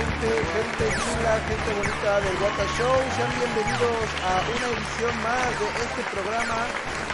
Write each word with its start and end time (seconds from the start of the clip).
Gente, 0.00 0.30
gente 0.34 0.84
chula, 0.98 1.32
gente 1.46 1.70
bonita 1.78 2.20
del 2.20 2.36
Wata 2.42 2.66
Show, 2.74 2.96
sean 3.14 3.30
bienvenidos 3.38 4.08
a 4.26 4.42
una 4.50 4.66
edición 4.66 5.14
más 5.22 5.46
de 5.60 5.66
este 5.86 6.02
programa 6.10 6.58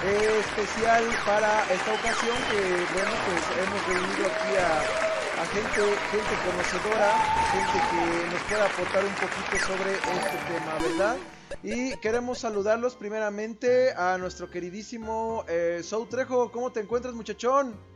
eh, 0.04 0.40
especial 0.40 1.04
para 1.27 1.53
esta 1.69 1.93
ocasión 1.93 2.37
que, 2.51 2.61
bueno, 2.96 3.12
pues 3.29 3.43
hemos 3.61 3.80
reunido 3.87 4.24
aquí 4.24 4.53
a, 4.56 4.72
a 5.43 5.46
gente, 5.53 5.85
gente 6.13 6.35
conocedora, 6.49 7.10
gente 7.53 7.76
que 7.90 8.03
nos 8.33 8.42
pueda 8.49 8.65
aportar 8.65 9.04
un 9.04 9.17
poquito 9.21 9.67
sobre 9.67 9.92
este 9.92 10.37
tema, 10.49 10.72
¿verdad? 10.81 11.17
Y 11.63 11.97
queremos 11.99 12.38
saludarlos 12.38 12.97
primeramente 12.97 13.92
a 13.92 14.17
nuestro 14.17 14.51
queridísimo 14.51 15.44
eh, 15.47 15.83
Sou 15.83 16.06
Trejo. 16.06 16.51
¿Cómo 16.51 16.73
te 16.73 16.80
encuentras, 16.80 17.12
muchachón? 17.15 17.95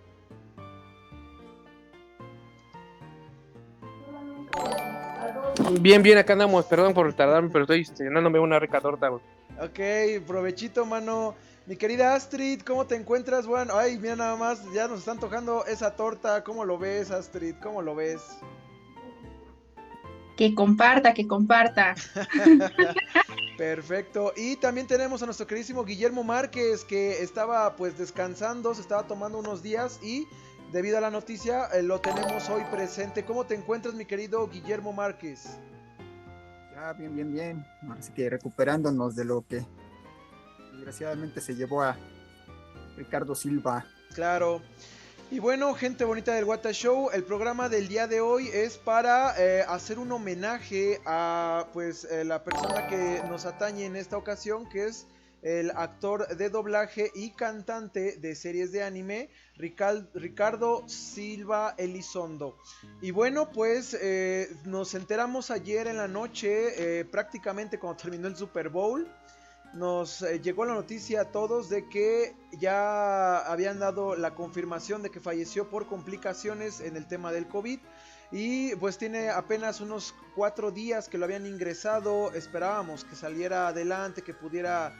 Bien, 5.80 6.02
bien, 6.02 6.18
acá 6.18 6.32
andamos. 6.32 6.64
Perdón 6.66 6.94
por 6.94 7.12
tardarme, 7.14 7.50
pero 7.50 7.64
estoy 7.64 7.84
cenándome 7.84 8.38
una 8.38 8.58
rica 8.58 8.80
torta. 8.80 9.08
güey. 9.08 9.22
Ok, 9.60 10.24
provechito, 10.26 10.86
mano. 10.86 11.34
Mi 11.66 11.76
querida 11.76 12.14
Astrid, 12.14 12.62
¿cómo 12.62 12.86
te 12.86 12.96
encuentras? 12.96 13.46
Bueno, 13.46 13.74
ay, 13.76 13.98
mira 13.98 14.16
nada 14.16 14.34
más, 14.34 14.60
ya 14.72 14.88
nos 14.88 15.00
están 15.00 15.20
tocando 15.20 15.64
esa 15.66 15.94
torta. 15.94 16.42
¿Cómo 16.42 16.64
lo 16.64 16.78
ves, 16.78 17.10
Astrid? 17.10 17.54
¿Cómo 17.62 17.82
lo 17.82 17.94
ves? 17.94 18.20
Que 20.36 20.54
comparta, 20.54 21.12
que 21.12 21.28
comparta. 21.28 21.94
Perfecto. 23.58 24.32
Y 24.36 24.56
también 24.56 24.86
tenemos 24.86 25.22
a 25.22 25.26
nuestro 25.26 25.46
queridísimo 25.46 25.84
Guillermo 25.84 26.24
Márquez, 26.24 26.82
que 26.82 27.22
estaba 27.22 27.76
pues 27.76 27.98
descansando, 27.98 28.74
se 28.74 28.80
estaba 28.80 29.06
tomando 29.06 29.38
unos 29.38 29.62
días 29.62 30.00
y 30.02 30.26
debido 30.72 30.98
a 30.98 31.00
la 31.00 31.10
noticia 31.10 31.66
eh, 31.66 31.82
lo 31.82 32.00
tenemos 32.00 32.48
hoy 32.48 32.62
presente. 32.70 33.24
¿Cómo 33.24 33.44
te 33.44 33.54
encuentras, 33.54 33.94
mi 33.94 34.04
querido 34.04 34.48
Guillermo 34.48 34.92
Márquez? 34.92 35.58
Ya, 36.74 36.92
bien, 36.92 37.14
bien, 37.14 37.32
bien. 37.32 37.66
Así 37.98 38.12
que 38.12 38.30
recuperándonos 38.30 39.16
de 39.16 39.24
lo 39.24 39.44
que 39.46 39.64
desgraciadamente 40.72 41.40
se 41.40 41.54
llevó 41.54 41.82
a 41.82 41.96
Ricardo 42.96 43.34
Silva. 43.34 43.84
Claro. 44.14 44.62
Y 45.30 45.38
bueno, 45.38 45.74
gente 45.74 46.04
bonita 46.04 46.34
del 46.34 46.44
Wata 46.44 46.72
Show, 46.72 47.10
el 47.12 47.22
programa 47.22 47.68
del 47.68 47.86
día 47.86 48.08
de 48.08 48.20
hoy 48.20 48.48
es 48.48 48.78
para 48.78 49.34
eh, 49.38 49.64
hacer 49.68 50.00
un 50.00 50.10
homenaje 50.10 51.00
a 51.06 51.68
pues 51.72 52.04
eh, 52.04 52.24
la 52.24 52.42
persona 52.42 52.88
que 52.88 53.22
nos 53.28 53.46
atañe 53.46 53.84
en 53.84 53.94
esta 53.94 54.16
ocasión, 54.16 54.68
que 54.68 54.86
es 54.86 55.06
el 55.42 55.70
actor 55.70 56.36
de 56.36 56.50
doblaje 56.50 57.10
y 57.14 57.30
cantante 57.30 58.16
de 58.16 58.34
series 58.34 58.72
de 58.72 58.82
anime, 58.82 59.30
Ricardo 59.56 60.88
Silva 60.88 61.74
Elizondo. 61.78 62.56
Y 63.00 63.10
bueno, 63.10 63.50
pues 63.50 63.96
eh, 64.00 64.54
nos 64.64 64.94
enteramos 64.94 65.50
ayer 65.50 65.86
en 65.86 65.96
la 65.96 66.08
noche, 66.08 67.00
eh, 67.00 67.04
prácticamente 67.04 67.78
cuando 67.78 68.02
terminó 68.02 68.28
el 68.28 68.36
Super 68.36 68.68
Bowl, 68.68 69.06
nos 69.72 70.22
eh, 70.22 70.40
llegó 70.40 70.64
la 70.64 70.74
noticia 70.74 71.22
a 71.22 71.24
todos 71.26 71.68
de 71.68 71.88
que 71.88 72.34
ya 72.58 73.38
habían 73.38 73.78
dado 73.78 74.16
la 74.16 74.34
confirmación 74.34 75.02
de 75.02 75.10
que 75.10 75.20
falleció 75.20 75.70
por 75.70 75.86
complicaciones 75.86 76.80
en 76.80 76.96
el 76.96 77.06
tema 77.06 77.32
del 77.32 77.46
COVID. 77.46 77.78
Y 78.32 78.74
pues 78.76 78.96
tiene 78.96 79.28
apenas 79.30 79.80
unos 79.80 80.14
cuatro 80.36 80.70
días 80.70 81.08
que 81.08 81.18
lo 81.18 81.24
habían 81.24 81.46
ingresado. 81.46 82.32
Esperábamos 82.32 83.04
que 83.04 83.16
saliera 83.16 83.68
adelante, 83.68 84.22
que 84.22 84.34
pudiera, 84.34 84.92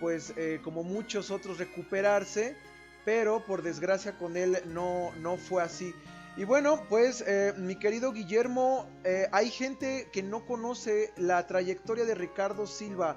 pues 0.00 0.32
eh, 0.36 0.60
como 0.62 0.82
muchos 0.82 1.30
otros, 1.30 1.58
recuperarse. 1.58 2.56
Pero 3.04 3.40
por 3.40 3.62
desgracia 3.62 4.18
con 4.18 4.36
él 4.36 4.58
no, 4.66 5.12
no 5.20 5.36
fue 5.36 5.62
así. 5.62 5.94
Y 6.36 6.44
bueno, 6.44 6.82
pues 6.88 7.24
eh, 7.26 7.54
mi 7.56 7.76
querido 7.76 8.12
Guillermo, 8.12 8.86
eh, 9.04 9.28
hay 9.32 9.50
gente 9.50 10.08
que 10.12 10.22
no 10.22 10.44
conoce 10.44 11.12
la 11.16 11.46
trayectoria 11.46 12.04
de 12.04 12.14
Ricardo 12.14 12.66
Silva. 12.66 13.16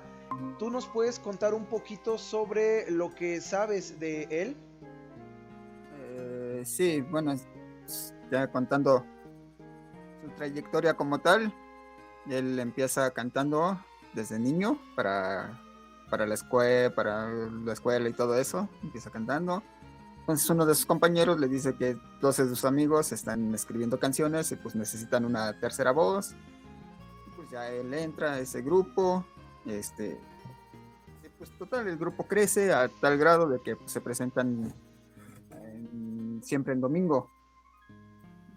¿Tú 0.58 0.72
nos 0.72 0.88
puedes 0.88 1.20
contar 1.20 1.54
un 1.54 1.66
poquito 1.66 2.18
sobre 2.18 2.90
lo 2.90 3.14
que 3.14 3.42
sabes 3.42 4.00
de 4.00 4.24
él? 4.30 4.56
Sí, 6.64 7.02
bueno, 7.02 7.36
ya 8.32 8.50
contando 8.50 9.04
su 10.22 10.30
trayectoria 10.36 10.94
como 10.94 11.20
tal, 11.20 11.54
él 12.30 12.60
empieza 12.60 13.12
cantando 13.12 13.80
desde 14.14 14.40
niño 14.40 14.80
para, 14.96 15.60
para 16.12 16.28
la 16.28 16.36
escuela, 16.36 16.94
para 16.94 17.28
la 17.30 17.74
escuela 17.74 18.08
y 18.08 18.14
todo 18.14 18.36
eso, 18.38 18.70
empieza 18.84 19.10
cantando. 19.10 19.64
Entonces 20.20 20.48
uno 20.52 20.66
de 20.68 20.76
sus 20.76 20.86
compañeros 20.86 21.40
le 21.40 21.48
dice 21.48 21.76
que 21.76 21.98
dos 22.20 22.38
de 22.38 22.48
sus 22.48 22.64
amigos 22.66 23.12
están 23.12 23.56
escribiendo 23.56 23.98
canciones 24.00 24.52
y 24.52 24.58
pues 24.58 24.76
necesitan 24.76 25.26
una 25.26 25.60
tercera 25.60 25.92
voz. 25.92 26.34
Y 27.28 27.36
pues 27.36 27.50
ya 27.50 27.68
él 27.70 27.92
entra 27.94 28.34
a 28.34 28.40
ese 28.40 28.62
grupo, 28.62 29.26
este, 29.66 30.20
y 31.24 31.30
pues 31.40 31.50
total, 31.58 31.88
el 31.88 31.98
grupo 31.98 32.28
crece 32.28 32.72
a 32.74 32.88
tal 32.90 33.18
grado 33.18 33.48
de 33.48 33.60
que 33.62 33.76
pues, 33.78 33.92
se 33.92 34.02
presentan 34.02 34.72
en- 35.64 36.42
siempre 36.44 36.74
en 36.74 36.82
domingo. 36.82 37.30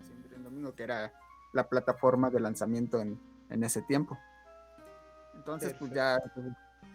Siempre 0.05 0.37
en 0.37 0.45
domingo, 0.45 0.75
que 0.75 0.83
era 0.83 1.13
la 1.53 1.69
plataforma 1.69 2.31
de 2.31 2.41
lanzamiento 2.41 3.01
en, 3.01 3.19
en 3.49 3.63
ese 3.65 3.81
tiempo. 3.83 4.19
Entonces, 5.37 5.75
pues 5.79 5.93
ya 5.93 6.19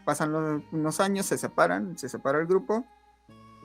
pasan 0.06 0.32
los- 0.32 0.64
unos 0.72 1.00
años, 1.00 1.26
se 1.26 1.38
separan, 1.38 1.98
se 1.98 2.10
separa 2.10 2.40
el 2.40 2.48
grupo. 2.48 2.86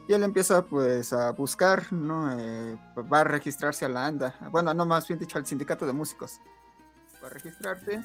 Y 0.07 0.13
él 0.13 0.23
empieza 0.23 0.67
pues 0.67 1.13
a 1.15 1.31
buscar, 1.33 1.91
¿no? 1.93 2.31
Eh, 2.39 2.79
va 3.11 3.21
a 3.21 3.25
registrarse 3.25 3.87
a 3.87 3.89
la 3.89 4.05
ANDA. 4.07 4.35
Bueno, 4.51 4.75
no 4.75 4.85
más 4.85 5.09
bien 5.09 5.19
dicho 5.19 5.39
al 5.39 5.47
sindicato 5.47 5.87
de 5.87 5.95
músicos. 5.95 6.41
Va 7.23 7.29
a 7.29 7.31
registrarse 7.31 8.03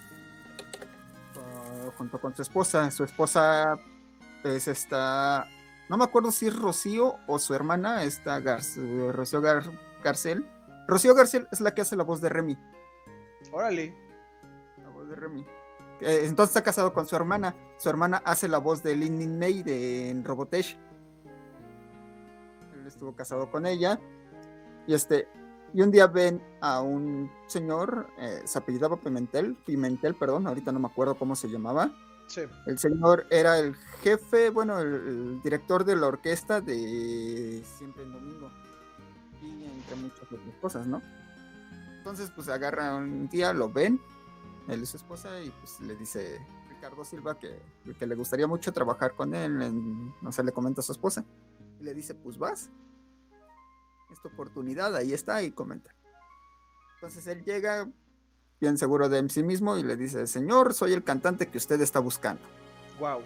ah, 1.35 1.91
junto 1.97 2.19
con 2.21 2.35
su 2.35 2.41
esposa. 2.41 2.89
Su 2.91 3.03
esposa 3.03 3.77
pues 4.41 4.67
está 4.69 5.45
no 5.89 5.97
me 5.97 6.03
acuerdo 6.05 6.31
si 6.31 6.47
es 6.47 6.55
Rocío 6.55 7.15
o 7.27 7.39
su 7.39 7.53
hermana, 7.55 8.03
esta 8.03 8.39
Gar- 8.39 9.11
Rocío 9.11 9.41
Gar- 9.41 9.77
Garcel. 10.03 10.45
Rocío 10.87 11.13
Garcel 11.15 11.47
es 11.51 11.59
la 11.61 11.73
que 11.73 11.81
hace 11.81 11.95
la 11.95 12.03
voz 12.03 12.21
de 12.21 12.29
Remy. 12.29 12.57
Órale. 13.51 13.93
La 14.77 14.89
voz 14.89 15.09
de 15.09 15.15
Remy. 15.15 15.45
Eh, 16.01 16.21
entonces 16.23 16.55
está 16.55 16.63
casado 16.63 16.93
con 16.93 17.07
su 17.07 17.15
hermana. 17.15 17.55
Su 17.77 17.89
hermana 17.89 18.21
hace 18.25 18.47
la 18.47 18.57
voz 18.57 18.83
de 18.83 18.95
Lin 18.95 19.37
Mei 19.37 19.63
de 19.63 20.09
en 20.09 20.23
Robotech. 20.23 20.77
Él 22.75 22.87
estuvo 22.87 23.15
casado 23.15 23.49
con 23.51 23.65
ella. 23.65 23.99
Y 24.87 24.93
este. 24.93 25.27
Y 25.71 25.83
un 25.83 25.91
día 25.91 26.07
ven 26.07 26.41
a 26.61 26.81
un 26.81 27.29
señor, 27.45 28.07
eh, 28.17 28.41
se 28.43 28.57
apellidaba 28.57 28.97
Pimentel, 28.97 29.55
Pimentel, 29.67 30.15
perdón, 30.15 30.47
ahorita 30.47 30.71
no 30.71 30.79
me 30.79 30.87
acuerdo 30.87 31.13
cómo 31.13 31.35
se 31.35 31.47
llamaba. 31.47 31.91
Sí. 32.27 32.41
El 32.65 32.79
señor 32.79 33.27
era 33.29 33.59
el 33.59 33.75
jefe, 34.01 34.49
bueno, 34.49 34.79
el, 34.79 34.87
el 34.87 35.41
director 35.43 35.85
de 35.85 35.95
la 35.95 36.07
orquesta 36.07 36.59
de 36.59 37.63
Siempre 37.77 38.01
en 38.01 38.13
Domingo. 38.13 38.49
Y 39.43 39.65
entre 39.65 39.95
muchas 39.97 40.23
otras 40.23 40.55
cosas, 40.59 40.87
¿no? 40.87 41.03
Entonces, 41.99 42.31
pues 42.33 42.49
agarra 42.49 42.95
un 42.95 43.29
día, 43.29 43.53
lo 43.53 43.69
ven, 43.69 43.99
él 44.71 44.81
y 44.83 44.85
su 44.85 44.97
esposa, 44.97 45.41
y 45.41 45.49
pues 45.49 45.79
le 45.81 45.95
dice 45.95 46.39
Ricardo 46.69 47.03
Silva 47.03 47.37
que, 47.37 47.59
que 47.97 48.07
le 48.07 48.15
gustaría 48.15 48.47
mucho 48.47 48.71
trabajar 48.73 49.15
con 49.15 49.33
él. 49.35 49.61
en- 49.61 50.13
no 50.21 50.31
sé, 50.31 50.43
le 50.43 50.51
comenta 50.51 50.81
a 50.81 50.83
su 50.83 50.91
esposa. 50.91 51.23
Y 51.79 51.83
le 51.83 51.93
dice, 51.93 52.13
pues 52.15 52.37
vas. 52.37 52.69
Esta 54.11 54.27
oportunidad, 54.27 54.95
ahí 54.95 55.13
está, 55.13 55.41
y 55.43 55.51
comenta. 55.51 55.93
Entonces 56.95 57.25
él 57.27 57.43
llega, 57.43 57.87
bien 58.59 58.77
seguro 58.77 59.07
de 59.07 59.27
sí 59.29 59.43
mismo, 59.43 59.77
y 59.77 59.83
le 59.83 59.95
dice, 59.95 60.25
señor, 60.27 60.73
soy 60.73 60.93
el 60.93 61.03
cantante 61.03 61.47
que 61.47 61.57
usted 61.57 61.79
está 61.81 61.99
buscando. 61.99 62.41
Wow. 62.99 63.21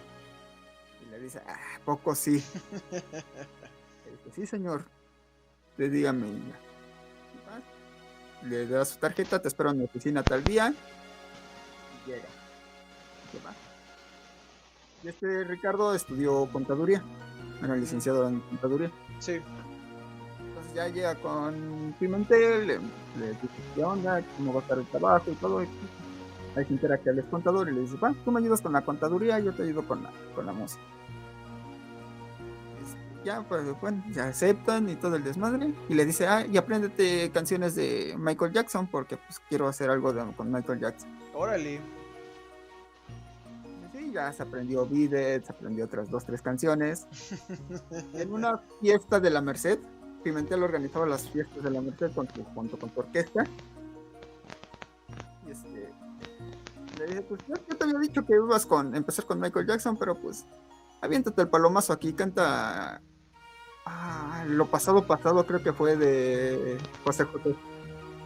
Y 1.02 1.10
le 1.10 1.20
dice, 1.20 1.40
ah, 1.46 1.56
¿a 1.76 1.84
poco 1.84 2.14
sí. 2.14 2.44
Le 2.92 4.10
dice, 4.12 4.30
sí, 4.34 4.46
señor. 4.46 4.84
Le 5.76 5.88
dígame. 5.88 6.26
Le 8.42 8.66
da 8.66 8.84
su 8.84 8.98
tarjeta, 8.98 9.40
te 9.40 9.48
espero 9.48 9.70
en 9.70 9.78
mi 9.78 9.84
oficina 9.84 10.22
tal 10.22 10.44
día. 10.44 10.74
Llega. 12.06 12.24
Se 13.32 13.38
va. 13.44 13.52
Y 15.02 15.08
este 15.08 15.44
Ricardo 15.44 15.94
estudió 15.94 16.46
contaduría. 16.52 17.02
Era 17.62 17.76
licenciado 17.76 18.28
en 18.28 18.40
contaduría. 18.40 18.90
Sí. 19.20 19.40
Entonces 20.40 20.74
ya 20.74 20.88
llega 20.88 21.14
con 21.16 21.94
Pimentel, 21.98 22.66
le, 22.66 22.74
le 23.18 23.28
dice 23.30 23.48
qué 23.74 23.84
onda, 23.84 24.22
cómo 24.36 24.52
va 24.54 24.60
a 24.60 24.62
estar 24.62 24.78
el 24.78 24.86
trabajo 24.86 25.30
y 25.30 25.34
todo. 25.34 25.62
Y 25.62 25.68
ahí 26.56 26.64
se 26.64 26.72
entera 26.72 26.98
que 26.98 27.10
él 27.10 27.18
es 27.18 27.24
contador 27.26 27.68
y 27.68 27.72
le 27.72 27.80
dice, 27.82 27.96
va, 27.96 28.14
tú 28.24 28.30
me 28.32 28.40
ayudas 28.40 28.60
con 28.60 28.72
la 28.72 28.82
contaduría, 28.82 29.38
yo 29.40 29.52
te 29.54 29.62
ayudo 29.62 29.86
con 29.86 30.02
la, 30.02 30.10
con 30.34 30.46
la 30.46 30.52
música. 30.52 30.82
Es- 32.82 33.24
Ya, 33.24 33.42
pues 33.42 33.62
bueno, 33.80 34.02
ya 34.10 34.26
aceptan 34.28 34.88
y 34.88 34.96
todo 34.96 35.16
el 35.16 35.24
desmadre. 35.24 35.72
Y 35.88 35.94
le 35.94 36.04
dice, 36.04 36.26
ah, 36.26 36.44
y 36.46 36.56
apréndete 36.56 37.30
canciones 37.30 37.74
de 37.74 38.14
Michael 38.18 38.52
Jackson 38.52 38.86
porque 38.86 39.16
pues 39.16 39.40
quiero 39.48 39.66
hacer 39.68 39.90
algo 39.90 40.12
de- 40.12 40.32
con 40.34 40.50
Michael 40.52 40.80
Jackson. 40.80 41.08
Órale. 41.34 41.80
Sí, 43.92 44.10
ya 44.12 44.32
se 44.32 44.42
aprendió 44.42 44.86
Bidet, 44.86 45.44
se 45.44 45.52
aprendió 45.52 45.84
otras 45.84 46.10
dos, 46.10 46.24
tres 46.24 46.42
canciones. 46.42 47.06
en 48.14 48.32
una 48.32 48.58
fiesta 48.80 49.20
de 49.20 49.30
la 49.30 49.40
Merced, 49.40 49.78
Pimentel 50.22 50.62
organizaba 50.62 51.06
las 51.06 51.28
fiestas 51.28 51.62
de 51.62 51.70
la 51.70 51.80
Merced 51.80 52.10
junto, 52.12 52.78
con 52.78 52.90
tu 52.90 53.00
orquesta. 53.00 53.44
Y 55.46 55.50
este, 55.50 55.92
le 56.98 57.06
dije, 57.06 57.22
pues 57.22 57.40
yo, 57.46 57.54
te 57.54 57.84
había 57.84 57.98
dicho 57.98 58.24
que 58.24 58.34
ibas 58.34 58.66
con 58.66 58.94
empezar 58.94 59.26
con 59.26 59.40
Michael 59.40 59.66
Jackson, 59.66 59.96
pero 59.96 60.16
pues 60.16 60.44
aviéntate 61.00 61.42
el 61.42 61.48
palomazo 61.48 61.92
aquí, 61.92 62.12
canta 62.14 63.00
ah, 63.84 64.44
lo 64.48 64.66
pasado 64.66 65.06
pasado 65.06 65.46
creo 65.46 65.62
que 65.62 65.72
fue 65.72 65.96
de 65.96 66.78
José 67.04 67.24
José. 67.24 67.54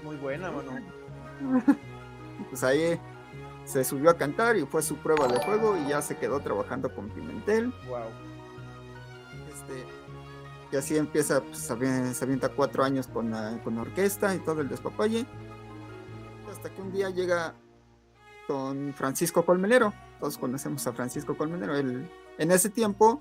Muy 0.04 0.16
buena, 0.16 0.50
mano. 0.50 0.72
Pues 2.50 2.62
ahí 2.64 3.00
se 3.64 3.84
subió 3.84 4.10
a 4.10 4.16
cantar 4.16 4.56
y 4.56 4.64
fue 4.64 4.82
su 4.82 4.96
prueba 4.96 5.28
de 5.28 5.38
juego 5.44 5.76
y 5.76 5.88
ya 5.88 6.00
se 6.02 6.16
quedó 6.16 6.40
trabajando 6.40 6.94
con 6.94 7.08
Pimentel. 7.10 7.72
Wow. 7.88 8.00
Este, 9.52 9.84
y 10.72 10.76
así 10.76 10.96
empieza, 10.96 11.40
pues, 11.42 11.58
se 11.58 11.72
avien- 11.74 12.12
se 12.12 12.24
avienta 12.24 12.48
cuatro 12.48 12.82
años 12.84 13.06
con 13.06 13.30
la, 13.30 13.58
con 13.62 13.74
la 13.76 13.82
orquesta 13.82 14.34
y 14.34 14.38
todo 14.38 14.60
el 14.62 14.68
despapalle. 14.68 15.26
Hasta 16.50 16.70
que 16.70 16.80
un 16.80 16.92
día 16.92 17.10
llega 17.10 17.54
con 18.46 18.94
Francisco 18.94 19.44
Colmenero. 19.44 19.92
Todos 20.20 20.38
conocemos 20.38 20.86
a 20.86 20.92
Francisco 20.92 21.36
Colmenero. 21.36 21.76
Él, 21.76 22.10
en 22.38 22.50
ese 22.50 22.70
tiempo 22.70 23.20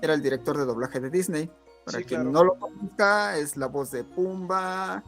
era 0.00 0.14
el 0.14 0.22
director 0.22 0.56
de 0.56 0.64
doblaje 0.64 1.00
de 1.00 1.10
Disney. 1.10 1.50
Para 1.84 1.98
Sí, 1.98 2.04
quien 2.04 2.20
claro. 2.30 2.32
no 2.32 2.44
lo 2.44 2.54
conozca, 2.58 3.36
es 3.38 3.56
la 3.56 3.66
voz 3.66 3.90
de 3.90 4.04
Pumba, 4.04 5.02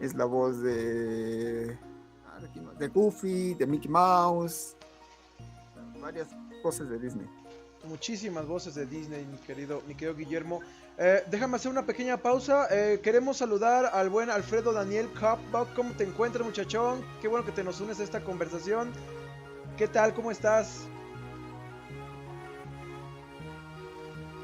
es 0.00 0.14
la 0.14 0.24
voz 0.24 0.60
de, 0.62 1.76
de 2.42 2.48
quién 2.48 2.64
más, 2.64 2.78
de 2.78 2.88
Goofy, 2.88 3.54
de 3.54 3.66
Mickey 3.66 3.90
Mouse, 3.90 4.76
varias 6.00 6.28
voces 6.62 6.88
de 6.88 6.98
Disney. 6.98 7.26
Muchísimas 7.84 8.46
voces 8.46 8.74
de 8.74 8.86
Disney, 8.86 9.26
mi 9.26 9.36
querido, 9.38 9.82
mi 9.86 9.94
querido 9.94 10.14
Guillermo. 10.14 10.60
Eh, 10.96 11.22
déjame 11.30 11.56
hacer 11.56 11.70
una 11.70 11.84
pequeña 11.84 12.16
pausa. 12.16 12.66
Eh, 12.70 13.00
queremos 13.02 13.36
saludar 13.36 13.90
al 13.92 14.08
buen 14.08 14.30
Alfredo 14.30 14.72
Daniel 14.72 15.10
Kapbach. 15.12 15.74
¿Cómo 15.74 15.92
te 15.92 16.04
encuentras, 16.04 16.46
muchachón? 16.46 17.04
Qué 17.20 17.28
bueno 17.28 17.44
que 17.44 17.52
te 17.52 17.62
nos 17.62 17.80
unes 17.80 18.00
a 18.00 18.04
esta 18.04 18.22
conversación. 18.22 18.90
¿Qué 19.76 19.88
tal? 19.88 20.14
¿Cómo 20.14 20.30
estás? 20.30 20.86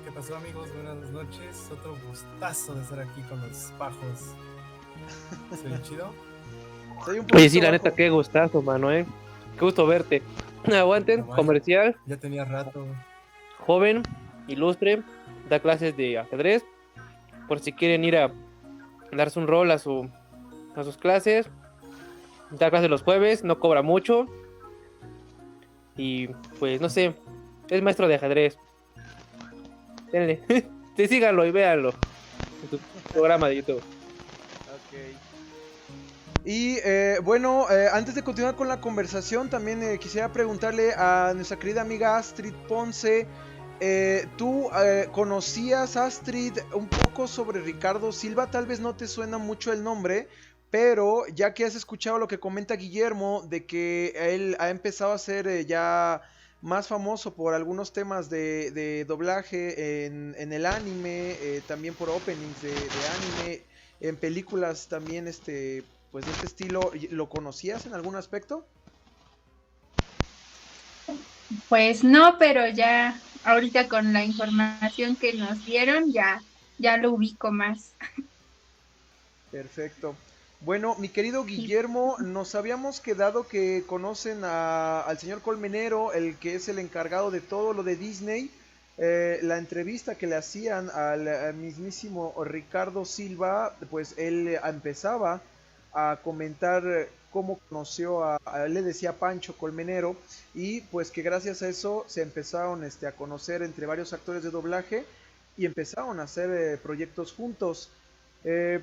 ¿Qué 0.05 0.11
pasó 0.13 0.37
amigos? 0.37 0.69
Buenas 0.75 1.11
noches. 1.11 1.69
Otro 1.71 1.97
gustazo 2.09 2.75
de 2.75 2.83
estar 2.83 3.01
aquí 3.01 3.23
con 3.23 3.41
los 3.41 3.73
pajos. 3.79 4.35
¿Soy 5.63 5.83
chido? 5.83 6.13
Oye, 7.35 7.49
sí, 7.49 7.61
la 7.61 7.71
neta, 7.71 7.91
qué 7.95 8.11
gustazo, 8.11 8.63
mano, 8.63 8.93
eh. 8.93 9.07
Qué 9.59 9.65
gusto 9.65 9.87
verte. 9.87 10.23
Aguanten, 10.73 11.23
comercial, 11.23 11.97
Ya 12.07 12.17
tenía 12.17 12.45
rato. 12.45 12.85
joven, 13.67 14.03
ilustre, 14.49 15.03
da 15.49 15.61
clases 15.61 15.97
de 15.97 16.19
ajedrez. 16.19 16.65
Por 17.49 17.59
si 17.61 17.73
quieren 17.73 18.05
ir 18.05 18.17
a 18.17 18.31
darse 19.13 19.39
un 19.39 19.47
rol 19.49 19.71
a, 19.71 19.79
su, 19.79 20.09
a 20.77 20.85
sus 20.85 20.97
clases. 20.97 21.49
Da 22.51 22.71
clases 22.71 22.91
los 22.91 23.03
jueves, 23.03 23.43
no 23.45 23.59
cobra 23.59 23.83
mucho. 23.83 24.27
Y 25.97 26.29
pues, 26.59 26.81
no 26.81 26.89
sé, 26.89 27.15
es 27.69 27.83
maestro 27.83 28.09
de 28.09 28.15
ajedrez. 28.17 28.57
Denle. 30.13 30.41
sí, 30.97 31.07
síganlo 31.09 31.45
y 31.47 31.51
véanlo. 31.51 31.93
En 32.63 32.71
su 32.71 32.79
programa 33.13 33.49
de 33.49 33.57
YouTube. 33.57 33.79
Ok. 33.79 35.30
Y 36.45 36.79
eh, 36.85 37.19
bueno, 37.23 37.71
eh, 37.71 37.89
antes 37.93 38.15
de 38.15 38.23
continuar 38.23 38.57
con 38.57 38.67
la 38.67 38.81
conversación, 38.81 39.51
también 39.51 39.83
eh, 39.83 39.99
quisiera 39.99 40.33
preguntarle 40.33 40.95
a 40.95 41.33
nuestra 41.35 41.59
querida 41.59 41.83
amiga 41.83 42.17
Astrid 42.17 42.55
Ponce. 42.67 43.27
¿Tú 44.37 44.69
conocías, 45.11 45.97
Astrid, 45.97 46.59
un 46.75 46.87
poco 46.87 47.27
sobre 47.27 47.61
Ricardo 47.61 48.13
Silva? 48.13 48.51
Tal 48.51 48.67
vez 48.67 48.79
no 48.79 48.95
te 48.95 49.07
suena 49.07 49.39
mucho 49.39 49.73
el 49.73 49.83
nombre, 49.83 50.29
pero 50.71 51.27
ya 51.35 51.55
que 51.55 51.65
has 51.65 51.75
escuchado 51.75 52.19
lo 52.19 52.29
que 52.29 52.39
comenta 52.39 52.77
Guillermo, 52.77 53.43
de 53.49 53.65
que 53.65 54.13
él 54.35 54.55
ha 54.59 54.69
empezado 54.69 55.13
a 55.13 55.19
ser 55.19 55.65
ya 55.65 56.21
más 56.61 56.89
famoso 56.89 57.35
por 57.35 57.55
algunos 57.55 57.95
temas 57.95 58.29
de, 58.29 59.07
doblaje 59.09 60.05
en, 60.05 60.53
el 60.53 60.67
anime, 60.67 61.63
también 61.67 61.95
por 61.95 62.11
openings 62.11 62.61
de, 62.61 62.91
de 62.91 63.09
anime, 63.09 63.65
en 64.01 64.17
películas 64.19 64.89
también, 64.89 65.27
este, 65.27 65.87
pues 66.11 66.27
de 66.27 66.33
este 66.33 66.47
estilo, 66.47 66.91
¿lo 67.11 67.29
conocías 67.29 67.87
en 67.87 67.95
algún 67.95 68.17
aspecto? 68.17 68.67
Pues 71.69 72.05
no, 72.05 72.37
pero 72.39 72.69
ya 72.69 73.23
ahorita 73.43 73.89
con 73.89 74.13
la 74.13 74.25
información 74.25 75.17
que 75.17 75.35
nos 75.35 75.65
dieron 75.65 76.13
ya 76.13 76.45
ya 76.79 76.97
lo 76.97 77.13
ubico 77.13 77.51
más. 77.53 77.97
Perfecto. 79.51 80.17
Bueno, 80.61 80.95
mi 80.99 81.09
querido 81.09 81.45
Guillermo, 81.45 82.17
nos 82.21 82.55
habíamos 82.55 83.01
quedado 83.01 83.49
que 83.49 83.85
conocen 83.87 84.45
a- 84.45 85.01
al 85.03 85.19
señor 85.19 85.43
Colmenero, 85.43 86.13
el 86.13 86.39
que 86.39 86.55
es 86.55 86.69
el 86.69 86.79
encargado 86.79 87.31
de 87.31 87.41
todo 87.41 87.73
lo 87.73 87.83
de 87.83 87.97
Disney. 87.97 88.51
Eh, 88.99 89.39
la 89.43 89.57
entrevista 89.59 90.17
que 90.19 90.27
le 90.27 90.37
hacían 90.37 90.91
al, 90.91 91.27
al 91.29 91.55
mismísimo 91.55 92.35
Ricardo 92.45 93.05
Silva, 93.07 93.79
pues 93.91 94.15
él 94.19 94.49
eh, 94.49 94.61
empezaba 94.63 95.43
a 95.93 96.19
comentar 96.23 96.87
eh, 96.87 97.09
cómo 97.33 97.59
conoció 97.69 98.25
a, 98.25 98.39
le 98.69 98.83
decía 98.83 99.19
Pancho 99.19 99.57
Colmenero, 99.57 100.17
y 100.55 100.81
pues 100.83 101.11
que 101.11 101.23
gracias 101.23 101.63
a 101.63 101.69
eso 101.69 102.05
se 102.09 102.23
empezaron 102.23 102.85
este, 102.85 103.07
a 103.07 103.13
conocer 103.13 103.63
entre 103.63 103.87
varios 103.87 104.13
actores 104.13 104.43
de 104.43 104.51
doblaje 104.51 105.05
y 105.57 105.67
empezaron 105.67 106.21
a 106.21 106.25
hacer 106.25 106.51
eh, 106.51 106.77
proyectos 106.77 107.33
juntos. 107.33 107.91
Eh, 108.45 108.81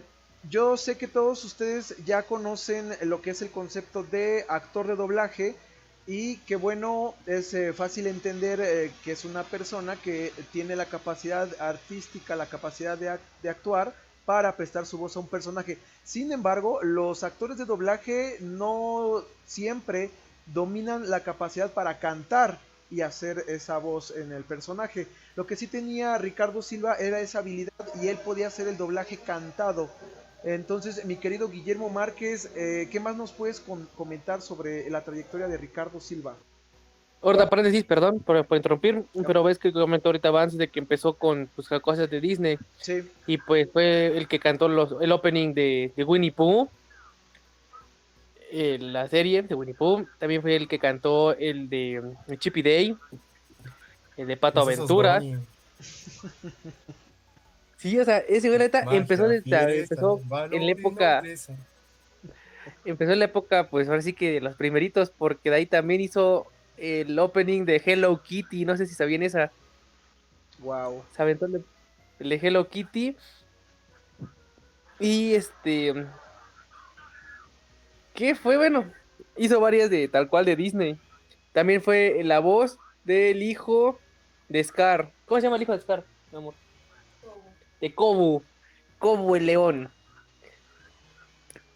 yo 0.49 0.77
sé 0.77 0.97
que 0.97 1.07
todos 1.07 1.43
ustedes 1.43 1.95
ya 2.05 2.23
conocen 2.23 2.95
lo 3.01 3.21
que 3.21 3.31
es 3.31 3.41
el 3.41 3.49
concepto 3.49 4.03
de 4.03 4.45
actor 4.47 4.87
de 4.87 4.95
doblaje 4.95 5.55
y 6.05 6.37
que 6.37 6.55
bueno, 6.55 7.15
es 7.25 7.53
fácil 7.75 8.07
entender 8.07 8.91
que 9.03 9.11
es 9.11 9.25
una 9.25 9.43
persona 9.43 9.97
que 9.97 10.31
tiene 10.53 10.77
la 10.77 10.85
capacidad 10.85 11.49
artística, 11.59 12.37
la 12.37 12.45
capacidad 12.45 12.97
de, 12.97 13.17
de 13.43 13.49
actuar 13.49 13.93
para 14.27 14.57
prestar 14.57 14.85
su 14.85 14.97
voz 14.97 15.15
a 15.15 15.21
un 15.21 15.29
personaje. 15.29 15.77
Sin 16.03 16.33
embargo, 16.33 16.83
los 16.83 17.23
actores 17.23 17.57
de 17.57 17.63
doblaje 17.63 18.35
no 18.41 19.23
siempre 19.45 20.11
dominan 20.47 21.09
la 21.09 21.21
capacidad 21.21 21.71
para 21.71 21.97
cantar 21.99 22.59
y 22.91 22.99
hacer 22.99 23.45
esa 23.47 23.77
voz 23.77 24.11
en 24.11 24.33
el 24.33 24.43
personaje. 24.43 25.07
Lo 25.37 25.47
que 25.47 25.55
sí 25.55 25.65
tenía 25.65 26.17
Ricardo 26.17 26.61
Silva 26.61 26.95
era 26.95 27.21
esa 27.21 27.39
habilidad 27.39 27.71
y 28.01 28.09
él 28.09 28.17
podía 28.17 28.47
hacer 28.47 28.67
el 28.67 28.75
doblaje 28.75 29.15
cantado. 29.15 29.89
Entonces, 30.43 31.05
mi 31.05 31.15
querido 31.15 31.47
Guillermo 31.47 31.89
Márquez, 31.89 32.49
eh, 32.53 32.89
¿qué 32.91 32.99
más 32.99 33.15
nos 33.15 33.31
puedes 33.31 33.61
comentar 33.95 34.41
sobre 34.41 34.89
la 34.89 35.05
trayectoria 35.05 35.47
de 35.47 35.55
Ricardo 35.55 36.01
Silva? 36.01 36.35
Ahorita 37.21 37.49
paréntesis, 37.49 37.83
perdón 37.83 38.19
por, 38.19 38.45
por 38.45 38.57
interrumpir, 38.57 39.03
pero 39.25 39.43
ves 39.43 39.57
que 39.57 39.73
comentó 39.73 40.09
ahorita 40.09 40.29
antes 40.29 40.57
de 40.57 40.67
que 40.67 40.79
empezó 40.79 41.13
con 41.13 41.49
pues, 41.55 41.67
cosas 41.81 42.09
de 42.09 42.21
Disney. 42.21 42.57
Sí, 42.77 43.09
y 43.25 43.37
pues 43.37 43.69
fue 43.73 44.15
el 44.17 44.27
que 44.27 44.39
cantó 44.39 44.67
los, 44.67 44.95
el 45.01 45.11
opening 45.11 45.53
de, 45.53 45.91
de 45.95 46.03
Winnie 46.03 46.31
Pooh, 46.31 46.69
eh, 48.51 48.77
la 48.79 49.07
serie 49.09 49.41
de 49.41 49.55
Winnie 49.55 49.73
Pooh, 49.73 50.07
también 50.19 50.41
fue 50.41 50.55
el 50.55 50.67
que 50.67 50.79
cantó 50.79 51.35
el 51.35 51.69
de 51.69 52.01
mm, 52.27 52.35
Chippy 52.35 52.61
Day, 52.61 52.95
el 54.15 54.27
de 54.27 54.37
Pato 54.37 54.61
Aventuras. 54.61 55.23
Sí, 57.77 57.99
o 57.99 58.03
sea, 58.03 58.17
ese 58.17 58.47
güey 58.47 58.57
neta 58.57 58.83
empezó, 58.89 59.31
en 59.31 59.43
la 59.45 60.71
época, 60.71 61.17
nobleza. 61.17 61.53
empezó 62.83 63.11
en 63.11 63.19
la 63.19 63.25
época, 63.25 63.67
pues 63.69 63.87
ahora 63.87 64.01
sí 64.01 64.13
que 64.13 64.31
de 64.31 64.41
los 64.41 64.55
primeritos, 64.55 65.11
porque 65.15 65.51
de 65.51 65.57
ahí 65.57 65.65
también 65.67 66.01
hizo 66.01 66.47
el 66.77 67.17
opening 67.17 67.65
de 67.65 67.81
Hello 67.83 68.21
Kitty, 68.21 68.65
no 68.65 68.77
sé 68.77 68.85
si 68.85 68.93
sabían 68.93 69.23
esa. 69.23 69.51
wow. 70.59 71.03
se 71.11 71.21
aventó 71.21 71.45
el 71.45 71.51
de, 71.53 71.63
el 72.19 72.29
de 72.29 72.35
Hello 72.35 72.67
Kitty. 72.69 73.15
Y 74.99 75.33
este. 75.33 76.05
¿Qué 78.13 78.33
fue? 78.35 78.57
Bueno, 78.57 78.91
hizo 79.35 79.59
varias 79.59 79.89
de 79.89 80.07
tal 80.07 80.27
cual 80.27 80.45
de 80.45 80.55
Disney. 80.55 80.99
También 81.53 81.81
fue 81.81 82.21
la 82.23 82.39
voz 82.39 82.79
del 83.03 83.43
hijo 83.43 83.99
de 84.49 84.63
Scar. 84.63 85.11
¿Cómo 85.25 85.39
se 85.39 85.45
llama 85.45 85.57
el 85.57 85.63
hijo 85.63 85.73
de 85.73 85.79
Scar, 85.79 86.03
mi 86.31 86.37
amor? 86.37 86.53
De 87.79 87.93
Kobu. 87.93 88.43
Kobu 88.97 89.35
el 89.35 89.45
león. 89.45 89.91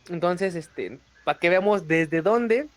Entonces, 0.09 0.55
este, 0.55 0.99
para 1.23 1.37
que 1.39 1.49
veamos 1.49 1.87
desde 1.87 2.21
dónde 2.21 2.67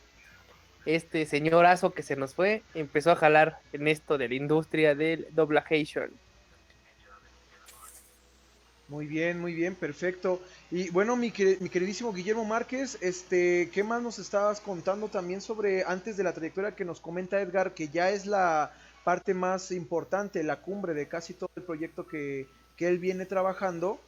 este 0.86 1.26
señorazo 1.26 1.92
que 1.92 2.02
se 2.02 2.16
nos 2.16 2.34
fue 2.34 2.62
empezó 2.74 3.12
a 3.12 3.16
jalar 3.16 3.58
en 3.72 3.88
esto 3.88 4.18
de 4.18 4.28
la 4.28 4.34
industria 4.34 4.94
del 4.94 5.26
doblajation. 5.32 6.10
Muy 8.88 9.06
bien, 9.06 9.40
muy 9.40 9.54
bien, 9.54 9.74
perfecto. 9.74 10.42
Y 10.70 10.90
bueno, 10.90 11.16
mi, 11.16 11.32
mi 11.60 11.68
queridísimo 11.70 12.12
Guillermo 12.12 12.44
Márquez, 12.44 12.98
este, 13.00 13.70
¿qué 13.72 13.82
más 13.82 14.02
nos 14.02 14.18
estabas 14.18 14.60
contando 14.60 15.08
también 15.08 15.40
sobre, 15.40 15.84
antes 15.84 16.18
de 16.18 16.22
la 16.22 16.34
trayectoria 16.34 16.76
que 16.76 16.84
nos 16.84 17.00
comenta 17.00 17.40
Edgar, 17.40 17.72
que 17.72 17.88
ya 17.88 18.10
es 18.10 18.26
la 18.26 18.72
parte 19.02 19.32
más 19.32 19.70
importante, 19.70 20.42
la 20.42 20.60
cumbre 20.60 20.92
de 20.92 21.08
casi 21.08 21.32
todo 21.32 21.50
el 21.56 21.62
proyecto 21.62 22.06
que, 22.06 22.46
que 22.76 22.88
él 22.88 22.98
viene 22.98 23.24
trabajando? 23.24 24.00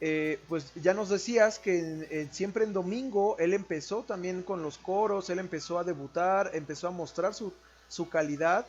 Eh, 0.00 0.40
pues 0.48 0.72
ya 0.76 0.94
nos 0.94 1.10
decías 1.10 1.58
que 1.58 2.28
siempre 2.32 2.64
en 2.64 2.72
domingo 2.72 3.36
él 3.38 3.52
empezó 3.52 4.02
también 4.02 4.42
con 4.42 4.62
los 4.62 4.78
coros, 4.78 5.28
él 5.28 5.38
empezó 5.38 5.78
a 5.78 5.84
debutar, 5.84 6.50
empezó 6.54 6.88
a 6.88 6.90
mostrar 6.90 7.34
su, 7.34 7.52
su 7.88 8.08
calidad 8.08 8.66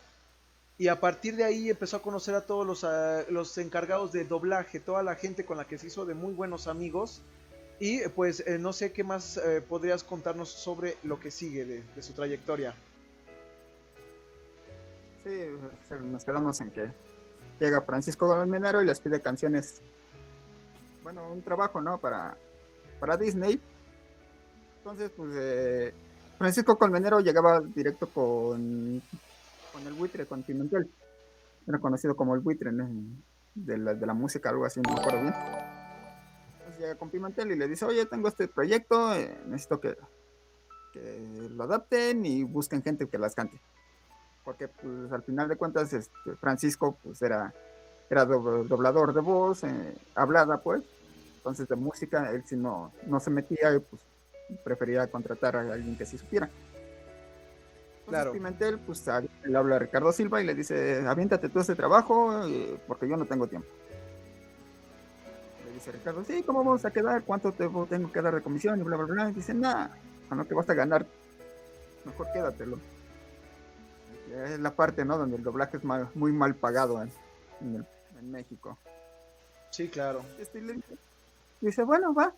y 0.77 0.87
a 0.87 0.99
partir 0.99 1.35
de 1.35 1.43
ahí 1.43 1.69
empezó 1.69 1.97
a 1.97 2.01
conocer 2.01 2.35
a 2.35 2.41
todos 2.41 2.65
los, 2.65 2.85
los 3.29 3.57
encargados 3.57 4.11
de 4.11 4.25
doblaje, 4.25 4.79
toda 4.79 5.03
la 5.03 5.15
gente 5.15 5.45
con 5.45 5.57
la 5.57 5.65
que 5.65 5.77
se 5.77 5.87
hizo 5.87 6.05
de 6.05 6.15
muy 6.15 6.33
buenos 6.33 6.67
amigos 6.67 7.21
y 7.79 8.01
pues 8.09 8.41
eh, 8.45 8.59
no 8.59 8.73
sé 8.73 8.91
qué 8.91 9.03
más 9.03 9.37
eh, 9.37 9.61
podrías 9.61 10.03
contarnos 10.03 10.49
sobre 10.49 10.97
lo 11.03 11.19
que 11.19 11.31
sigue 11.31 11.65
de, 11.65 11.83
de 11.95 12.01
su 12.01 12.13
trayectoria. 12.13 12.75
Sí, 15.23 15.45
nos 16.01 16.25
quedamos 16.25 16.59
en 16.61 16.71
que 16.71 16.91
llega 17.59 17.81
Francisco 17.81 18.27
Colmenero 18.27 18.81
y 18.81 18.85
les 18.85 18.99
pide 18.99 19.21
canciones. 19.21 19.81
Bueno, 21.03 21.31
un 21.31 21.41
trabajo, 21.41 21.81
¿no? 21.81 21.97
Para, 21.97 22.37
para 22.99 23.17
Disney. 23.17 23.59
Entonces, 24.77 25.11
pues 25.15 25.29
eh, 25.35 25.93
Francisco 26.37 26.77
Colmenero 26.77 27.19
llegaba 27.19 27.61
directo 27.61 28.07
con, 28.07 29.01
con 29.71 29.87
el 29.87 29.93
buitre, 29.93 30.25
con 30.25 30.43
Pimentel. 30.43 30.89
Era 31.67 31.79
conocido 31.79 32.15
como 32.15 32.33
el 32.33 32.41
buitre 32.41 32.71
¿no? 32.71 32.89
de, 33.53 33.77
la, 33.77 33.93
de 33.93 34.05
la 34.05 34.13
música, 34.13 34.49
algo 34.49 34.65
así, 34.65 34.81
no 34.81 34.93
me 34.93 34.99
acuerdo 34.99 35.21
bien. 35.21 35.33
Entonces 36.53 36.79
llega 36.79 36.95
con 36.95 37.09
Pimentel 37.09 37.51
y 37.51 37.55
le 37.55 37.67
dice, 37.67 37.85
oye, 37.85 38.05
tengo 38.05 38.27
este 38.27 38.47
proyecto, 38.47 39.13
eh, 39.15 39.37
necesito 39.45 39.79
que, 39.79 39.95
que 40.93 41.49
lo 41.51 41.63
adapten 41.63 42.25
y 42.25 42.43
busquen 42.43 42.81
gente 42.81 43.07
que 43.07 43.17
las 43.17 43.35
cante 43.35 43.61
porque 44.43 44.67
pues 44.67 45.11
al 45.11 45.23
final 45.23 45.47
de 45.47 45.55
cuentas 45.55 45.93
este, 45.93 46.35
Francisco 46.39 46.97
pues 47.03 47.21
era 47.21 47.53
era 48.11 48.25
do- 48.25 48.63
doblador 48.65 49.13
de 49.13 49.21
voz 49.21 49.63
eh, 49.63 49.95
hablada 50.15 50.57
pues. 50.61 50.83
Entonces 51.37 51.67
de 51.67 51.75
música 51.75 52.29
él 52.31 52.43
sí 52.45 52.55
no 52.55 52.91
no 53.07 53.19
se 53.19 53.31
metía 53.31 53.73
y 53.75 53.79
pues 53.79 54.01
prefería 54.63 55.07
contratar 55.07 55.55
a 55.55 55.61
alguien 55.61 55.97
que 55.97 56.05
sí 56.05 56.17
supiera. 56.17 56.45
Entonces, 56.45 58.07
Claro. 58.07 58.31
Pimentel 58.33 58.77
pues 58.79 59.07
a- 59.07 59.21
le 59.21 59.57
habla 59.57 59.77
a 59.77 59.79
Ricardo 59.79 60.11
Silva 60.11 60.41
y 60.41 60.45
le 60.45 60.53
dice 60.53 61.05
aviéntate 61.07 61.47
tú 61.49 61.59
este 61.61 61.75
trabajo 61.75 62.45
eh, 62.47 62.77
porque 62.85 63.07
yo 63.07 63.15
no 63.15 63.25
tengo 63.25 63.47
tiempo 63.47 63.67
le 65.65 65.71
dice 65.73 65.91
Ricardo 65.93 66.23
sí 66.25 66.43
cómo 66.43 66.59
vamos 66.63 66.83
a 66.83 66.91
quedar 66.91 67.23
cuánto 67.23 67.51
te 67.53 67.69
tengo 67.89 68.11
que 68.11 68.21
dar 68.21 68.35
de 68.35 68.41
comisión 68.41 68.79
y 68.79 68.83
bla 68.83 68.97
bla 68.97 69.05
bla. 69.05 69.29
Y 69.29 69.33
dice 69.33 69.53
nada 69.53 69.95
con 70.27 70.37
lo 70.37 70.45
que 70.45 70.53
vas 70.53 70.69
a 70.69 70.73
ganar 70.73 71.05
mejor 72.05 72.27
quédatelo 72.33 72.77
es 74.45 74.59
la 74.59 74.71
parte, 74.75 75.03
¿no? 75.05 75.17
Donde 75.17 75.35
el 75.37 75.43
doblaje 75.43 75.75
es 75.77 75.83
mal- 75.83 76.09
muy 76.15 76.31
mal 76.31 76.55
pagado 76.55 77.01
en, 77.01 77.11
en 77.61 77.75
el- 77.75 77.85
en 78.21 78.31
México. 78.31 78.77
Sí, 79.71 79.89
claro. 79.89 80.23
Este, 80.39 80.61
dice, 80.61 80.97
dice, 81.59 81.83
bueno, 81.83 82.13
va. 82.13 82.33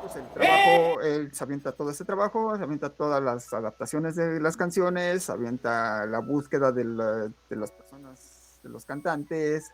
Pues 0.00 0.14
el 0.16 0.28
trabajo, 0.28 1.00
él 1.00 1.34
se 1.34 1.42
avienta 1.44 1.72
todo 1.72 1.90
ese 1.90 2.04
trabajo, 2.04 2.56
se 2.56 2.62
avienta 2.62 2.88
todas 2.90 3.20
las 3.22 3.52
adaptaciones 3.52 4.14
de 4.14 4.40
las 4.40 4.56
canciones, 4.56 5.24
se 5.24 5.32
avienta 5.32 6.06
la 6.06 6.20
búsqueda 6.20 6.70
de, 6.70 6.84
la- 6.84 7.32
de 7.50 7.56
las 7.56 7.72
personas, 7.72 8.60
de 8.62 8.68
los 8.68 8.84
cantantes 8.84 9.68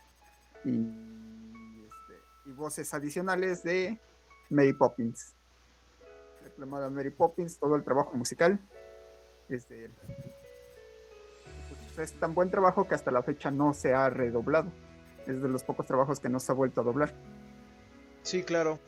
y, 0.64 0.70
este, 0.80 2.14
y 2.46 2.52
voces 2.52 2.94
adicionales 2.94 3.62
de 3.62 4.00
Mary 4.48 4.72
Poppins. 4.72 5.34
Reclamada 6.42 6.88
Mary 6.88 7.10
Poppins, 7.10 7.58
todo 7.58 7.76
el 7.76 7.84
trabajo 7.84 8.14
musical 8.14 8.58
es 9.50 9.68
de 9.68 9.84
él. 9.84 9.94
Pues 10.06 10.33
es 11.98 12.12
tan 12.14 12.34
buen 12.34 12.50
trabajo 12.50 12.86
que 12.86 12.94
hasta 12.94 13.10
la 13.10 13.22
fecha 13.22 13.50
no 13.50 13.74
se 13.74 13.94
ha 13.94 14.10
redoblado. 14.10 14.70
Es 15.26 15.40
de 15.40 15.48
los 15.48 15.62
pocos 15.62 15.86
trabajos 15.86 16.20
que 16.20 16.28
no 16.28 16.40
se 16.40 16.52
ha 16.52 16.54
vuelto 16.54 16.80
a 16.80 16.84
doblar. 16.84 17.12
Sí, 18.22 18.42
claro. 18.42 18.78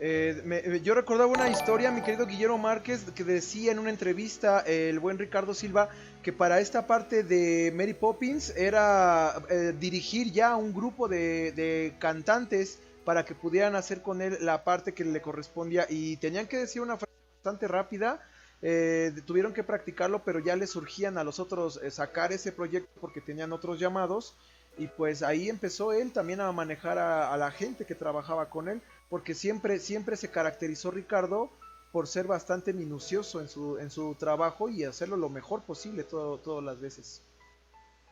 Eh, 0.00 0.42
me- 0.44 0.58
eh, 0.58 0.80
yo 0.82 0.94
recordaba 0.94 1.30
una 1.30 1.48
historia, 1.48 1.92
mi 1.92 2.02
querido 2.02 2.26
Guillermo 2.26 2.58
Márquez, 2.58 3.04
que 3.14 3.22
decía 3.22 3.70
en 3.70 3.78
una 3.78 3.90
entrevista 3.90 4.60
el 4.60 4.98
buen 4.98 5.16
Ricardo 5.18 5.54
Silva 5.54 5.90
que 6.22 6.32
para 6.32 6.58
esta 6.60 6.86
parte 6.88 7.22
de 7.22 7.72
Mary 7.74 7.94
Poppins 7.94 8.50
era 8.56 9.34
eh, 9.48 9.72
dirigir 9.78 10.32
ya 10.32 10.56
un 10.56 10.72
grupo 10.74 11.06
de 11.06 11.94
cantantes 12.00 12.80
para 13.04 13.24
que 13.24 13.34
pudieran 13.34 13.76
hacer 13.76 14.02
con 14.02 14.22
él 14.22 14.38
la 14.40 14.64
parte 14.64 14.92
que 14.92 15.04
le 15.04 15.20
correspondía 15.20 15.86
y 15.88 16.16
tenían 16.16 16.46
que 16.46 16.58
decir 16.58 16.82
una 16.82 16.96
frase 16.96 17.12
bastante 17.36 17.68
rápida. 17.68 18.20
Eh, 18.62 19.12
tuvieron 19.26 19.52
que 19.52 19.64
practicarlo, 19.64 20.22
pero 20.24 20.38
ya 20.38 20.54
les 20.56 20.70
surgían 20.70 21.18
a 21.18 21.24
los 21.24 21.40
otros 21.40 21.80
eh, 21.82 21.90
sacar 21.90 22.32
ese 22.32 22.52
proyecto 22.52 22.90
porque 23.00 23.20
tenían 23.20 23.52
otros 23.52 23.78
llamados. 23.78 24.36
Y 24.78 24.86
pues 24.86 25.22
ahí 25.22 25.50
empezó 25.50 25.92
él 25.92 26.12
también 26.12 26.40
a 26.40 26.50
manejar 26.50 26.96
a, 26.98 27.36
la 27.36 27.50
gente 27.50 27.84
que 27.84 27.94
trabajaba 27.94 28.48
con 28.48 28.68
él, 28.68 28.80
porque 29.10 29.34
siempre, 29.34 29.78
siempre 29.78 30.16
se 30.16 30.30
caracterizó 30.30 30.90
Ricardo 30.90 31.50
por 31.92 32.06
ser 32.06 32.26
bastante 32.26 32.72
minucioso 32.72 33.42
en 33.42 33.48
su, 33.48 33.76
en 33.76 33.90
su 33.90 34.14
trabajo 34.14 34.70
y 34.70 34.84
hacerlo 34.84 35.18
lo 35.18 35.28
mejor 35.28 35.60
posible 35.62 36.04
todo, 36.04 36.38
todas 36.38 36.64
las 36.64 36.80
veces. 36.80 37.22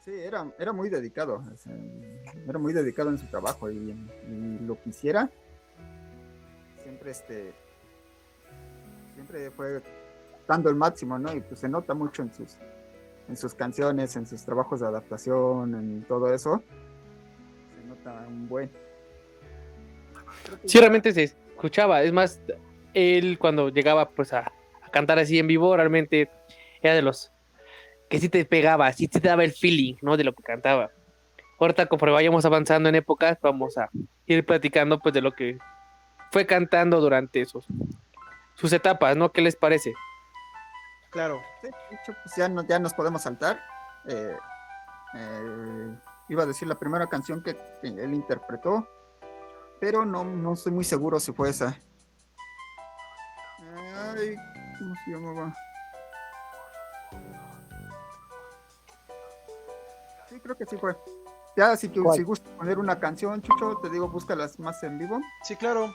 Sí, 0.05 0.13
era, 0.13 0.53
era 0.59 0.75
muy 0.75 0.91
dedicado. 0.91 1.43
era 2.47 2.59
muy 2.59 2.75
dedicado 2.75 3.09
en 3.09 3.17
su 3.17 3.27
trabajo 3.29 3.71
y, 3.71 3.77
y 3.77 4.59
lo 4.61 4.79
que 4.83 4.91
hiciera 4.91 5.31
siempre 7.01 7.11
este 7.13 7.55
siempre 9.15 9.51
fue 9.53 9.83
dando 10.51 10.69
el 10.69 10.75
máximo, 10.75 11.17
¿no? 11.17 11.33
Y 11.33 11.41
pues 11.41 11.61
se 11.61 11.69
nota 11.69 11.95
mucho 11.95 12.23
en 12.23 12.35
sus 12.35 12.57
en 13.29 13.37
sus 13.37 13.55
canciones, 13.55 14.17
en 14.17 14.27
sus 14.27 14.45
trabajos 14.45 14.81
de 14.81 14.89
adaptación, 14.89 15.75
en 15.77 16.03
todo 16.03 16.35
eso. 16.35 16.61
Se 17.77 17.87
nota 17.87 18.27
un 18.27 18.49
buen. 18.49 18.69
Sí, 20.65 20.79
realmente 20.81 21.13
se 21.13 21.23
escuchaba. 21.23 22.03
Es 22.03 22.13
más, 22.13 22.41
él 22.93 23.39
cuando 23.39 23.69
llegaba 23.69 24.09
pues 24.09 24.33
a, 24.33 24.51
cantar 24.91 25.21
así 25.21 25.39
en 25.39 25.47
vivo, 25.47 25.77
realmente 25.77 26.29
era 26.83 26.95
de 26.95 27.03
los 27.03 27.31
que 28.09 28.19
sí 28.19 28.29
te 28.29 28.45
pegaba, 28.45 28.93
sí 28.93 29.07
te 29.07 29.21
daba 29.21 29.45
el 29.45 29.53
feeling, 29.53 29.95
¿no? 30.03 30.17
De 30.17 30.25
lo 30.25 30.33
que 30.33 30.43
cantaba. 30.43 30.91
Ahorita, 31.61 31.87
conforme 31.87 32.15
vayamos 32.15 32.45
avanzando 32.45 32.89
en 32.89 32.97
épocas, 32.97 33.39
vamos 33.41 33.79
a 33.79 33.91
ir 34.27 34.45
platicando 34.45 34.99
pues 34.99 35.15
de 35.15 35.21
lo 35.21 35.31
que 35.31 35.59
fue 36.33 36.47
cantando 36.47 37.01
durante 37.01 37.45
sus, 37.45 37.65
sus 38.57 38.73
etapas, 38.73 39.17
¿no? 39.17 39.31
¿Qué 39.31 39.41
les 39.41 39.55
parece? 39.55 39.95
Claro, 41.11 41.43
Sí, 41.61 41.69
de 41.91 41.97
hecho, 41.97 42.13
pues 42.23 42.37
ya, 42.37 42.49
no- 42.49 42.63
ya 42.63 42.79
nos 42.79 42.95
podemos 42.95 43.23
saltar. 43.23 43.61
Eh, 44.07 44.37
eh, 45.15 45.99
iba 46.29 46.45
a 46.45 46.47
decir 46.47 46.69
la 46.69 46.77
primera 46.77 47.09
canción 47.09 47.43
que, 47.43 47.61
él 47.83 48.15
interpretó, 48.15 48.89
pero 49.81 50.05
no, 50.05 50.25
no 50.25 50.55
estoy 50.55 50.73
muy 50.73 50.85
seguro 50.85 51.19
si 51.19 51.33
fue 51.33 51.51
esa. 51.51 51.77
Ay, 53.59 54.37
¿cómo 54.79 54.95
se 55.05 55.11
llamaba? 55.11 55.55
Sí, 60.29 60.39
creo 60.41 60.57
que 60.57 60.67
sí 60.67 60.77
fue. 60.77 60.97
Ya, 61.57 61.77
si 61.77 61.89
tú 61.89 62.09
si 62.15 62.23
gustas 62.23 62.51
poner 62.53 62.79
una 62.79 63.01
canción, 63.01 63.43
Chucho, 63.43 63.79
te 63.83 63.91
digo, 63.91 64.09
búscalas 64.09 64.59
más 64.61 64.81
en 64.85 64.99
vivo. 64.99 65.21
sí, 65.43 65.57
claro. 65.57 65.93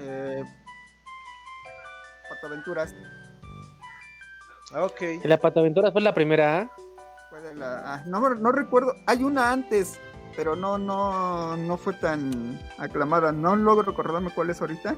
Eh, 0.00 0.42
Pataventuras. 2.28 2.92
Ah, 4.72 4.84
Ok. 4.84 5.00
La 5.24 5.38
Pataventura 5.38 5.90
fue 5.92 6.00
la 6.02 6.12
primera, 6.14 6.70
la- 7.54 8.02
no, 8.06 8.34
no 8.34 8.52
recuerdo, 8.52 8.92
hay 9.06 9.22
una 9.24 9.50
antes, 9.52 9.98
pero 10.36 10.56
no, 10.56 10.78
no, 10.78 11.56
no 11.56 11.76
fue 11.76 11.94
tan 11.94 12.60
aclamada. 12.78 13.32
No 13.32 13.56
logro 13.56 13.82
recordarme 13.90 14.30
cuál 14.34 14.50
es 14.50 14.60
ahorita. 14.60 14.94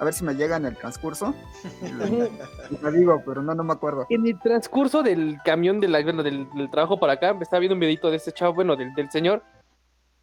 A 0.00 0.04
ver 0.04 0.14
si 0.14 0.22
me 0.24 0.34
llega 0.34 0.56
en 0.56 0.64
el 0.64 0.76
transcurso. 0.76 1.34
La 2.82 2.90
digo, 2.90 3.20
pero 3.26 3.42
no, 3.42 3.52
no 3.54 3.64
me 3.64 3.72
acuerdo. 3.72 4.06
En 4.10 4.26
el 4.26 4.38
transcurso 4.38 5.02
del 5.02 5.38
camión 5.44 5.80
de 5.80 5.88
la- 5.88 6.02
bueno, 6.02 6.22
del, 6.22 6.48
del 6.54 6.70
trabajo 6.70 6.98
para 7.00 7.14
acá, 7.14 7.34
me 7.34 7.42
estaba 7.42 7.58
viendo 7.60 7.74
un 7.74 7.80
videito 7.80 8.10
de 8.10 8.16
este 8.16 8.32
chavo, 8.32 8.54
bueno, 8.54 8.76
del, 8.76 8.94
del 8.94 9.10
señor. 9.10 9.42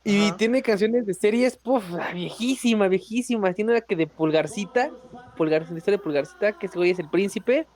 Y 0.05 0.27
Ajá. 0.27 0.37
tiene 0.37 0.61
canciones 0.61 1.05
de 1.05 1.13
series, 1.15 1.57
puf, 1.57 1.83
viejísima, 2.13 2.87
viejísima. 2.87 3.51
Tiene 3.53 3.71
una 3.71 3.81
que 3.81 3.95
de 3.95 4.05
Pulgarcita, 4.07 4.91
Pulgar, 5.35 5.69
la 5.69 5.77
historia 5.77 5.97
de 5.97 6.03
Pulgarcita, 6.03 6.53
que 6.53 6.67
ese 6.67 6.77
güey 6.77 6.91
es 6.91 6.99
el 6.99 7.09
príncipe. 7.09 7.67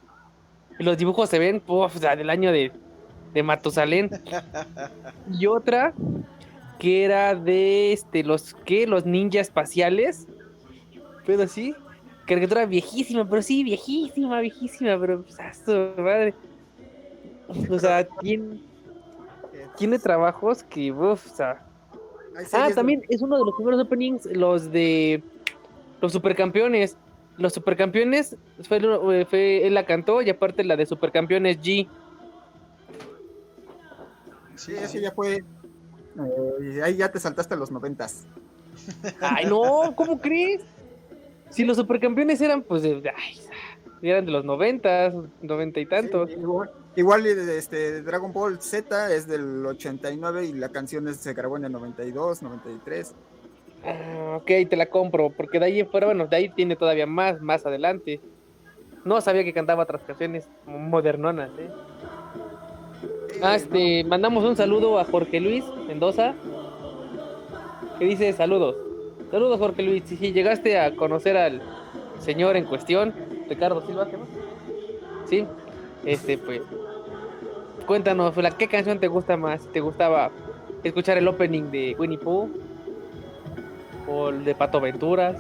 Y 0.80 0.84
los 0.84 0.98
dibujos 0.98 1.30
se 1.30 1.38
ven, 1.38 1.60
puf, 1.60 1.96
o 1.96 2.00
sea, 2.00 2.16
del 2.16 2.30
año 2.30 2.52
de, 2.52 2.72
de 3.34 3.44
Matusalén. 3.44 4.10
Y 5.40 5.46
otra 5.46 5.94
que 6.80 7.04
era 7.04 7.36
de 7.36 7.94
este, 7.94 8.24
los 8.24 8.54
que 8.66 8.88
los 8.88 9.06
ninjas 9.06 9.48
espaciales. 9.48 10.28
Pero 11.26 11.46
sí, 11.48 11.76
caricatura 12.26 12.66
viejísima, 12.66 13.30
pero 13.30 13.42
sí, 13.42 13.64
viejísima, 13.64 14.40
viejísima, 14.40 14.98
pero 15.00 15.24
pues, 15.24 15.38
su 15.64 16.02
madre. 16.02 16.34
O 17.70 17.78
sea, 17.78 18.08
tiene, 18.22 18.62
tiene 19.78 20.00
trabajos 20.00 20.64
que, 20.64 20.92
uf, 20.92 21.26
o 21.32 21.36
sea, 21.36 21.70
Ah, 22.54 22.70
también 22.74 23.04
es 23.10 23.22
uno 23.22 23.38
de 23.38 23.46
los 23.46 23.56
primeros 23.56 23.82
openings, 23.82 24.26
los 24.26 24.72
de 24.72 25.22
los 26.02 26.12
supercampeones. 26.12 26.98
Los 27.40 27.54
supercampeones, 27.54 28.36
fue, 28.68 28.80
lo- 28.80 29.02
fue- 29.26 29.66
él 29.66 29.74
la 29.74 29.86
cantó 29.86 30.22
y 30.22 30.30
aparte 30.30 30.64
la 30.64 30.76
de 30.76 30.86
supercampeones 30.86 31.60
G. 31.62 31.88
Sí, 34.56 34.74
ese 34.76 35.02
ya 35.02 35.12
fue. 35.12 35.38
eh, 35.38 36.82
ahí 36.84 36.98
ya 36.98 37.10
te 37.12 37.20
saltaste 37.20 37.54
a 37.54 37.58
los 37.58 37.72
noventas. 37.72 38.26
Ay, 39.22 39.46
no, 39.46 39.94
¿cómo 39.96 40.20
crees? 40.20 40.62
Si 41.50 41.64
los 41.64 41.78
supercampeones 41.78 42.42
eran, 42.42 42.62
pues, 42.62 42.84
de, 42.84 43.02
ay, 43.16 43.40
eran 44.02 44.26
de 44.26 44.32
los 44.32 44.44
noventas, 44.46 45.14
noventa 45.42 45.80
y 45.80 45.86
tantos. 45.86 46.30
Sí, 46.30 46.36
igual, 46.40 46.70
igual, 46.96 47.26
este, 47.26 48.02
Dragon 48.04 48.32
Ball 48.34 48.62
Z 48.62 49.14
es 49.16 49.28
del 49.28 49.66
89 49.66 50.46
y 50.46 50.54
la 50.54 50.70
canción 50.70 51.08
es- 51.08 51.18
se 51.18 51.34
grabó 51.34 51.56
en 51.58 51.66
el 51.66 51.72
92, 51.72 52.42
93. 52.44 53.16
Ah, 53.86 54.38
ok, 54.38 54.70
te 54.70 54.76
la 54.76 54.88
compro, 54.88 55.30
porque 55.30 55.60
de 55.60 55.66
ahí 55.66 55.80
en 55.80 55.88
fuera, 55.88 56.08
bueno, 56.08 56.28
de 56.28 56.36
ahí 56.36 56.50
tiene 56.50 56.76
todavía 56.76 57.06
más, 57.06 57.42
más 57.42 57.66
adelante. 57.66 58.20
No 59.06 59.22
sabía 59.22 59.44
que 59.44 59.54
cantaba 59.54 59.84
otras 59.84 60.04
canciones 60.04 60.50
modernonas, 60.66 61.50
¿eh? 61.58 61.70
Ah, 63.42 63.56
este, 63.56 64.04
mandamos 64.04 64.44
un 64.44 64.58
saludo 64.58 65.00
a 65.00 65.06
Jorge 65.06 65.40
Luis 65.40 65.64
Mendoza, 65.88 66.34
que 67.98 68.06
dice 68.06 68.34
saludos. 68.34 68.76
Saludos, 69.32 69.60
Jorge 69.60 69.84
Luis. 69.84 70.04
Si 70.06 70.18
si 70.18 70.34
llegaste 70.34 70.78
a 70.80 70.96
conocer 70.96 71.38
al 71.38 71.62
señor 72.20 72.58
en 72.58 72.66
cuestión, 72.66 73.14
Ricardo 73.48 73.82
Silva, 73.86 74.10
¿qué 74.10 74.18
más? 74.18 74.28
Sí, 75.26 75.46
este, 76.06 76.38
pues, 76.38 76.62
cuéntanos, 77.86 78.34
¿qué 78.58 78.68
canción 78.68 79.00
te 79.00 79.08
gusta 79.08 79.38
más? 79.38 79.66
¿Te 79.72 79.80
gustaba 79.80 80.32
escuchar 80.84 81.18
el 81.18 81.28
opening 81.28 81.72
de 81.72 81.96
Winnie 81.98 82.18
Pooh? 82.18 82.50
¿O 84.10 84.30
el 84.30 84.44
de 84.44 84.56
Pato 84.56 84.82
Venturas? 84.82 85.38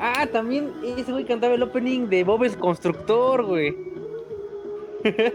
Ah, 0.00 0.26
también 0.30 0.72
ese 0.96 1.12
güey 1.12 1.24
cantaba 1.24 1.54
el 1.54 1.62
opening 1.62 2.08
de 2.08 2.24
Bob 2.24 2.42
el 2.44 2.58
Constructor, 2.58 3.44
güey. 3.44 3.76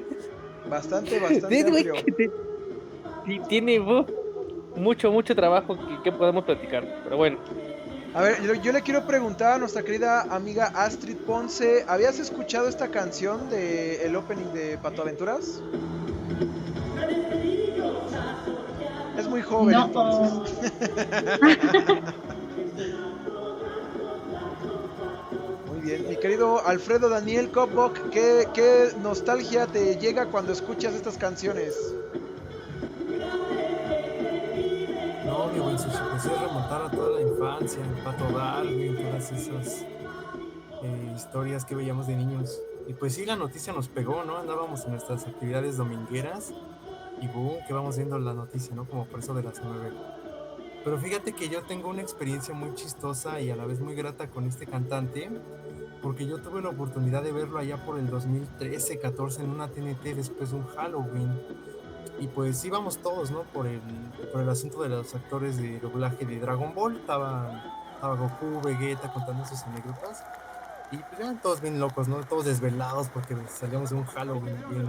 Bastante, 0.69 1.19
bastante 1.21 1.63
güey, 1.63 1.83
que 1.85 2.11
te- 2.11 2.31
tiene 3.47 3.79
uh, 3.79 4.05
mucho, 4.75 5.11
mucho 5.11 5.33
trabajo 5.35 5.77
que, 5.77 6.01
que 6.03 6.11
podemos 6.11 6.43
platicar. 6.43 6.85
Pero 7.05 7.15
bueno, 7.17 7.37
A 8.13 8.21
ver, 8.21 8.41
yo, 8.43 8.53
yo 8.55 8.71
le 8.73 8.81
quiero 8.81 9.05
preguntar 9.07 9.53
a 9.53 9.57
nuestra 9.59 9.83
querida 9.83 10.23
amiga 10.23 10.65
Astrid 10.75 11.15
Ponce, 11.17 11.85
¿habías 11.87 12.19
escuchado 12.19 12.67
esta 12.67 12.89
canción 12.89 13.49
de 13.49 14.05
el 14.05 14.15
opening 14.17 14.51
de 14.53 14.77
Pato 14.77 15.01
Aventuras? 15.03 15.61
Muy 19.37 19.43
joven 19.43 19.73
No, 19.75 19.85
entonces. 19.85 20.53
Muy 25.67 25.81
bien, 25.81 26.09
mi 26.09 26.15
querido 26.17 26.65
Alfredo 26.65 27.07
Daniel 27.09 27.51
Kopbok, 27.51 28.09
¿qué, 28.09 28.47
qué 28.53 28.89
nostalgia 29.01 29.67
te 29.67 29.97
llega 29.97 30.25
cuando 30.27 30.51
escuchas 30.51 30.95
estas 30.95 31.17
canciones? 31.17 31.75
No, 35.25 35.47
mi 35.53 35.59
buen 35.59 35.77
sushi, 35.77 35.97
pues 36.11 36.25
es 36.25 36.41
remontar 36.41 36.81
a 36.81 36.89
toda 36.89 37.19
la 37.19 37.27
infancia, 37.27 37.79
el 37.83 38.03
Pato 38.03 38.31
Darwin, 38.35 38.97
todas 38.97 39.31
esas 39.31 39.81
eh, 40.81 41.13
historias 41.15 41.63
que 41.63 41.75
veíamos 41.75 42.07
de 42.07 42.15
niños. 42.15 42.59
Y 42.87 42.93
pues 42.93 43.13
sí, 43.13 43.25
la 43.25 43.35
noticia 43.35 43.71
nos 43.71 43.87
pegó, 43.87 44.23
¿no? 44.23 44.37
Andábamos 44.37 44.85
en 44.85 44.91
nuestras 44.91 45.27
actividades 45.27 45.77
domingueras 45.77 46.53
y 47.21 47.27
boom, 47.27 47.57
que 47.67 47.73
vamos 47.73 47.97
viendo 47.97 48.17
la 48.19 48.33
noticia, 48.33 48.75
¿no? 48.75 48.85
Como 48.85 49.05
por 49.05 49.19
eso 49.19 49.33
de 49.33 49.43
las 49.43 49.61
nueve. 49.63 49.91
Pero 50.83 50.97
fíjate 50.99 51.33
que 51.33 51.49
yo 51.49 51.63
tengo 51.63 51.89
una 51.89 52.01
experiencia 52.01 52.53
muy 52.53 52.73
chistosa 52.75 53.41
y 53.41 53.49
a 53.49 53.55
la 53.55 53.65
vez 53.65 53.79
muy 53.79 53.95
grata 53.95 54.29
con 54.29 54.45
este 54.45 54.65
cantante, 54.65 55.29
porque 56.01 56.25
yo 56.25 56.41
tuve 56.41 56.61
la 56.61 56.69
oportunidad 56.69 57.23
de 57.23 57.31
verlo 57.31 57.59
allá 57.59 57.83
por 57.83 57.99
el 57.99 58.09
2013-14 58.09 59.41
en 59.41 59.49
una 59.49 59.67
TNT 59.67 60.15
después 60.15 60.51
de 60.51 60.57
un 60.57 60.67
Halloween. 60.67 61.41
Y 62.19 62.27
pues 62.27 62.63
íbamos 62.63 62.99
todos, 62.99 63.31
¿no? 63.31 63.43
Por 63.43 63.67
el, 63.67 63.81
por 64.31 64.41
el 64.41 64.49
asunto 64.49 64.81
de 64.81 64.89
los 64.89 65.13
actores 65.13 65.57
de 65.57 65.79
doblaje 65.79 66.25
de 66.25 66.39
Dragon 66.39 66.73
Ball. 66.73 66.95
Estaba, 66.95 67.91
estaba 67.93 68.15
Goku, 68.15 68.61
Vegeta 68.63 69.11
contando 69.11 69.45
sus 69.45 69.61
anécdotas. 69.63 70.23
Y 70.91 70.97
pues 70.97 71.19
ya 71.19 71.41
todos 71.41 71.59
bien 71.59 71.79
locos, 71.79 72.07
¿no? 72.07 72.23
Todos 72.23 72.45
desvelados 72.45 73.09
porque 73.09 73.35
salíamos 73.49 73.89
de 73.89 73.97
un 73.97 74.05
Halloween 74.05 74.55
bien, 74.69 74.87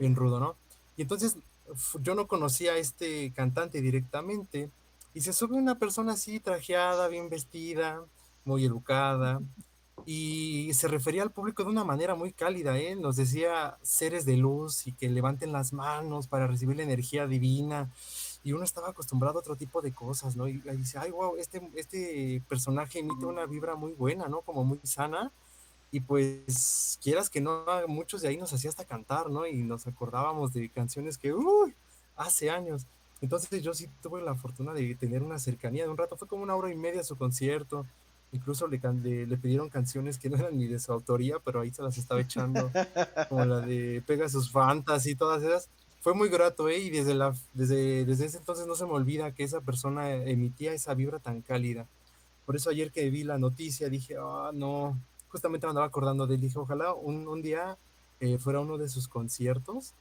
bien 0.00 0.16
rudo, 0.16 0.40
¿no? 0.40 0.61
Y 1.02 1.04
entonces 1.04 1.36
yo 2.00 2.14
no 2.14 2.28
conocía 2.28 2.74
a 2.74 2.76
este 2.76 3.32
cantante 3.32 3.80
directamente. 3.80 4.70
Y 5.14 5.22
se 5.22 5.32
sube 5.32 5.56
una 5.56 5.76
persona 5.76 6.12
así, 6.12 6.38
trajeada, 6.38 7.08
bien 7.08 7.28
vestida, 7.28 8.04
muy 8.44 8.64
educada. 8.64 9.40
Y 10.04 10.72
se 10.74 10.88
refería 10.88 11.22
al 11.22 11.30
público 11.30 11.62
de 11.62 11.70
una 11.70 11.84
manera 11.84 12.16
muy 12.16 12.32
cálida, 12.32 12.76
¿eh? 12.76 12.96
Nos 12.96 13.14
decía 13.14 13.78
seres 13.82 14.24
de 14.24 14.36
luz 14.36 14.88
y 14.88 14.92
que 14.92 15.08
levanten 15.08 15.52
las 15.52 15.72
manos 15.72 16.26
para 16.26 16.48
recibir 16.48 16.76
la 16.76 16.82
energía 16.82 17.28
divina. 17.28 17.88
Y 18.42 18.52
uno 18.52 18.64
estaba 18.64 18.88
acostumbrado 18.88 19.38
a 19.38 19.40
otro 19.40 19.54
tipo 19.54 19.80
de 19.80 19.92
cosas, 19.92 20.34
¿no? 20.34 20.48
Y 20.48 20.60
ahí 20.68 20.76
dice, 20.76 20.98
ay, 20.98 21.12
wow, 21.12 21.36
este, 21.36 21.70
este 21.76 22.42
personaje 22.48 22.98
emite 22.98 23.26
una 23.26 23.46
vibra 23.46 23.76
muy 23.76 23.92
buena, 23.92 24.26
¿no? 24.26 24.40
Como 24.40 24.64
muy 24.64 24.80
sana. 24.82 25.30
Y 25.92 26.00
pues, 26.00 26.98
quieras 27.02 27.28
que 27.28 27.42
no, 27.42 27.64
muchos 27.86 28.22
de 28.22 28.28
ahí 28.28 28.38
nos 28.38 28.52
hacía 28.52 28.70
hasta 28.70 28.86
cantar, 28.86 29.28
¿no? 29.28 29.46
Y 29.46 29.62
nos 29.62 29.86
acordábamos 29.86 30.54
de 30.54 30.70
canciones 30.70 31.18
que, 31.18 31.34
uy, 31.34 31.74
hace 32.16 32.50
años. 32.50 32.86
Entonces 33.20 33.62
yo 33.62 33.74
sí 33.74 33.88
tuve 34.02 34.22
la 34.22 34.34
fortuna 34.34 34.72
de 34.72 34.94
tener 34.94 35.22
una 35.22 35.38
cercanía 35.38 35.84
de 35.84 35.90
un 35.90 35.98
rato, 35.98 36.16
fue 36.16 36.26
como 36.26 36.42
una 36.42 36.56
hora 36.56 36.72
y 36.72 36.76
media 36.76 37.04
su 37.04 37.16
concierto. 37.16 37.86
Incluso 38.32 38.66
le, 38.66 38.80
le, 39.26 39.36
pidieron 39.36 39.68
canciones 39.68 40.16
que 40.16 40.30
no 40.30 40.38
eran 40.38 40.56
ni 40.56 40.66
de 40.66 40.80
su 40.80 40.90
autoría, 40.90 41.38
pero 41.38 41.60
ahí 41.60 41.70
se 41.70 41.82
las 41.82 41.98
estaba 41.98 42.22
echando, 42.22 42.70
como 43.28 43.44
la 43.44 43.60
de 43.60 44.02
Pegasus 44.06 44.50
Fantasy 44.50 45.10
y 45.10 45.14
todas 45.14 45.42
esas. 45.42 45.68
Fue 46.00 46.14
muy 46.14 46.30
grato, 46.30 46.70
¿eh? 46.70 46.78
Y 46.78 46.88
desde, 46.88 47.14
la, 47.14 47.36
desde, 47.52 48.06
desde 48.06 48.24
ese 48.24 48.38
entonces 48.38 48.66
no 48.66 48.74
se 48.74 48.86
me 48.86 48.92
olvida 48.92 49.32
que 49.32 49.44
esa 49.44 49.60
persona 49.60 50.14
emitía 50.14 50.72
esa 50.72 50.94
vibra 50.94 51.18
tan 51.18 51.42
cálida. 51.42 51.86
Por 52.46 52.56
eso 52.56 52.70
ayer 52.70 52.90
que 52.90 53.10
vi 53.10 53.22
la 53.22 53.36
noticia 53.38 53.90
dije, 53.90 54.16
ah, 54.18 54.50
no, 54.54 54.98
justamente 55.32 55.66
me 55.66 55.70
andaba 55.70 55.86
acordando 55.86 56.26
de 56.26 56.34
él, 56.34 56.42
dije, 56.42 56.58
ojalá 56.58 56.92
un, 56.92 57.42
día 57.42 57.78
eh, 58.20 58.38
fuera 58.38 58.60
uno 58.60 58.78
de 58.78 58.88
sus 58.88 59.08
conciertos. 59.08 59.94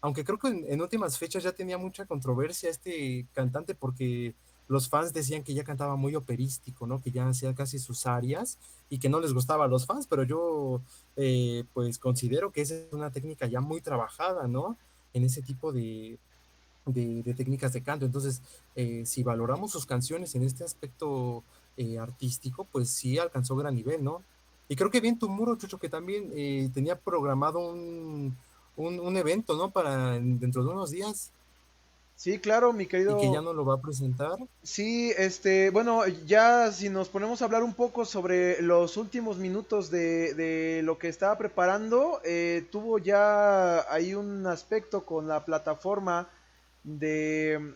Aunque 0.00 0.24
creo 0.24 0.38
que 0.38 0.48
en, 0.48 0.80
últimas 0.80 1.18
fechas 1.18 1.44
ya 1.44 1.52
tenía 1.52 1.78
mucha 1.78 2.04
controversia 2.04 2.68
este 2.68 3.26
cantante 3.32 3.74
porque 3.74 4.34
los 4.68 4.88
fans 4.88 5.12
decían 5.12 5.44
que 5.44 5.54
ya 5.54 5.64
cantaba 5.64 5.96
muy 5.96 6.16
operístico, 6.16 6.86
¿no? 6.86 7.00
Que 7.00 7.12
ya 7.12 7.28
hacía 7.28 7.54
casi 7.54 7.78
sus 7.78 8.06
arias 8.06 8.58
y 8.90 8.98
que 8.98 9.08
no 9.08 9.20
les 9.20 9.32
gustaba 9.32 9.64
a 9.64 9.68
los 9.68 9.86
fans, 9.86 10.06
pero 10.08 10.24
yo 10.24 10.82
eh, 11.14 11.64
pues 11.72 11.98
considero 11.98 12.50
que 12.50 12.62
esa 12.62 12.74
es 12.74 12.92
una 12.92 13.10
técnica 13.10 13.46
ya 13.46 13.60
muy 13.60 13.80
trabajada, 13.80 14.48
¿no? 14.48 14.76
En 15.14 15.24
ese 15.24 15.40
tipo 15.40 15.72
de, 15.72 16.18
de, 16.84 17.22
de 17.22 17.34
técnicas 17.34 17.72
de 17.72 17.82
canto. 17.82 18.04
Entonces, 18.04 18.42
eh, 18.74 19.04
si 19.06 19.22
valoramos 19.22 19.70
sus 19.70 19.86
canciones 19.86 20.34
en 20.34 20.42
este 20.42 20.64
aspecto 20.64 21.44
eh, 21.76 21.98
artístico, 21.98 22.64
pues 22.64 22.90
sí 22.90 23.18
alcanzó 23.18 23.54
gran 23.54 23.74
nivel, 23.74 24.02
¿no? 24.02 24.22
Y 24.68 24.76
creo 24.76 24.90
que 24.90 25.00
bien 25.00 25.18
tu 25.18 25.28
muro, 25.28 25.56
Chucho, 25.56 25.78
que 25.78 25.88
también 25.88 26.30
eh, 26.34 26.68
tenía 26.74 26.98
programado 26.98 27.60
un, 27.60 28.36
un, 28.76 29.00
un 29.00 29.16
evento, 29.16 29.56
¿no? 29.56 29.70
Para 29.70 30.16
en- 30.16 30.38
dentro 30.40 30.64
de 30.64 30.70
unos 30.70 30.90
días 30.90 31.30
Sí, 32.16 32.38
claro, 32.38 32.72
mi 32.72 32.86
querido. 32.86 33.18
y 33.18 33.20
que 33.20 33.30
ya 33.32 33.42
no 33.42 33.52
lo 33.52 33.64
va 33.66 33.74
a 33.74 33.80
presentar. 33.80 34.38
Sí, 34.62 35.12
este, 35.18 35.68
bueno, 35.68 36.06
ya 36.26 36.72
si 36.72 36.88
nos 36.88 37.10
ponemos 37.10 37.42
a 37.42 37.44
hablar 37.44 37.62
un 37.62 37.74
poco 37.74 38.06
sobre 38.06 38.62
los 38.62 38.96
últimos 38.96 39.36
minutos 39.36 39.90
de, 39.90 40.32
de 40.32 40.80
lo 40.82 40.98
que 40.98 41.08
estaba 41.08 41.36
preparando, 41.36 42.20
eh, 42.24 42.66
tuvo 42.72 42.98
ya 42.98 43.80
ahí 43.92 44.14
un 44.14 44.46
aspecto 44.46 45.04
con 45.04 45.28
la 45.28 45.44
plataforma 45.44 46.26
de, 46.84 47.74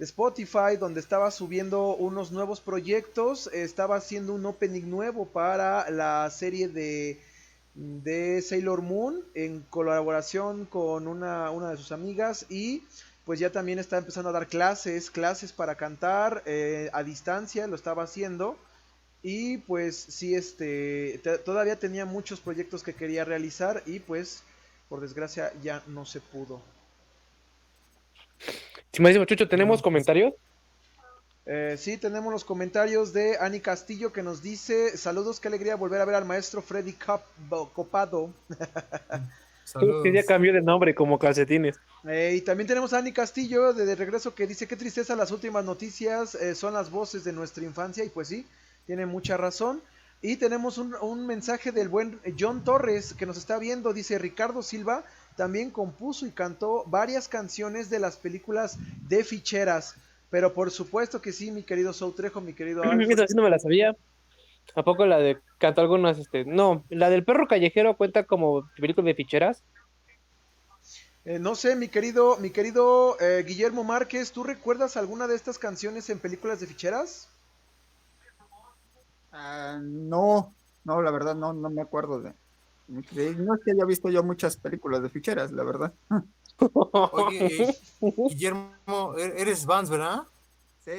de 0.00 0.04
Spotify 0.06 0.76
donde 0.80 0.98
estaba 1.00 1.30
subiendo 1.30 1.94
unos 1.96 2.32
nuevos 2.32 2.60
proyectos, 2.60 3.48
estaba 3.52 3.96
haciendo 3.96 4.34
un 4.34 4.46
opening 4.46 4.88
nuevo 4.90 5.26
para 5.26 5.88
la 5.90 6.28
serie 6.30 6.68
de, 6.68 7.20
de 7.74 8.42
Sailor 8.42 8.82
Moon 8.82 9.22
en 9.34 9.60
colaboración 9.70 10.64
con 10.66 11.06
una, 11.06 11.50
una 11.50 11.70
de 11.70 11.76
sus 11.76 11.92
amigas 11.92 12.46
y 12.48 12.82
pues 13.26 13.38
ya 13.38 13.52
también 13.52 13.78
está 13.78 13.98
empezando 13.98 14.30
a 14.30 14.32
dar 14.32 14.48
clases, 14.48 15.10
clases 15.10 15.52
para 15.52 15.76
cantar 15.76 16.42
eh, 16.46 16.88
a 16.92 17.04
distancia, 17.04 17.66
lo 17.66 17.76
estaba 17.76 18.02
haciendo. 18.04 18.56
Y 19.22 19.58
pues 19.58 19.96
sí, 19.96 20.34
este, 20.34 21.20
te- 21.22 21.38
todavía 21.38 21.78
tenía 21.78 22.06
muchos 22.06 22.40
proyectos 22.40 22.82
que 22.82 22.94
quería 22.94 23.24
realizar 23.24 23.82
y 23.86 24.00
pues 24.00 24.42
por 24.88 25.00
desgracia 25.00 25.52
ya 25.62 25.82
no 25.86 26.06
se 26.06 26.20
pudo. 26.20 26.62
Si 28.92 29.02
me 29.02 29.10
dice 29.10 29.24
Chucho, 29.26 29.48
¿tenemos 29.48 29.82
comentarios? 29.82 30.34
Eh, 31.46 31.76
sí, 31.78 31.96
tenemos 31.96 32.32
los 32.32 32.44
comentarios 32.44 33.12
de 33.12 33.36
Ani 33.40 33.60
Castillo 33.60 34.12
que 34.12 34.22
nos 34.22 34.42
dice, 34.42 34.96
saludos, 34.96 35.40
qué 35.40 35.48
alegría 35.48 35.74
volver 35.74 36.00
a 36.00 36.04
ver 36.04 36.14
al 36.14 36.24
maestro 36.24 36.62
Freddy 36.62 36.94
Copado. 37.74 38.30
Saludos. 39.64 40.02
Que 40.02 40.12
ya 40.12 40.24
cambió 40.24 40.52
de 40.52 40.62
nombre 40.62 40.94
como 40.96 41.18
calcetines. 41.18 41.78
Eh, 42.08 42.34
y 42.36 42.40
también 42.40 42.66
tenemos 42.66 42.92
a 42.92 42.98
Ani 42.98 43.12
Castillo 43.12 43.72
de, 43.72 43.86
de 43.86 43.94
regreso 43.94 44.34
que 44.34 44.46
dice, 44.46 44.66
qué 44.66 44.76
tristeza 44.76 45.14
las 45.14 45.30
últimas 45.30 45.64
noticias 45.64 46.34
eh, 46.34 46.56
son 46.56 46.74
las 46.74 46.90
voces 46.90 47.22
de 47.22 47.32
nuestra 47.32 47.62
infancia 47.62 48.04
y 48.04 48.08
pues 48.08 48.28
sí, 48.28 48.46
tiene 48.86 49.06
mucha 49.06 49.36
razón. 49.36 49.80
Y 50.22 50.36
tenemos 50.36 50.76
un, 50.78 50.94
un 51.00 51.26
mensaje 51.26 51.72
del 51.72 51.88
buen 51.88 52.20
John 52.38 52.64
Torres 52.64 53.14
que 53.14 53.26
nos 53.26 53.38
está 53.38 53.58
viendo, 53.58 53.92
dice 53.92 54.18
Ricardo 54.18 54.62
Silva 54.62 55.04
también 55.36 55.70
compuso 55.70 56.26
y 56.26 56.30
cantó 56.30 56.84
varias 56.86 57.28
canciones 57.28 57.90
de 57.90 57.98
las 57.98 58.16
películas 58.16 58.78
de 59.08 59.24
ficheras. 59.24 59.96
Pero 60.30 60.54
por 60.54 60.70
supuesto 60.70 61.20
que 61.20 61.32
sí, 61.32 61.50
mi 61.50 61.62
querido 61.62 61.92
Soul 61.92 62.14
Trejo, 62.14 62.40
mi 62.40 62.54
querido 62.54 62.82
Alfred. 62.82 63.10
Esa 63.10 63.26
sí 63.26 63.34
no 63.34 63.42
me 63.42 63.50
la 63.50 63.58
sabía. 63.58 63.96
¿A 64.76 64.82
poco 64.84 65.04
la 65.06 65.18
de 65.18 65.38
cantó 65.58 65.80
algunas, 65.80 66.18
este, 66.18 66.44
no, 66.44 66.84
la 66.88 67.10
del 67.10 67.24
perro 67.24 67.48
callejero 67.48 67.96
cuenta 67.96 68.24
como 68.24 68.62
película 68.76 69.06
de 69.06 69.14
ficheras? 69.14 69.64
Eh, 71.24 71.38
no 71.38 71.54
sé, 71.54 71.76
mi 71.76 71.88
querido, 71.88 72.36
mi 72.38 72.50
querido 72.50 73.18
eh, 73.20 73.44
Guillermo 73.46 73.84
Márquez, 73.84 74.32
¿tú 74.32 74.42
recuerdas 74.42 74.96
alguna 74.96 75.26
de 75.26 75.34
estas 75.34 75.58
canciones 75.58 76.08
en 76.08 76.18
películas 76.18 76.60
de 76.60 76.66
ficheras? 76.66 77.28
Ah, 79.32 79.78
no, 79.82 80.54
no, 80.84 81.02
la 81.02 81.10
verdad 81.10 81.34
no, 81.34 81.52
no 81.52 81.68
me 81.68 81.82
acuerdo 81.82 82.20
de, 82.20 82.32
de- 83.12 83.34
No 83.36 83.54
es 83.54 83.60
que 83.64 83.70
haya 83.72 83.84
visto 83.84 84.08
yo 84.10 84.22
muchas 84.22 84.56
películas 84.56 85.02
de 85.02 85.08
ficheras, 85.08 85.52
la 85.52 85.62
verdad. 85.64 85.94
Oye, 87.12 87.74
Guillermo, 88.00 89.14
e- 89.16 89.40
eres 89.40 89.64
Vance, 89.66 89.90
¿verdad? 89.92 90.22
Sí. 90.84 90.92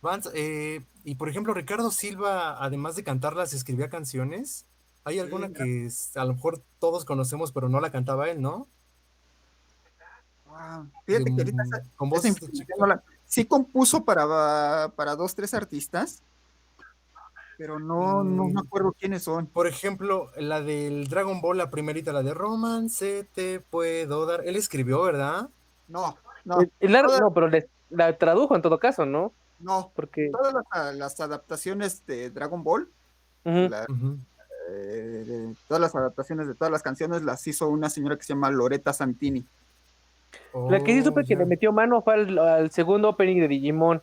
Vance, 0.00 0.30
eh, 0.34 0.84
y 1.04 1.14
por 1.14 1.28
ejemplo, 1.28 1.54
Ricardo 1.54 1.90
Silva, 1.90 2.62
además 2.62 2.94
de 2.96 3.04
cantarlas, 3.04 3.52
escribía 3.54 3.88
canciones. 3.88 4.66
¿Hay 5.04 5.18
alguna 5.18 5.50
que 5.52 5.88
a 6.14 6.24
lo 6.24 6.34
mejor 6.34 6.62
todos 6.78 7.04
conocemos, 7.04 7.52
pero 7.52 7.68
no 7.68 7.80
la 7.80 7.90
cantaba 7.90 8.28
él, 8.30 8.40
no? 8.40 8.68
Wow. 10.46 10.88
Fíjate 11.04 11.24
que 11.24 11.30
ahorita 11.42 11.62
esa- 11.64 11.82
Con 11.96 12.08
voz 12.10 12.20
esa 12.20 12.28
información 12.28 12.68
no 12.78 12.86
la- 12.86 13.02
sí 13.24 13.44
compuso 13.44 14.04
para, 14.04 14.88
para 14.94 15.16
dos, 15.16 15.34
tres 15.34 15.52
artistas, 15.54 16.22
pero 17.58 17.78
no, 17.78 18.24
no 18.24 18.44
me 18.44 18.52
Mm. 18.54 18.58
acuerdo 18.58 18.92
quiénes 18.98 19.22
son. 19.22 19.46
Por 19.46 19.66
ejemplo, 19.66 20.30
la 20.36 20.60
del 20.60 21.06
Dragon 21.08 21.40
Ball, 21.40 21.58
la 21.58 21.70
primerita, 21.70 22.12
la 22.12 22.22
de 22.22 22.34
Romance 22.34 23.26
te 23.34 23.60
puedo 23.60 24.26
dar. 24.26 24.42
Él 24.44 24.56
escribió, 24.56 25.02
¿verdad? 25.02 25.48
No, 25.88 26.16
no, 26.44 26.60
El- 26.60 26.72
el 26.80 26.96
ar- 26.96 27.06
todas- 27.06 27.20
no, 27.20 27.32
pero 27.32 27.48
le- 27.48 27.68
la 27.90 28.16
tradujo 28.18 28.56
en 28.56 28.62
todo 28.62 28.78
caso, 28.78 29.06
¿no? 29.06 29.32
no. 29.60 29.92
Porque 29.94 30.30
Todas 30.30 30.52
las, 30.72 30.94
las 30.96 31.20
adaptaciones 31.20 32.04
de 32.06 32.30
Dragon 32.30 32.62
Ball, 32.64 32.88
la- 33.44 33.86
eh, 34.70 35.54
todas 35.68 35.80
las 35.80 35.94
adaptaciones 35.94 36.46
de 36.48 36.54
todas 36.54 36.70
las 36.72 36.82
canciones 36.82 37.22
las 37.22 37.46
hizo 37.46 37.68
una 37.68 37.90
señora 37.90 38.16
que 38.16 38.22
se 38.24 38.32
llama 38.34 38.50
Loretta 38.50 38.92
Santini. 38.92 39.46
la 40.68 40.82
que 40.82 40.92
sí 40.92 41.00
Oh, 41.00 41.04
supe 41.04 41.24
que 41.24 41.36
le 41.36 41.44
metió 41.46 41.72
mano 41.72 42.02
fue 42.02 42.14
al, 42.14 42.38
al 42.38 42.70
segundo 42.72 43.08
opening 43.10 43.40
de 43.40 43.46
Digimon. 43.48 44.02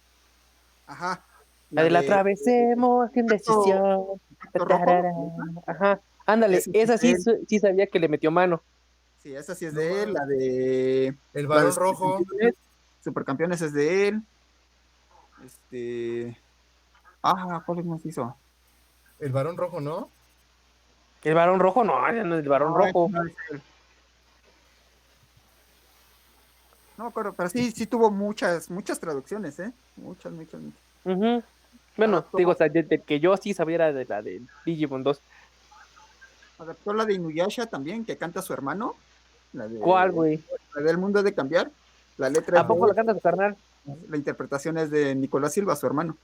Ajá. 0.87 1.25
La 1.71 1.84
de 1.84 1.89
la 1.89 1.99
atravesemos 1.99 3.12
sin 3.13 3.27
decisión. 3.27 4.05
Ajá. 5.65 6.01
Ándale, 6.25 6.62
esa 6.73 6.97
sí, 6.97 7.15
sí 7.47 7.60
sabía 7.60 7.88
que 7.88 7.99
le 7.99 8.07
metió 8.07 8.29
mano. 8.29 8.62
Sí, 9.23 9.34
esa 9.36 9.55
sí 9.55 9.65
es 9.65 9.73
de 9.73 10.03
él, 10.03 10.13
la 10.13 10.25
de 10.25 11.15
El 11.34 11.47
varón 11.47 11.73
rojo. 11.75 12.17
Supercampeones, 12.17 12.55
Supercampeones 13.03 13.62
es 13.62 13.73
de 13.73 14.07
él. 14.10 14.21
Este. 15.45 16.38
Ah, 17.23 17.63
¿cuál 17.65 17.84
más 17.84 18.05
hizo? 18.05 18.36
El 19.19 19.31
varón 19.31 19.57
rojo, 19.57 19.79
¿no? 19.79 20.10
El 21.23 21.36
varón 21.36 21.60
rojo, 21.60 21.84
no, 21.84 22.07
ese 22.07 22.23
no 22.23 22.36
es 22.36 22.43
el 22.43 22.49
varón 22.49 22.71
No, 22.71 22.77
rojo. 22.77 23.10
no. 23.12 23.21
No 26.97 27.07
acuerdo, 27.07 27.34
pero 27.34 27.49
sí, 27.49 27.71
sí 27.71 27.86
tuvo 27.88 28.12
muchas, 28.12 28.69
muchas 28.69 28.99
traducciones, 28.99 29.60
¿eh? 29.60 29.71
Muchas, 29.97 30.31
muchas, 30.34 30.62
muchas. 30.62 30.81
Ujú. 31.05 31.43
Bueno, 32.01 32.17
Adaptó- 32.17 32.37
digo, 32.37 32.51
o 32.51 32.55
sea, 32.55 32.67
de, 32.67 32.81
de 32.81 33.01
que 33.01 33.19
yo 33.19 33.37
sí 33.37 33.53
sabía 33.53 33.75
era 33.75 33.93
de 33.93 34.05
la 34.05 34.23
de 34.23 34.41
Digimon 34.65 35.03
2. 35.03 35.21
Adaptó 36.57 36.93
la 36.93 37.05
de 37.05 37.13
Inuyasha 37.13 37.67
también, 37.67 38.05
que 38.05 38.17
canta 38.17 38.41
su 38.41 38.53
hermano. 38.53 38.95
La 39.53 39.67
de, 39.67 39.79
¿Cuál, 39.79 40.11
güey? 40.11 40.43
La 40.75 40.81
del 40.81 40.97
mundo 40.97 41.21
de 41.21 41.33
cambiar. 41.35 41.69
La 42.17 42.29
letra 42.29 42.57
¿A 42.57 42.61
es 42.61 42.67
poco 42.67 42.85
de 42.85 42.89
la 42.89 42.95
canta 42.95 43.13
su 43.13 43.19
carnal? 43.19 43.55
la 44.09 44.17
interpretación 44.17 44.79
es 44.79 44.89
de 44.89 45.13
Nicolás 45.13 45.53
Silva, 45.53 45.75
su 45.75 45.85
hermano. 45.85 46.17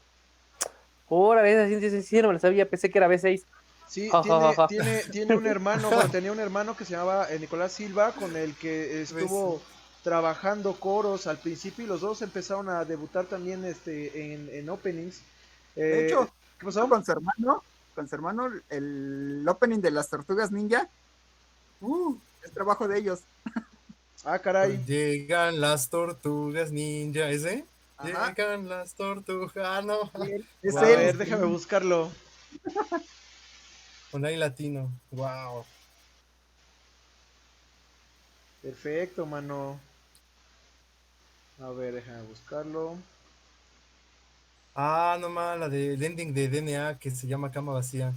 Órale, 1.09 1.53
esa 1.53 1.67
sí, 1.67 1.79
sí, 1.79 1.89
sí, 1.89 2.01
sí, 2.01 2.21
no 2.21 2.29
me 2.29 2.33
la 2.35 2.39
sabía, 2.39 2.67
pensé 2.67 2.89
que 2.89 2.97
era 2.97 3.07
B6. 3.07 3.45
Sí, 3.87 4.09
tiene, 4.23 4.55
tiene, 4.67 5.03
tiene 5.11 5.35
un 5.35 5.45
hermano, 5.45 5.89
bueno, 5.89 6.09
tenía 6.09 6.31
un 6.31 6.39
hermano 6.39 6.75
que 6.75 6.85
se 6.85 6.91
llamaba 6.93 7.31
eh, 7.31 7.39
Nicolás 7.39 7.71
Silva, 7.71 8.11
con 8.13 8.35
el 8.35 8.55
que 8.55 9.01
estuvo 9.01 9.61
trabajando 10.03 10.73
coros 10.73 11.27
al 11.27 11.37
principio 11.37 11.85
y 11.85 11.87
los 11.87 12.01
dos 12.01 12.21
empezaron 12.21 12.67
a 12.69 12.83
debutar 12.83 13.25
también 13.25 13.63
este 13.63 14.33
en, 14.33 14.49
en 14.49 14.69
openings. 14.69 15.21
De 15.85 15.99
Eh, 15.99 16.07
hecho, 16.07 16.29
¿qué 16.59 16.65
pasó? 16.65 16.87
con 16.89 17.03
su 17.05 17.11
hermano, 17.11 17.63
con 17.95 18.07
su 18.07 18.15
hermano, 18.15 18.49
el 18.69 19.45
opening 19.47 19.79
de 19.79 19.91
las 19.91 20.09
tortugas 20.09 20.51
ninja, 20.51 20.89
uh, 21.81 22.15
es 22.43 22.51
trabajo 22.51 22.87
de 22.87 22.97
ellos. 22.99 23.21
Ah, 24.25 24.39
caray. 24.39 24.83
Llegan 24.85 25.61
las 25.61 25.89
tortugas 25.89 26.71
ninja, 26.71 27.29
¿ese? 27.29 27.65
Ajá. 27.97 28.29
Llegan 28.29 28.67
las 28.67 28.93
tortugas, 28.95 29.51
ah, 29.57 29.81
no. 29.81 30.11
Es 30.61 30.75
A 30.75 30.89
él. 30.89 30.97
ver, 30.97 31.17
déjame 31.17 31.45
buscarlo. 31.45 32.11
Con 34.11 34.25
ahí 34.25 34.35
latino, 34.37 34.89
wow. 35.11 35.63
Perfecto, 38.61 39.25
mano. 39.25 39.79
A 41.59 41.69
ver, 41.71 41.93
déjame 41.95 42.23
buscarlo. 42.23 42.97
Ah, 44.79 45.17
nomás 45.19 45.57
la 45.59 45.69
de 45.69 45.95
el 45.95 46.03
ending 46.03 46.35
de 46.35 46.47
DNA 46.49 46.99
que 46.99 47.09
se 47.09 47.25
llama 47.25 47.49
Cama 47.51 47.73
Vacía. 47.73 48.13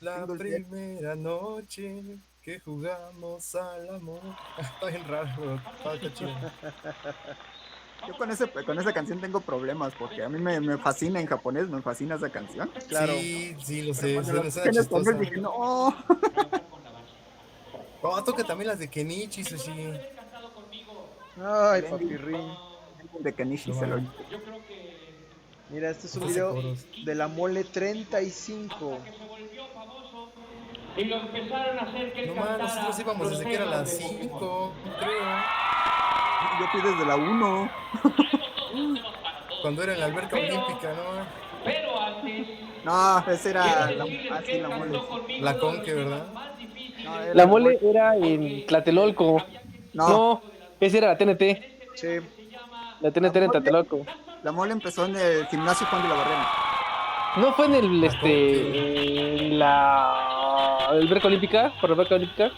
La 0.00 0.26
primera 0.26 1.14
noche 1.14 2.18
que 2.42 2.58
jugamos 2.60 3.54
al 3.54 3.94
amor. 3.94 4.20
Está 4.58 4.86
bien 4.88 5.06
raro, 5.06 5.28
pero 5.36 5.94
está, 5.94 6.14
chido. 6.14 6.30
Yo 8.08 8.16
con, 8.16 8.30
ese, 8.30 8.48
con 8.48 8.78
esa 8.78 8.92
canción 8.94 9.20
tengo 9.20 9.40
problemas 9.40 9.92
porque 9.98 10.22
a 10.22 10.28
mí 10.30 10.38
me, 10.38 10.58
me 10.60 10.78
fascina 10.78 11.20
en 11.20 11.26
japonés, 11.26 11.68
me 11.68 11.82
fascina 11.82 12.14
esa 12.14 12.30
canción. 12.30 12.70
Claro. 12.88 13.12
Sí, 13.14 13.54
sí, 13.62 13.82
lo 13.82 13.92
sé. 13.94 14.14
La 14.14 14.24
suena- 14.24 14.70
chistosa. 14.72 15.12
dije, 15.12 15.36
no. 15.36 15.94
Oh, 18.06 18.22
toca 18.22 18.44
también 18.44 18.68
las 18.68 18.78
de 18.78 18.88
Kenichi, 18.88 19.42
Sushi. 19.42 19.72
Ay, 21.42 21.82
papirrín. 21.88 22.52
De 23.20 23.32
Kenichi 23.32 23.70
No 23.70 23.78
se 23.80 23.86
lo 23.86 23.96
mames. 23.96 24.10
Mira, 25.74 25.90
este 25.90 26.06
es 26.06 26.14
un 26.14 26.28
video 26.28 26.54
de 27.04 27.14
la 27.16 27.26
mole 27.26 27.64
35. 27.64 28.96
y 30.96 31.04
lo 31.06 31.16
empezaron 31.16 31.78
a 31.80 31.82
hacer 31.82 32.12
que 32.12 32.26
No 32.28 32.36
más, 32.36 32.58
nosotros 32.60 33.00
íbamos 33.00 33.30
desde 33.30 33.44
que 33.44 33.54
era 33.54 33.64
las 33.64 33.98
de 33.98 34.04
5, 34.04 34.72
creo. 35.00 35.10
Yo 36.60 36.66
fui 36.70 36.80
desde 36.80 37.04
la 37.04 37.16
1. 37.16 37.70
Cuando 39.62 39.82
era 39.82 39.94
en 39.94 40.00
la 40.00 40.06
alberca 40.06 40.36
olímpica, 40.36 40.92
¿no? 40.92 41.26
Pero 41.64 42.00
antes, 42.00 42.46
No, 42.84 43.24
esa 43.28 43.50
era 43.50 43.90
la, 43.90 44.04
decirles 44.04 44.42
que 44.42 44.46
sí, 44.46 44.52
él 44.52 44.62
la 44.62 44.68
mole. 44.68 45.00
La 45.40 45.58
conque, 45.58 45.92
¿verdad? 45.92 46.26
No, 47.02 47.20
era 47.20 47.34
La 47.34 47.46
mole 47.48 47.78
era 47.82 48.16
en 48.16 48.64
Tlatelolco. 48.66 49.44
No, 49.92 50.08
No, 50.08 50.42
esa 50.78 50.98
era 50.98 51.08
la 51.08 51.18
TNT. 51.18 51.42
Sí. 51.94 52.20
La 53.00 53.10
TNT 53.10 53.34
era 53.34 53.46
en 53.46 53.50
Tlatelolco. 53.50 54.06
La 54.44 54.52
mole 54.52 54.72
empezó 54.72 55.06
en 55.06 55.16
el 55.16 55.46
gimnasio 55.46 55.86
Juan 55.86 56.02
de 56.02 56.08
la 56.08 56.14
Barrera. 56.16 56.48
¿No 57.36 57.52
fue 57.54 57.64
en 57.66 57.74
el, 57.74 58.04
este, 58.04 59.46
en 59.46 59.58
la 59.58 60.86
alberca 60.90 61.28
olímpica? 61.28 61.72
¿Por 61.80 61.90
la 61.90 61.94
alberca 61.94 62.14
olímpica? 62.16 62.50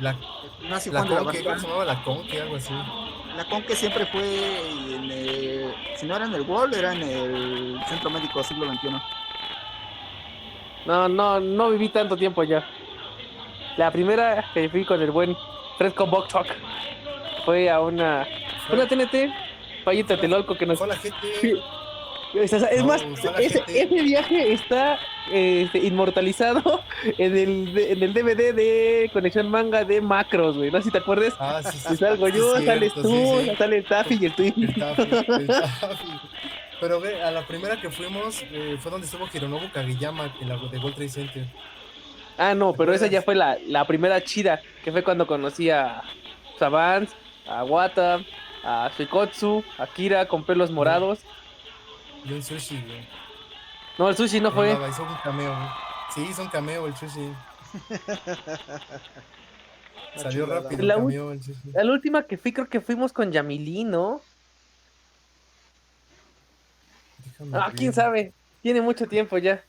La, 0.00 0.14
gimnasio 0.60 0.92
la 0.92 1.00
Juan 1.00 1.08
de 1.08 1.14
la 1.14 1.22
conque, 1.24 1.38
¿cómo 1.38 1.48
Barrera. 1.48 1.58
se 1.58 1.66
llamaba? 1.66 1.84
La 1.86 2.04
conque, 2.04 2.40
algo 2.40 2.56
así. 2.56 2.74
La 3.36 3.44
Conque 3.46 3.74
siempre 3.74 4.06
fue 4.06 4.22
en 4.94 5.10
el, 5.10 5.74
si 5.96 6.06
no 6.06 6.14
era 6.14 6.26
en 6.26 6.34
el 6.34 6.42
Wall, 6.42 6.72
era 6.72 6.92
en 6.92 7.02
el 7.02 7.80
Centro 7.88 8.08
Médico 8.08 8.44
Siglo 8.44 8.66
XXI. 8.72 8.90
No, 10.86 11.08
no, 11.08 11.40
no 11.40 11.70
viví 11.70 11.88
tanto 11.88 12.16
tiempo 12.16 12.42
allá. 12.42 12.64
La 13.76 13.90
primera 13.90 14.44
que 14.54 14.68
fui 14.68 14.84
con 14.84 15.02
el 15.02 15.10
buen 15.10 15.36
Fresco 15.78 16.06
Box 16.06 16.28
Truck 16.28 16.46
fue 17.44 17.68
a 17.68 17.80
una, 17.80 18.24
una 18.70 18.86
TNT, 18.86 19.32
en 19.86 20.06
Tlatelolco 20.06 20.56
que 20.56 20.66
nos... 20.66 20.78
Fue 20.78 20.88
la 20.88 20.96
gente. 20.96 21.16
Es, 22.34 22.52
No, 22.52 22.86
más, 22.86 23.04
ese, 23.38 23.86
viaje 23.86 24.52
está 24.52 24.98
este, 25.30 25.78
inmortalizado 25.78 26.82
en 27.18 27.36
el, 27.36 27.78
en 27.78 28.02
el 28.02 28.12
DVD 28.12 28.52
de 28.52 29.10
Conexión 29.12 29.48
Manga 29.48 29.84
de 29.84 30.00
Macros, 30.00 30.56
güey. 30.56 30.70
No 30.70 30.78
sé 30.78 30.84
si 30.84 30.90
te 30.90 30.98
acuerdas. 30.98 31.34
Ah, 31.38 31.60
sí, 31.62 31.78
sí. 31.78 31.96
Salgo 31.96 32.26
sí, 32.26 32.32
yo, 32.32 32.56
cierto, 32.56 32.66
sales 32.66 32.94
tú, 32.94 33.54
sale 33.56 33.76
el 33.78 33.84
Taffy 33.84 34.18
y 34.20 34.26
el 34.26 34.34
Twin. 34.34 34.54
El 34.56 34.74
Taffy, 34.74 35.02
el 35.02 35.46
Taffy. 35.46 36.20
Pero 36.80 37.00
ve, 37.00 37.22
a 37.22 37.30
la 37.30 37.46
primera 37.46 37.80
que 37.80 37.88
fuimos 37.90 38.42
eh, 38.50 38.76
fue 38.80 38.90
donde 38.90 39.06
estuvo 39.06 39.28
Hironobu 39.32 39.70
Kageyama, 39.70 40.34
en 40.40 40.48
la 40.48 40.56
de 40.56 40.78
World 40.78 40.96
Trade 40.96 41.08
Center. 41.08 41.46
Ah, 42.36 42.54
no, 42.54 42.72
¿Te 42.72 42.78
pero 42.78 42.92
esa 42.92 43.06
ya 43.06 43.22
fue 43.22 43.36
la, 43.36 43.58
la 43.68 43.86
primera 43.86 44.22
chida, 44.24 44.60
que 44.82 44.90
fue 44.90 45.04
cuando 45.04 45.26
conocí 45.26 45.70
a 45.70 46.02
Savans, 46.58 47.14
a 47.46 47.62
Wata, 47.62 48.20
a 48.64 48.90
Shikotsu, 48.96 49.62
a 49.78 49.86
Kira 49.86 50.26
con 50.28 50.44
pelos 50.44 50.70
morados. 50.70 51.20
Y 52.24 52.32
un 52.32 52.42
sushi, 52.42 52.80
güey. 52.82 53.06
No, 53.98 54.08
el 54.08 54.16
sushi 54.16 54.40
no 54.40 54.50
fue. 54.50 54.70
Andaba, 54.72 54.88
hizo 54.88 55.02
un 55.02 55.14
cameo. 55.22 55.54
güey. 55.54 55.68
Sí, 56.14 56.22
hizo 56.30 56.42
un 56.42 56.48
cameo 56.48 56.86
el 56.86 56.96
sushi. 56.96 57.32
Salió 60.16 60.44
chulada. 60.44 60.60
rápido 60.62 60.82
La 60.84 60.94
cameo 60.94 61.32
el 61.32 61.42
sushi. 61.42 61.72
La 61.72 61.84
última 61.92 62.22
que 62.24 62.36
fui, 62.38 62.52
creo 62.52 62.68
que 62.68 62.80
fuimos 62.80 63.12
con 63.12 63.32
Yamilí, 63.32 63.84
¿no? 63.84 64.20
Déjame 67.24 67.58
Ah, 67.58 67.66
ver. 67.68 67.76
quién 67.76 67.92
sabe. 67.92 68.32
Tiene 68.62 68.80
mucho 68.80 69.06
tiempo 69.06 69.36
ya. 69.38 69.62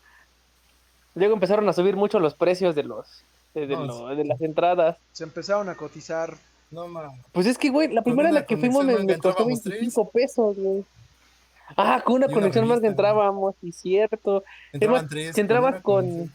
Luego 1.16 1.34
empezaron 1.34 1.68
a 1.70 1.74
subir 1.74 1.96
mucho 1.96 2.20
los 2.20 2.34
precios 2.36 2.76
de 2.76 2.84
los 2.84 3.24
de, 3.54 3.68
de 3.68 3.76
No, 3.76 3.86
lo- 3.86 4.16
de 4.16 4.26
las 4.26 4.40
entradas. 4.42 4.98
Se 5.14 5.24
empezaron 5.24 5.70
a 5.70 5.76
cotizar. 5.76 6.36
No, 6.72 6.88
ma. 6.88 7.12
Pues 7.32 7.48
es 7.48 7.58
que, 7.58 7.70
güey, 7.70 7.92
la 7.94 8.02
primera 8.04 8.30
en 8.30 8.36
la 8.36 8.46
que 8.46 8.58
fuimos 8.58 8.84
me, 8.86 8.94
me 8.94 9.18
costó 9.18 9.30
entrábamos 9.30 9.62
tres. 9.62 9.80
25 9.80 10.10
pesos, 10.12 10.56
güey. 10.58 10.84
Ah, 11.78 12.02
con 12.04 12.16
una 12.16 12.26
Y 12.26 12.30
una 12.30 12.36
conexión 12.36 12.68
más 12.68 12.80
que 12.80 12.86
¿no? 12.86 12.92
entrábamos, 12.92 13.56
sí, 13.62 13.72
cierto. 13.72 14.44
Entraban 14.74 15.02
más, 15.02 15.10
tres. 15.10 15.34
si 15.36 15.42
entrabas 15.42 15.82
con, 15.82 16.32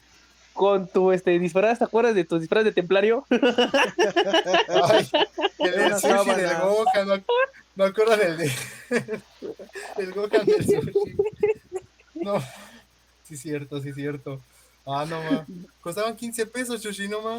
con 0.54 0.88
tu 0.88 1.12
este 1.12 1.38
disfraz, 1.38 1.78
¿te 1.78 1.84
acuerdas 1.84 2.14
de 2.14 2.24
tu 2.24 2.38
disfraz 2.38 2.64
de 2.64 2.72
templario? 2.72 3.24
Ay, 3.30 5.08
el 5.58 5.74
Era 5.74 5.86
una 5.86 5.98
del 5.98 6.00
sushi 6.00 6.30
del 6.34 6.48
sábana. 6.48 6.60
Gohan, 6.60 7.08
no, 7.08 7.14
me 7.76 7.84
acuerdo 7.84 8.16
del 8.16 8.36
de, 8.38 8.52
del 9.96 10.12
Gohan 10.12 10.46
del 10.46 10.64
sushi. 10.82 11.16
No, 12.14 12.42
sí 13.24 13.36
cierto, 13.36 13.80
sí 13.80 13.92
cierto. 13.92 14.40
Ah, 14.86 15.04
no, 15.08 15.22
ma. 15.22 15.46
Costaban 15.80 16.16
15 16.16 16.46
pesos, 16.46 16.82
Chushi, 16.82 17.06
no, 17.08 17.20
ma. 17.22 17.38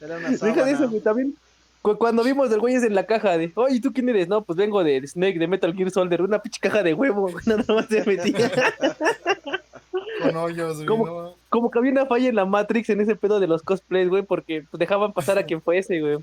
Era 0.00 0.18
una 0.18 0.28
Deja 0.30 0.44
de 0.44 0.46
eso, 0.46 0.58
sábana. 0.68 0.86
güey, 0.86 1.00
también. 1.02 1.34
Cu- 1.82 1.96
Cuando 1.98 2.22
vimos 2.24 2.50
del 2.50 2.60
güey 2.60 2.74
es 2.74 2.82
en 2.82 2.94
la 2.94 3.04
caja 3.06 3.36
de, 3.38 3.52
oye, 3.54 3.80
¿tú 3.80 3.92
quién 3.92 4.08
eres? 4.08 4.28
No, 4.28 4.42
pues 4.42 4.56
vengo 4.56 4.82
de 4.84 5.06
Snake, 5.06 5.38
de 5.38 5.46
Metal 5.46 5.74
Gear 5.74 5.90
Soldier, 5.90 6.22
una 6.22 6.38
pinche 6.40 6.60
caja 6.60 6.82
de 6.82 6.94
huevo, 6.94 7.22
güey, 7.30 7.36
nada 7.46 7.64
más 7.74 7.86
se 7.86 8.04
metía. 8.04 8.50
Con 10.22 10.36
hoyos, 10.36 10.76
güey, 10.76 10.86
¿Cómo? 10.86 11.06
no. 11.06 11.34
Como 11.48 11.70
que 11.70 11.78
había 11.78 11.92
una 11.92 12.06
falla 12.06 12.28
en 12.28 12.34
la 12.34 12.44
Matrix 12.44 12.90
en 12.90 13.00
ese 13.00 13.14
pedo 13.16 13.38
de 13.40 13.46
los 13.46 13.62
cosplays, 13.62 14.08
güey, 14.08 14.22
porque 14.22 14.64
pues, 14.70 14.78
dejaban 14.78 15.12
pasar 15.12 15.38
a 15.38 15.42
quien 15.46 15.62
fuese, 15.62 16.00
güey. 16.00 16.18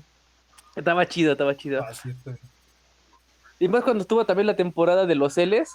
Estaba 0.76 1.06
chido, 1.06 1.32
estaba 1.32 1.56
chido. 1.56 1.82
Ah. 1.82 1.92
Y 3.58 3.68
más 3.68 3.82
cuando 3.82 4.02
estuvo 4.02 4.24
también 4.26 4.46
la 4.46 4.56
temporada 4.56 5.06
de 5.06 5.14
los 5.14 5.36
Ls. 5.38 5.70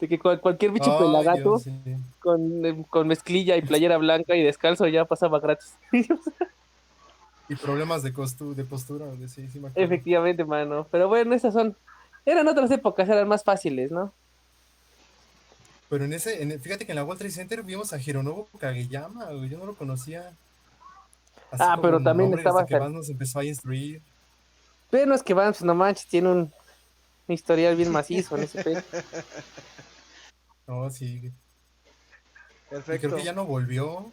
De 0.00 0.08
que 0.08 0.18
cual- 0.18 0.40
cualquier 0.40 0.72
bicho 0.72 0.90
Ay, 0.90 1.04
pelagato 1.04 1.58
Dios, 1.58 1.62
sí. 1.62 1.72
con, 2.18 2.66
eh, 2.66 2.84
con 2.90 3.06
mezclilla 3.06 3.56
y 3.56 3.62
playera 3.62 3.98
blanca 3.98 4.34
y 4.34 4.42
descalzo 4.42 4.88
ya 4.88 5.04
pasaba 5.04 5.38
gratis. 5.38 5.76
Y 7.52 7.56
problemas 7.56 8.02
de, 8.02 8.12
costu 8.12 8.54
de 8.54 8.64
postura, 8.64 9.06
güey, 9.06 9.28
sí, 9.28 9.46
sí. 9.52 9.60
Efectivamente, 9.74 10.44
mano. 10.44 10.86
Pero 10.90 11.08
bueno, 11.08 11.34
esas 11.34 11.52
son. 11.52 11.76
Eran 12.24 12.48
otras 12.48 12.70
épocas, 12.70 13.08
eran 13.08 13.28
más 13.28 13.44
fáciles, 13.44 13.90
¿no? 13.90 14.12
Pero 15.90 16.06
en 16.06 16.14
ese, 16.14 16.42
en, 16.42 16.58
fíjate 16.58 16.86
que 16.86 16.92
en 16.92 16.96
la 16.96 17.04
World 17.04 17.18
Trade 17.18 17.34
Center 17.34 17.62
vimos 17.62 17.92
a 17.92 18.00
Hironobu 18.00 18.46
Kageyama, 18.58 19.26
güey, 19.32 19.50
yo 19.50 19.58
no 19.58 19.66
lo 19.66 19.74
conocía. 19.74 20.32
Así 21.50 21.62
Ah, 21.62 21.78
pero 21.82 22.02
también 22.02 22.30
nombre, 22.30 22.40
estaba 22.40 22.62
hasta 22.62 22.74
que 22.74 22.80
más 22.80 22.90
nos 22.90 23.10
empezó 23.10 23.40
a 23.40 23.44
instruir. 23.44 24.00
Pero 24.90 25.06
no 25.06 25.14
es 25.14 25.22
que 25.22 25.34
Vance, 25.34 25.66
no 25.66 25.74
manches, 25.74 26.06
tiene 26.06 26.28
un 26.30 26.52
historial 27.28 27.76
bien 27.76 27.92
macizo 27.92 28.36
en 28.36 28.44
ese 28.44 28.64
pedo. 28.64 28.82
No, 30.66 30.88
sí. 30.88 31.20
Y 31.20 31.32
Perfecto. 32.70 33.08
creo 33.08 33.18
que 33.18 33.24
ya 33.24 33.32
no 33.32 33.44
volvió. 33.44 34.10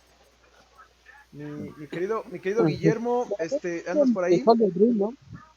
Mi, 1.32 1.44
mi 1.44 1.88
querido, 1.88 2.24
mi 2.32 2.40
querido 2.40 2.66
Guillermo, 2.66 3.28
este, 3.40 3.84
¿andas 3.88 4.10
por 4.12 4.24
ahí? 4.24 4.44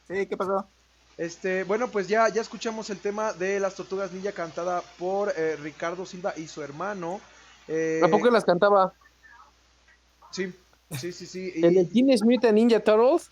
Sí, 0.07 0.25
¿qué 0.27 0.37
pasó? 0.37 0.67
Este, 1.17 1.63
bueno, 1.63 1.89
pues 1.89 2.07
ya, 2.07 2.27
ya 2.29 2.41
escuchamos 2.41 2.89
el 2.89 2.99
tema 2.99 3.33
de 3.33 3.59
las 3.59 3.75
tortugas 3.75 4.11
ninja 4.11 4.31
cantada 4.31 4.81
por 4.97 5.33
eh, 5.35 5.55
Ricardo 5.57 6.05
Silva 6.05 6.33
y 6.37 6.47
su 6.47 6.61
hermano. 6.61 7.19
Eh, 7.67 8.01
¿A 8.03 8.07
poco 8.07 8.29
las 8.29 8.45
cantaba? 8.45 8.93
Sí, 10.31 10.53
sí, 10.91 11.11
sí, 11.11 11.25
sí. 11.25 11.51
y 11.55 11.65
¿En 11.65 11.77
el 11.77 11.91
Teenage 11.91 12.23
Mutant 12.23 12.53
Ninja 12.53 12.79
Turtles? 12.79 13.31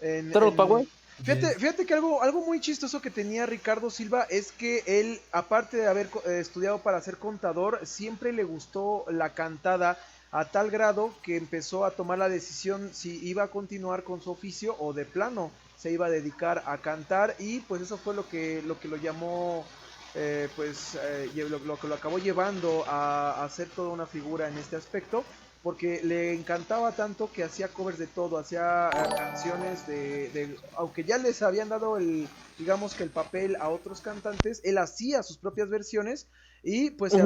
en- 0.00 0.32
¿Turtle 0.32 0.50
en- 0.50 0.56
Power? 0.56 0.86
Fíjate, 1.22 1.54
fíjate 1.58 1.86
que 1.86 1.94
algo, 1.94 2.22
algo 2.22 2.44
muy 2.44 2.60
chistoso 2.60 3.00
que 3.00 3.10
tenía 3.10 3.46
Ricardo 3.46 3.88
Silva 3.88 4.26
es 4.28 4.52
que 4.52 4.82
él, 4.86 5.18
aparte 5.32 5.78
de 5.78 5.86
haber 5.86 6.10
eh, 6.26 6.40
estudiado 6.40 6.82
para 6.82 7.00
ser 7.00 7.16
contador, 7.16 7.86
siempre 7.86 8.32
le 8.34 8.44
gustó 8.44 9.06
la 9.08 9.32
cantada 9.32 9.98
a 10.30 10.50
tal 10.50 10.70
grado 10.70 11.20
que 11.22 11.36
empezó 11.36 11.84
a 11.84 11.96
tomar 11.96 12.18
la 12.18 12.28
decisión 12.28 12.92
si 12.94 13.26
iba 13.28 13.44
a 13.44 13.50
continuar 13.50 14.04
con 14.04 14.20
su 14.20 14.30
oficio 14.30 14.76
o 14.78 14.92
de 14.92 15.06
plano 15.06 15.56
se 15.74 15.92
iba 15.92 16.06
a 16.06 16.10
dedicar 16.10 16.62
a 16.66 16.80
cantar 16.82 17.36
y 17.38 17.60
pues 17.62 17.82
eso 17.82 17.98
fue 17.98 18.14
lo 18.14 18.28
que 18.28 18.62
lo 18.62 18.78
que 18.78 18.88
lo 18.88 18.96
llamó 18.96 19.72
eh, 20.14 20.50
pues 20.56 20.94
eh, 21.02 21.30
lo, 21.34 21.58
lo 21.58 21.78
que 21.78 21.88
lo 21.88 21.94
acabó 21.94 22.18
llevando 22.18 22.84
a, 22.88 23.44
a 23.44 23.48
ser 23.50 23.72
toda 23.74 23.90
una 23.90 24.06
figura 24.06 24.48
en 24.48 24.58
este 24.58 24.76
aspecto 24.76 25.28
porque 25.60 26.00
le 26.02 26.32
encantaba 26.34 26.94
tanto 26.94 27.32
que 27.32 27.42
hacía 27.42 27.72
covers 27.72 27.98
de 27.98 28.06
todo, 28.06 28.38
hacía 28.38 28.92
eh, 29.04 29.14
canciones 29.14 29.84
de, 29.84 30.30
de- 30.30 30.56
aunque 30.76 31.04
ya 31.04 31.18
les 31.18 31.42
habían 31.42 31.68
dado 31.68 31.96
el, 31.98 32.32
digamos 32.56 32.94
que 32.94 33.02
el 33.02 33.12
papel 33.12 33.56
a 33.56 33.70
otros 33.70 34.00
cantantes, 34.00 34.60
él 34.64 34.78
hacía 34.78 35.22
sus 35.22 35.38
propias 35.38 35.68
versiones 35.68 36.30
y 36.62 36.90
pues. 36.92 37.16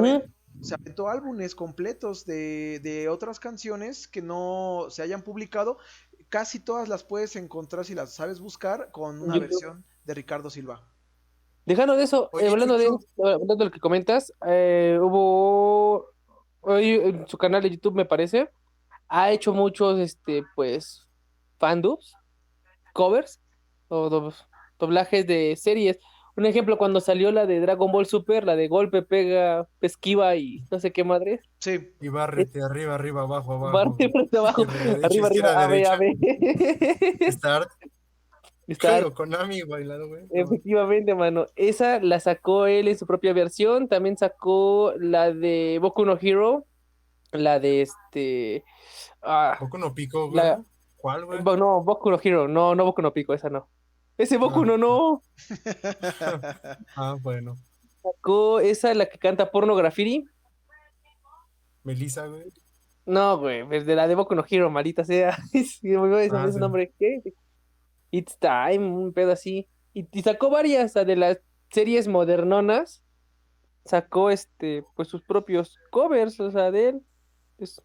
Se 0.59 0.75
aventó 0.75 1.07
álbumes 1.07 1.55
completos 1.55 2.25
de, 2.25 2.79
de 2.81 3.09
otras 3.09 3.39
canciones 3.39 4.07
que 4.07 4.21
no 4.21 4.87
se 4.89 5.01
hayan 5.01 5.21
publicado, 5.23 5.77
casi 6.29 6.59
todas 6.59 6.87
las 6.89 7.03
puedes 7.03 7.35
encontrar 7.35 7.85
si 7.85 7.95
las 7.95 8.13
sabes 8.13 8.39
buscar 8.39 8.91
con 8.91 9.21
una 9.21 9.39
versión 9.39 9.85
de 10.03 10.13
Ricardo 10.13 10.49
Silva. 10.49 10.87
Dejando 11.65 11.95
de 11.95 12.03
eso, 12.03 12.29
Oye, 12.33 12.47
eh, 12.47 12.49
hablando, 12.49 12.77
de, 12.77 12.87
Chucho. 12.87 13.07
hablando 13.23 13.55
de 13.55 13.65
lo 13.65 13.71
que 13.71 13.79
comentas, 13.79 14.33
eh, 14.47 14.97
hubo 15.01 16.07
hoy 16.61 16.89
en 16.89 17.27
su 17.27 17.37
canal 17.37 17.61
de 17.61 17.69
YouTube, 17.69 17.95
me 17.95 18.05
parece, 18.05 18.49
ha 19.07 19.31
hecho 19.31 19.53
muchos, 19.53 19.99
este, 19.99 20.43
pues, 20.55 21.07
fandubs, 21.59 22.15
covers 22.93 23.39
o 23.89 24.09
do- 24.09 24.33
doblajes 24.79 25.25
de 25.27 25.55
series. 25.55 25.97
Un 26.41 26.47
ejemplo, 26.47 26.75
cuando 26.79 26.99
salió 27.01 27.31
la 27.31 27.45
de 27.45 27.59
Dragon 27.59 27.91
Ball 27.91 28.07
Super, 28.07 28.45
la 28.45 28.55
de 28.55 28.67
golpe, 28.67 29.03
pega, 29.03 29.67
esquiva 29.79 30.35
y 30.35 30.63
no 30.71 30.79
sé 30.79 30.91
qué 30.91 31.03
madre. 31.03 31.41
Sí, 31.59 31.91
Y 32.01 32.07
bárrete 32.07 32.63
arriba, 32.63 32.95
arriba, 32.95 33.21
abajo, 33.21 33.53
abajo. 33.53 33.77
Arriba, 33.77 34.39
abajo, 34.39 34.61
Izquierda, 34.63 35.05
arriba, 35.05 35.27
derecha, 35.29 35.93
arriba, 35.93 36.07
izquierda, 36.09 36.95
ave, 36.97 37.15
ave. 37.19 37.31
Start. 37.31 37.69
Claro, 38.79 39.13
Konami 39.13 39.61
bailando, 39.61 40.07
güey. 40.07 40.23
Efectivamente, 40.31 41.13
mano. 41.13 41.45
Esa 41.55 41.99
la 41.99 42.19
sacó 42.19 42.65
él 42.65 42.87
en 42.87 42.97
su 42.97 43.05
propia 43.05 43.33
versión. 43.33 43.87
También 43.87 44.17
sacó 44.17 44.93
la 44.97 45.31
de 45.31 45.77
Boku 45.79 46.05
no 46.05 46.17
Hero. 46.19 46.65
La 47.33 47.59
de 47.59 47.83
este. 47.83 48.63
Ah, 49.21 49.57
Poco 49.59 49.77
no 49.77 49.93
pico, 49.93 50.29
güey. 50.29 50.37
La- 50.43 50.63
¿Cuál, 50.97 51.25
güey? 51.25 51.41
Bo- 51.43 51.55
no, 51.57 51.83
Boku 51.83 52.09
no 52.09 52.19
Hero. 52.23 52.47
No, 52.47 52.73
no 52.73 52.83
Boku 52.85 53.03
no 53.03 53.13
Pico, 53.13 53.35
esa 53.35 53.49
no. 53.51 53.67
Ese 54.21 54.37
Boku 54.37 54.65
no, 54.65 54.77
no. 54.77 55.21
Ah, 56.95 57.15
bueno. 57.21 57.55
Sacó 58.01 58.59
esa, 58.59 58.93
la 58.93 59.07
que 59.07 59.17
canta 59.17 59.51
Porno 59.51 59.75
Graffiti. 59.75 60.25
Melissa, 61.83 62.27
güey. 62.27 62.43
No, 63.05 63.37
güey, 63.39 63.65
es 63.71 63.85
de 63.85 63.95
la 63.95 64.07
de 64.07 64.15
Boku 64.15 64.35
no 64.35 64.43
Hero, 64.47 64.69
maldita 64.69 65.03
sea. 65.03 65.37
Decir 65.53 65.97
Ah, 65.97 66.43
ese 66.45 66.53
sí. 66.53 66.59
nombre. 66.59 66.93
¿Qué? 66.99 67.21
It's 68.11 68.37
Time, 68.37 68.85
un 68.87 69.13
pedo 69.13 69.31
así. 69.31 69.67
Y, 69.93 70.07
y 70.11 70.21
sacó 70.21 70.49
varias 70.49 70.91
o 70.91 70.93
sea, 70.93 71.05
de 71.05 71.15
las 71.15 71.39
series 71.71 72.07
modernonas. 72.07 73.03
Sacó 73.85 74.29
este, 74.29 74.83
pues 74.95 75.07
sus 75.07 75.23
propios 75.23 75.77
covers, 75.89 76.39
o 76.39 76.51
sea, 76.51 76.69
de 76.69 76.89
él. 76.89 77.01
Es- 77.57 77.81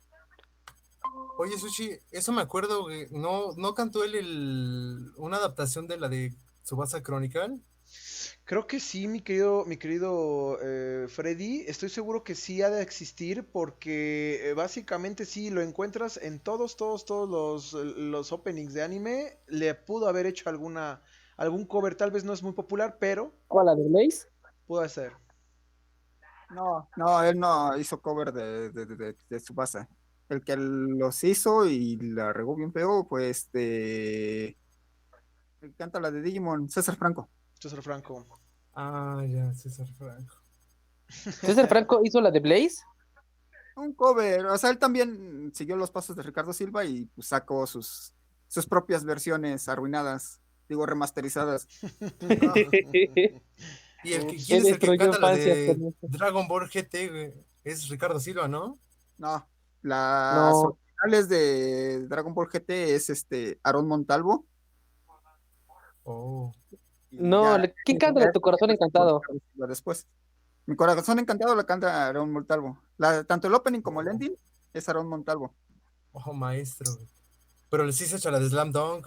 Oye, 1.38 1.58
Sushi, 1.58 1.98
eso 2.10 2.32
me 2.32 2.40
acuerdo, 2.42 2.82
güey. 2.82 3.08
¿No, 3.10 3.52
no 3.56 3.74
cantó 3.74 4.04
él 4.04 4.14
el, 4.14 5.12
una 5.16 5.36
adaptación 5.36 5.86
de 5.86 5.98
la 5.98 6.08
de 6.08 6.34
Subasa 6.62 7.02
Chronicle? 7.02 7.60
Creo 8.44 8.66
que 8.66 8.80
sí, 8.80 9.08
mi 9.08 9.20
querido, 9.22 9.64
mi 9.66 9.76
querido 9.76 10.58
eh, 10.62 11.06
Freddy. 11.08 11.64
Estoy 11.66 11.88
seguro 11.88 12.22
que 12.24 12.34
sí 12.34 12.62
ha 12.62 12.70
de 12.70 12.82
existir 12.82 13.44
porque 13.50 14.50
eh, 14.50 14.54
básicamente 14.54 15.24
sí 15.24 15.50
lo 15.50 15.60
encuentras 15.62 16.16
en 16.18 16.40
todos, 16.40 16.76
todos, 16.76 17.04
todos 17.04 17.28
los, 17.28 17.72
los 17.96 18.32
openings 18.32 18.72
de 18.74 18.82
anime. 18.82 19.38
Le 19.48 19.74
pudo 19.74 20.08
haber 20.08 20.26
hecho 20.26 20.48
alguna, 20.48 21.02
algún 21.36 21.66
cover, 21.66 21.94
tal 21.96 22.10
vez 22.10 22.24
no 22.24 22.32
es 22.32 22.42
muy 22.42 22.52
popular, 22.52 22.98
pero 23.00 23.34
¿Cuál, 23.48 23.66
la 23.66 23.74
de 23.74 23.88
Blaze? 23.88 24.28
puede 24.66 24.88
ser. 24.88 25.12
No, 26.48 26.88
no, 26.94 27.22
él 27.24 27.38
no 27.38 27.76
hizo 27.78 28.00
cover 28.00 28.32
de, 28.32 28.70
de, 28.70 28.86
de, 28.86 28.96
de- 28.96 29.16
de 29.28 29.40
Tsubasa. 29.40 29.88
El 30.28 30.44
que 30.44 30.56
los 30.56 31.22
hizo 31.24 31.66
y 31.66 31.96
la 31.96 32.32
regó 32.32 32.56
bien 32.56 32.72
feo 32.72 33.04
fue 33.04 33.30
este. 33.30 34.56
el 35.60 35.70
que 35.70 35.74
canta 35.74 36.00
la 36.00 36.10
de 36.10 36.20
Digimon, 36.20 36.68
César 36.68 36.96
Franco. 36.96 37.28
César 37.60 37.82
Franco. 37.82 38.26
Ah, 38.74 39.24
ya, 39.28 39.54
César 39.54 39.86
Franco. 39.96 40.34
César 41.08 41.68
Franco 41.68 42.00
hizo 42.04 42.20
la 42.20 42.30
de 42.30 42.40
Blaze. 42.40 42.82
Un 43.76 43.92
cover, 43.92 44.46
o 44.46 44.58
sea, 44.58 44.70
él 44.70 44.78
también 44.78 45.52
siguió 45.54 45.76
los 45.76 45.90
pasos 45.90 46.16
de 46.16 46.22
Ricardo 46.22 46.52
Silva 46.52 46.84
y 46.84 47.04
pues, 47.14 47.28
sacó 47.28 47.66
sus, 47.66 48.12
sus 48.48 48.66
propias 48.66 49.04
versiones 49.04 49.68
arruinadas, 49.68 50.40
digo, 50.68 50.86
remasterizadas. 50.86 51.68
Y 54.04 54.12
el 54.12 54.26
que 54.28 54.36
quién 54.36 54.60
es 54.60 54.66
el 54.66 54.78
que 54.78 54.96
canta 54.96 55.18
la 55.18 55.32
de. 55.32 55.92
Dragon 56.00 56.46
Ball 56.46 56.68
GT, 56.68 57.08
güey. 57.10 57.34
Es 57.64 57.88
Ricardo 57.88 58.20
Silva, 58.20 58.46
¿no? 58.46 58.78
No, 59.18 59.48
las 59.82 60.52
No. 60.52 60.60
originales 60.60 61.28
de 61.28 62.06
Dragon 62.08 62.34
Ball 62.34 62.48
GT 62.48 62.94
es 62.94 63.10
este 63.10 63.58
Aaron 63.62 63.86
Montalvo. 63.88 64.44
Oh. 66.04 66.52
No, 67.10 67.56
ya- 67.58 67.72
¿quién 67.84 67.98
canta 67.98 68.20
de 68.20 68.32
tu 68.32 68.40
corazón 68.40 68.70
encantado? 68.70 69.20
Después. 69.54 70.06
Mi 70.66 70.74
corazón 70.76 71.18
encantado 71.18 71.54
la 71.54 71.64
canta 71.64 72.08
Aaron 72.08 72.32
Montalvo. 72.32 72.78
La, 72.98 73.24
tanto 73.24 73.46
el 73.48 73.54
opening 73.54 73.80
como 73.80 74.00
el 74.00 74.08
ending 74.08 74.36
es 74.72 74.88
Aaron 74.88 75.08
Montalvo. 75.08 75.54
Ojo, 76.12 76.32
maestro. 76.32 76.90
Pero 77.70 77.90
sí 77.92 78.06
se 78.06 78.16
echa 78.16 78.30
la 78.30 78.38
de 78.40 78.48
Slam 78.48 78.72
Dunk. 78.72 79.06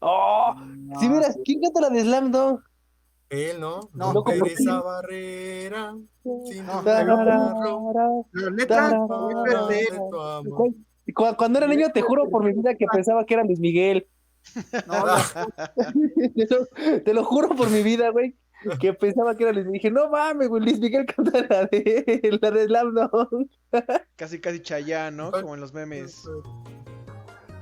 ¡Oh! 0.00 0.54
Si 1.00 1.08
vieras, 1.08 1.36
¿quién 1.44 1.60
canta 1.60 1.80
la 1.80 1.90
de 1.90 2.02
Slam 2.02 2.30
Dunk? 2.30 2.60
Él, 3.30 3.60
¿no? 3.60 3.90
No, 3.94 4.22
pero- 4.24 4.46
esa 4.46 4.80
barrera. 4.80 5.94
sin 6.46 6.66
No. 6.66 6.82
La 6.82 8.50
letra, 8.50 8.98
Cuando 11.36 11.58
era 11.58 11.68
niño, 11.68 11.90
te 11.92 12.00
juro 12.02 12.28
por 12.30 12.44
mi 12.44 12.52
vida 12.52 12.74
que 12.74 12.86
pensaba 12.92 13.24
que 13.24 13.34
era 13.34 13.44
Luis 13.44 13.60
Miguel. 13.60 14.06
No, 14.86 15.06
no, 15.06 15.14
te, 16.34 16.46
lo, 16.50 16.66
te 17.02 17.14
lo 17.14 17.24
juro 17.24 17.48
por 17.56 17.70
mi 17.70 17.82
vida, 17.82 18.10
güey. 18.10 18.36
Que 18.80 18.92
pensaba 18.94 19.34
que 19.36 19.44
era 19.44 19.52
Luis 19.52 19.64
Miguel. 19.66 19.80
Dije, 19.82 19.90
no 19.90 20.10
mames, 20.10 20.48
güey, 20.48 20.62
Luis 20.62 20.78
Miguel 20.80 21.06
canta 21.06 21.40
la 21.48 21.64
de, 21.66 22.38
la 22.40 22.50
de 22.50 22.64
Slam 22.66 22.94
Dunk. 22.94 23.50
Casi, 24.16 24.40
casi 24.40 24.60
Chayanne, 24.60 25.16
¿no? 25.16 25.32
Como 25.32 25.54
en 25.54 25.60
los 25.62 25.72
memes. 25.72 26.24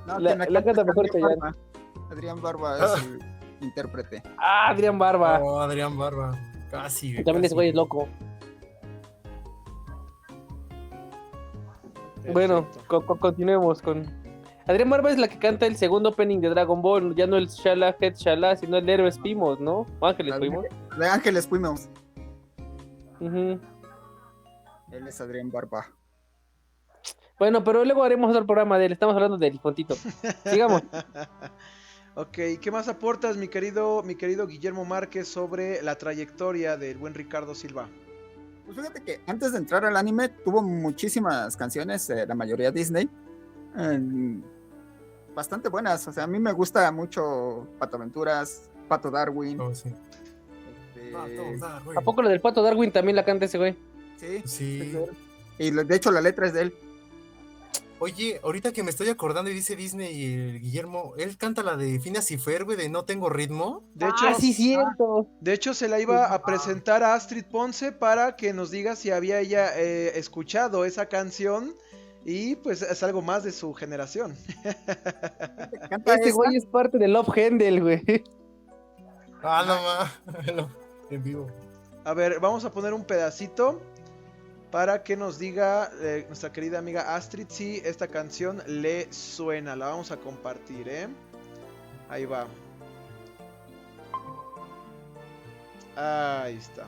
no, 0.06 0.18
La- 0.18 0.34
la 0.36 0.64
canta 0.64 0.84
mejor. 0.84 1.06
Barba. 1.20 1.56
Adrián 2.10 2.42
Barba 2.42 2.78
es 2.84 3.04
el 3.04 3.18
intérprete. 3.62 4.22
Ah, 4.38 4.68
Adrián 4.68 4.98
Barba. 4.98 5.38
Oh, 5.42 5.60
Adrián 5.60 5.96
Barba. 5.96 6.38
Casi. 6.70 7.14
También 7.24 7.38
ese 7.44 7.48
casi. 7.48 7.54
güey 7.54 7.68
es 7.70 7.74
loco. 7.74 8.08
Bueno, 12.32 12.62
Perfecto. 12.64 12.84
co- 12.88 13.06
co- 13.06 13.16
continuemos 13.18 13.82
con. 13.82 14.06
Adrián 14.66 14.88
Barba 14.90 15.10
es 15.10 15.18
la 15.18 15.26
que 15.26 15.38
canta 15.38 15.66
el 15.66 15.76
segundo 15.76 16.10
opening 16.10 16.38
de 16.40 16.50
Dragon 16.50 16.80
Ball. 16.80 17.16
Ya 17.16 17.26
no 17.26 17.36
el 17.36 17.48
Shala 17.48 17.96
Head 18.00 18.14
Shala, 18.14 18.56
sino 18.56 18.76
el 18.76 18.88
Héroes 18.88 19.18
Pimos, 19.18 19.58
¿no? 19.58 19.86
O 19.98 20.06
Ángeles 20.06 20.36
Pimos. 20.38 20.66
De 20.96 21.08
Ángeles 21.08 21.48
fuimos. 21.48 21.88
Ujú. 23.18 23.58
Él 24.92 25.08
es 25.08 25.20
Adrián 25.20 25.50
Barba. 25.50 25.86
Bueno, 27.40 27.64
pero 27.64 27.84
luego 27.84 28.04
haremos 28.04 28.30
otro 28.30 28.46
programa 28.46 28.78
de 28.78 28.86
él. 28.86 28.92
Estamos 28.92 29.14
hablando 29.16 29.36
del 29.36 29.58
fontito. 29.58 29.94
Sigamos. 30.44 30.82
Ok, 32.14 32.38
¿qué 32.60 32.70
más 32.70 32.88
aportas, 32.88 33.36
mi 33.38 33.48
querido, 33.48 34.02
mi 34.02 34.14
querido 34.16 34.46
Guillermo 34.46 34.84
Márquez, 34.84 35.28
sobre 35.28 35.80
la 35.82 35.96
trayectoria 35.96 36.76
del 36.76 36.98
buen 36.98 37.14
Ricardo 37.14 37.54
Silva? 37.54 37.88
Pues 38.66 38.76
fíjate 38.76 39.02
que 39.02 39.20
antes 39.26 39.52
de 39.52 39.58
entrar 39.58 39.84
al 39.86 39.96
anime 39.96 40.28
tuvo 40.28 40.62
muchísimas 40.62 41.56
canciones, 41.56 42.08
eh, 42.10 42.26
la 42.26 42.34
mayoría 42.34 42.70
Disney, 42.70 43.08
eh, 43.78 44.40
bastante 45.34 45.70
buenas. 45.70 46.06
O 46.06 46.12
sea, 46.12 46.24
a 46.24 46.26
mí 46.26 46.38
me 46.38 46.52
gusta 46.52 46.90
mucho 46.92 47.66
Pato 47.78 47.96
Aventuras, 47.96 48.68
Pato 48.88 49.10
Darwin. 49.10 49.58
Oh, 49.60 49.74
sí. 49.74 49.88
este, 50.94 51.16
Ah, 51.16 51.26
todo 51.34 51.56
dar, 51.58 51.82
güey. 51.82 51.96
¿A 51.96 52.00
poco 52.02 52.22
lo 52.22 52.28
del 52.28 52.40
pato 52.42 52.62
Darwin 52.62 52.92
también 52.92 53.16
la 53.16 53.24
canta 53.24 53.46
ese 53.46 53.58
güey? 53.58 53.76
sí, 54.16 54.42
Sí. 54.44 54.94
y 55.58 55.70
de 55.70 55.96
hecho 55.96 56.10
la 56.12 56.20
letra 56.20 56.46
es 56.46 56.52
de 56.52 56.62
él. 56.62 56.74
Oye, 58.04 58.40
ahorita 58.42 58.72
que 58.72 58.82
me 58.82 58.90
estoy 58.90 59.10
acordando 59.10 59.48
y 59.48 59.54
dice 59.54 59.76
Disney 59.76 60.12
y 60.12 60.34
el 60.34 60.60
Guillermo, 60.60 61.14
él 61.18 61.38
canta 61.38 61.62
la 61.62 61.76
de 61.76 62.00
Phineas 62.00 62.32
y 62.32 62.36
Fer, 62.36 62.64
güey, 62.64 62.76
de 62.76 62.88
No 62.88 63.04
tengo 63.04 63.28
ritmo. 63.28 63.84
De 63.94 64.06
hecho, 64.06 64.26
ah, 64.26 64.34
sí, 64.34 64.52
cierto. 64.52 65.28
de 65.40 65.52
hecho, 65.52 65.72
se 65.72 65.86
la 65.86 66.00
iba 66.00 66.34
a 66.34 66.42
presentar 66.42 67.04
a 67.04 67.14
Astrid 67.14 67.44
Ponce 67.44 67.92
para 67.92 68.34
que 68.34 68.52
nos 68.52 68.72
diga 68.72 68.96
si 68.96 69.12
había 69.12 69.38
ella 69.38 69.68
eh, 69.76 70.18
escuchado 70.18 70.84
esa 70.84 71.06
canción. 71.06 71.76
Y 72.24 72.56
pues 72.56 72.82
es 72.82 73.04
algo 73.04 73.22
más 73.22 73.44
de 73.44 73.52
su 73.52 73.72
generación. 73.72 74.36
Canta 75.88 76.14
Este 76.16 76.30
esa, 76.30 76.34
güey 76.34 76.56
es 76.56 76.66
parte 76.66 76.98
de 76.98 77.06
Love 77.06 77.28
Handle, 77.38 77.80
güey. 77.82 78.24
Ah, 79.44 79.62
no 79.64 80.56
más. 80.56 80.68
en 81.10 81.22
vivo. 81.22 81.46
A 82.02 82.14
ver, 82.14 82.40
vamos 82.40 82.64
a 82.64 82.72
poner 82.72 82.94
un 82.94 83.04
pedacito 83.04 83.80
para 84.72 85.02
que 85.02 85.18
nos 85.18 85.38
diga 85.38 85.92
eh, 86.00 86.24
nuestra 86.28 86.50
querida 86.50 86.78
amiga 86.78 87.14
Astrid 87.14 87.46
si 87.48 87.82
esta 87.84 88.08
canción 88.08 88.62
le 88.66 89.12
suena. 89.12 89.76
La 89.76 89.88
vamos 89.88 90.10
a 90.10 90.16
compartir, 90.16 90.88
¿eh? 90.88 91.08
Ahí 92.08 92.24
va. 92.24 92.46
Ahí 95.94 96.56
está. 96.56 96.86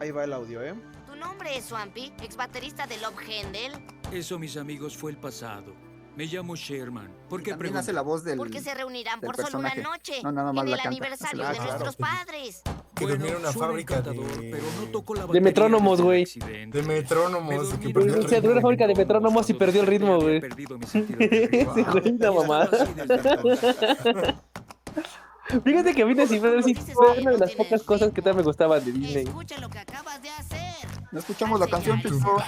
Ahí 0.00 0.10
va 0.10 0.24
el 0.24 0.32
audio, 0.32 0.62
¿eh? 0.62 0.74
¿Tu 1.06 1.14
nombre 1.14 1.54
es 1.54 1.66
Swampy, 1.66 2.14
ex 2.22 2.34
baterista 2.34 2.86
de 2.86 2.96
Love 2.96 3.18
Handel? 3.18 3.72
Eso, 4.10 4.38
mis 4.38 4.56
amigos, 4.56 4.96
fue 4.96 5.10
el 5.10 5.18
pasado. 5.18 5.74
Me 6.16 6.26
llamo 6.26 6.54
Sherman. 6.56 7.08
¿Por 7.30 7.42
qué 7.42 7.52
también 7.52 7.74
hace 7.76 7.90
la 7.92 8.02
voz 8.02 8.22
del... 8.22 8.36
¿Por 8.36 8.50
qué 8.50 8.60
se 8.60 8.74
reunirán 8.74 9.18
del 9.20 9.28
por 9.28 9.36
solo 9.36 9.60
una 9.60 9.70
personaje. 9.70 9.98
noche? 9.98 10.22
No, 10.22 10.30
nada 10.32 10.52
más 10.52 10.64
en 10.64 10.70
la 10.70 10.76
el 10.76 10.82
canta, 10.82 10.88
aniversario 10.88 11.42
hace 11.48 11.52
de 11.52 11.58
la- 11.58 11.64
nuestros 11.78 11.96
claro. 11.96 12.16
padres. 12.26 12.62
Que 12.94 13.06
durmió 13.06 13.28
en 13.28 13.36
una 13.36 13.52
suena 13.52 13.66
fábrica 13.68 14.00
de- 14.02 14.10
encantador, 14.10 14.40
pero 14.50 14.62
no 14.80 14.92
la 15.14 15.20
batería 15.22 15.40
metrónomos, 15.40 15.92
desde 15.98 16.02
el 16.02 16.04
güey. 16.06 16.22
accidente. 16.22 16.78
De 16.82 16.86
Me 16.86 16.94
metrónomos. 16.94 17.68
que 17.78 17.86
de 17.88 17.94
perdió 17.94 18.14
el 18.16 18.28
Se 18.28 18.36
abrió 18.36 18.40
ritmo. 18.40 18.52
una 18.52 18.60
fábrica 18.60 18.86
de 18.86 18.94
metrónomos 18.94 19.48
y 19.50 19.54
perdió 19.54 19.80
el 19.80 19.86
ritmo, 19.86 20.20
güey. 20.20 20.40
perdido 20.40 20.78
mi 20.78 20.86
sentido 20.86 21.18
del 21.18 21.30
ritmo. 21.30 21.72
Ese 21.76 21.82
güey, 21.90 22.04
la 22.18 22.30
así 22.72 22.92
desde 22.94 23.30
entonces. 23.30 23.76
Fíjate 25.64 25.94
que 25.94 26.02
a 26.02 26.06
mí 26.06 26.14
sí 26.62 26.74
fue 26.74 27.20
una 27.20 27.32
de 27.32 27.38
las 27.38 27.50
pocas 27.54 27.82
cosas 27.82 28.08
que 28.12 28.22
también 28.22 28.36
me 28.38 28.42
gustaban 28.42 28.82
de 28.84 28.92
Disney. 28.92 29.24
Escucha 29.24 29.58
lo 29.58 29.68
que 29.68 29.78
acabas 29.80 30.22
de 30.22 30.30
hacer. 30.30 30.41
No 31.12 31.18
escuchamos 31.18 31.60
la 31.60 31.66
canción, 31.66 32.00
Pico. 32.00 32.42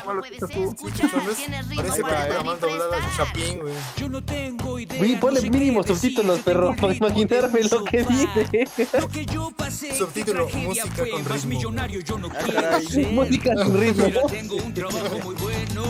Yo 3.97 4.09
no 4.09 4.25
tengo 4.25 4.79
idea. 4.79 4.99
Güey, 4.99 5.21
ponle 5.21 5.43
mínimo 5.51 5.83
subtítulos, 5.83 6.41
perro, 6.41 6.75
para 6.81 6.95
imaginarme 6.95 7.61
lo 7.71 7.85
que 7.85 8.05
dice. 8.05 8.89
Lo 8.99 9.09
que 9.09 9.27
yo 9.27 9.51
pasé, 9.55 9.89
qué 9.89 9.95
Subtítulo, 9.97 10.47
tragedia 10.47 10.69
música 10.69 10.95
fue, 10.97 11.11
con 11.11 11.25
ritmo. 11.27 11.49
millonario 11.49 12.01
yo 12.01 12.19
no 12.19 12.29
quiero 12.31 12.55
caray. 12.63 12.87
ser. 12.87 13.07
Música 13.13 13.51
sin 13.65 13.79
ritmo. 13.81 14.05
Mira, 14.07 14.23
tengo 14.29 14.57
un 14.57 14.75
trabajo 14.75 15.19
muy 15.23 15.35
bueno. 15.35 15.85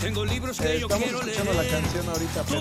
Tengo 0.00 0.24
libros 0.24 0.58
que 0.60 0.76
Eh, 0.76 0.80
yo 0.80 0.86
estamos 0.86 1.04
quiero 1.04 1.20
escuchando 1.20 1.52
la 1.52 1.68
canción 1.68 2.08
ahorita, 2.08 2.44
pero 2.48 2.60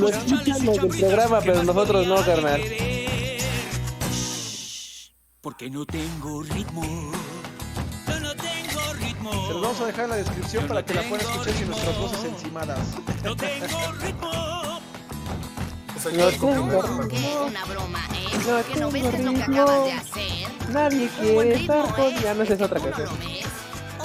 Lo 0.00 0.08
escuchan, 0.08 0.28
escuchan 0.30 0.66
los 0.66 0.76
del 0.80 0.98
programa, 1.00 1.40
pero 1.40 1.62
nosotros 1.62 2.06
no, 2.06 2.24
carnal. 2.24 2.62
Porque 5.42 5.70
no 5.70 5.84
tengo 5.84 6.42
ritmo. 6.42 7.12
Se 9.30 9.52
los 9.52 9.62
vamos 9.62 9.80
a 9.80 9.86
dejar 9.86 10.04
en 10.04 10.10
la 10.10 10.16
descripción 10.16 10.66
para 10.68 10.84
que 10.84 10.94
la 10.94 11.02
puedan 11.08 11.26
escuchar 11.26 11.52
sin 11.54 11.66
nuestras 11.68 11.98
voces 11.98 12.24
encimadas. 12.24 12.78
No 13.24 13.36
tengo 13.36 13.92
ritmo. 14.00 14.80
No 16.02 16.28
que- 16.30 16.36
tengo 16.38 17.08
¿Qué? 17.08 17.36
Una 17.46 17.64
broma, 17.66 18.00
¿eh? 18.14 18.38
No 18.46 18.64
¿Que 18.72 18.80
no 18.80 18.90
ves 18.90 19.02
que 19.02 19.18
lo 19.22 19.32
que 19.32 19.38
ritmo. 19.38 19.62
acabas 19.62 19.84
de 19.84 19.92
hacer? 19.92 20.70
Nadie 20.70 21.08
quiere 21.08 21.54
ritmo, 21.56 21.72
estar 21.74 21.94
con... 21.94 22.04
¿eh? 22.06 22.16
Ya 22.22 22.34
no 22.34 22.42
es 22.42 22.50
otra 22.52 22.68
¿Tú 22.68 22.74
no 22.74 22.82
canción. 22.90 23.08
lo 23.08 23.26
ves? 23.26 23.46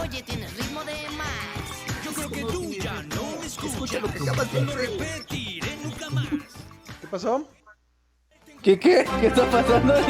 Oye, 0.02 0.24
tienes 0.24 0.58
ritmo 0.58 0.84
de 0.84 0.94
más. 1.18 2.04
Yo 2.04 2.12
creo 2.12 2.30
que 2.30 2.42
tú 2.42 2.72
ya 2.74 3.02
no 3.04 3.24
me 3.40 3.46
Escucha 3.46 3.68
escuchas. 3.74 4.02
lo 4.02 4.08
que 4.12 4.20
acabas 4.30 4.52
de 4.54 4.62
Lo 4.62 4.72
hacer. 4.74 4.90
repetiré 4.90 5.78
nunca 5.84 6.10
más. 6.10 6.26
¿Qué 7.02 7.08
pasó? 7.10 7.48
¿Qué, 8.66 8.78
qué? 8.80 9.06
¿Qué 9.22 9.28
está 9.28 9.46
pasando? 9.46 9.94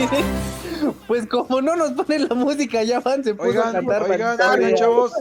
Pues 1.08 1.26
como 1.26 1.62
no 1.62 1.76
nos 1.76 1.94
ponen 1.94 2.28
la 2.28 2.36
música, 2.36 2.84
ya 2.84 3.00
van, 3.00 3.24
se 3.24 3.34
puso 3.34 3.60
a 3.60 3.72
cantar. 3.72 4.04
oigan, 4.04 4.76
chavos, 4.76 5.14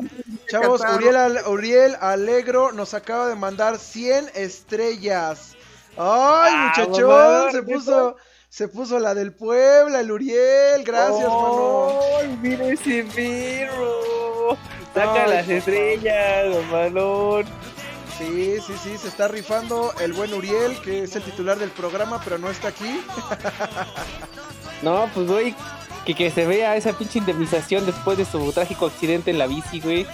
chavos. 0.48 0.82
Uriel, 0.96 1.38
Uriel 1.46 1.96
Alegro 2.00 2.72
nos 2.72 2.92
acaba 2.92 3.28
de 3.28 3.34
mandar 3.34 3.78
100 3.78 4.30
estrellas. 4.34 5.52
¡Ay, 5.96 6.52
Ah, 6.54 6.72
muchachón! 6.76 7.52
Se 7.52 7.64
¿qué 7.64 7.74
puso, 7.74 8.16
se 8.50 8.68
puso 8.68 8.98
la 8.98 9.14
del 9.14 9.32
Puebla, 9.32 10.00
el 10.00 10.10
Uriel. 10.12 10.84
Gracias, 10.84 11.28
mano. 11.28 11.98
¡Ay, 12.20 12.38
mira 12.42 12.66
ese 12.66 13.04
perro! 13.14 14.56
Saca 14.92 15.24
Ay, 15.24 15.30
las 15.30 15.42
papá. 15.44 15.52
estrellas, 15.54 16.52
don 16.54 16.70
Malón. 16.70 17.46
Sí, 18.18 18.58
sí, 18.64 18.74
sí, 18.82 18.98
se 18.98 19.08
está 19.08 19.28
rifando 19.28 19.92
el 20.00 20.12
buen 20.12 20.32
Uriel, 20.32 20.80
que 20.80 21.02
es 21.02 21.16
el 21.16 21.22
titular 21.22 21.58
del 21.58 21.70
programa, 21.70 22.20
pero 22.22 22.38
no 22.38 22.48
está 22.48 22.68
aquí. 22.68 23.00
No, 24.82 25.08
pues 25.14 25.26
güey, 25.26 25.54
que, 26.04 26.14
que 26.14 26.30
se 26.30 26.46
vea 26.46 26.76
esa 26.76 26.92
pinche 26.92 27.18
indemnización 27.18 27.86
después 27.86 28.18
de 28.18 28.24
su 28.24 28.52
trágico 28.52 28.86
accidente 28.86 29.30
en 29.30 29.38
la 29.38 29.46
bici, 29.46 29.80
güey. 29.80 30.06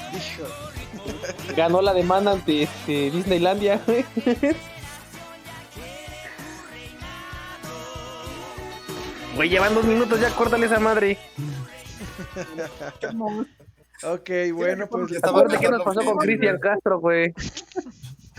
Ganó 1.56 1.82
la 1.82 1.92
demanda 1.92 2.32
ante 2.32 2.62
este, 2.62 3.10
Disneylandia, 3.10 3.80
güey. 3.86 4.04
Güey, 9.34 9.48
llevan 9.48 9.74
dos 9.74 9.84
minutos, 9.84 10.20
ya 10.20 10.30
córtale 10.30 10.66
esa 10.66 10.80
madre. 10.80 11.18
Ok, 14.02 14.30
bueno, 14.54 14.88
pues 14.88 15.22
Acuérdate 15.22 15.58
qué 15.58 15.70
nos 15.70 15.82
pasó 15.82 16.04
con 16.04 16.16
Cristian 16.18 16.58
Castro, 16.58 17.00
güey. 17.00 17.34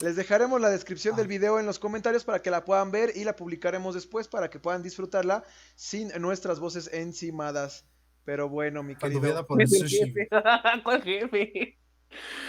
les 0.00 0.16
dejaremos 0.16 0.60
la 0.60 0.70
descripción 0.70 1.16
del 1.16 1.26
video 1.26 1.58
en 1.58 1.66
los 1.66 1.78
comentarios 1.78 2.24
para 2.24 2.42
que 2.42 2.50
la 2.50 2.64
puedan 2.64 2.90
ver 2.90 3.12
y 3.14 3.24
la 3.24 3.36
publicaremos 3.36 3.94
después 3.94 4.28
para 4.28 4.50
que 4.50 4.58
puedan 4.58 4.82
disfrutarla 4.82 5.44
sin 5.74 6.08
nuestras 6.20 6.60
voces 6.60 6.90
encimadas. 6.92 7.86
Pero 8.24 8.48
bueno, 8.48 8.82
mi 8.82 8.94
querido. 8.94 9.46
Por 9.46 9.60
el 9.60 9.66
Es 9.66 9.72
el 9.72 9.80
sushi. 9.88 10.12
jefe. 10.12 10.28
¿Cuál 10.84 11.02
jefe? 11.02 11.78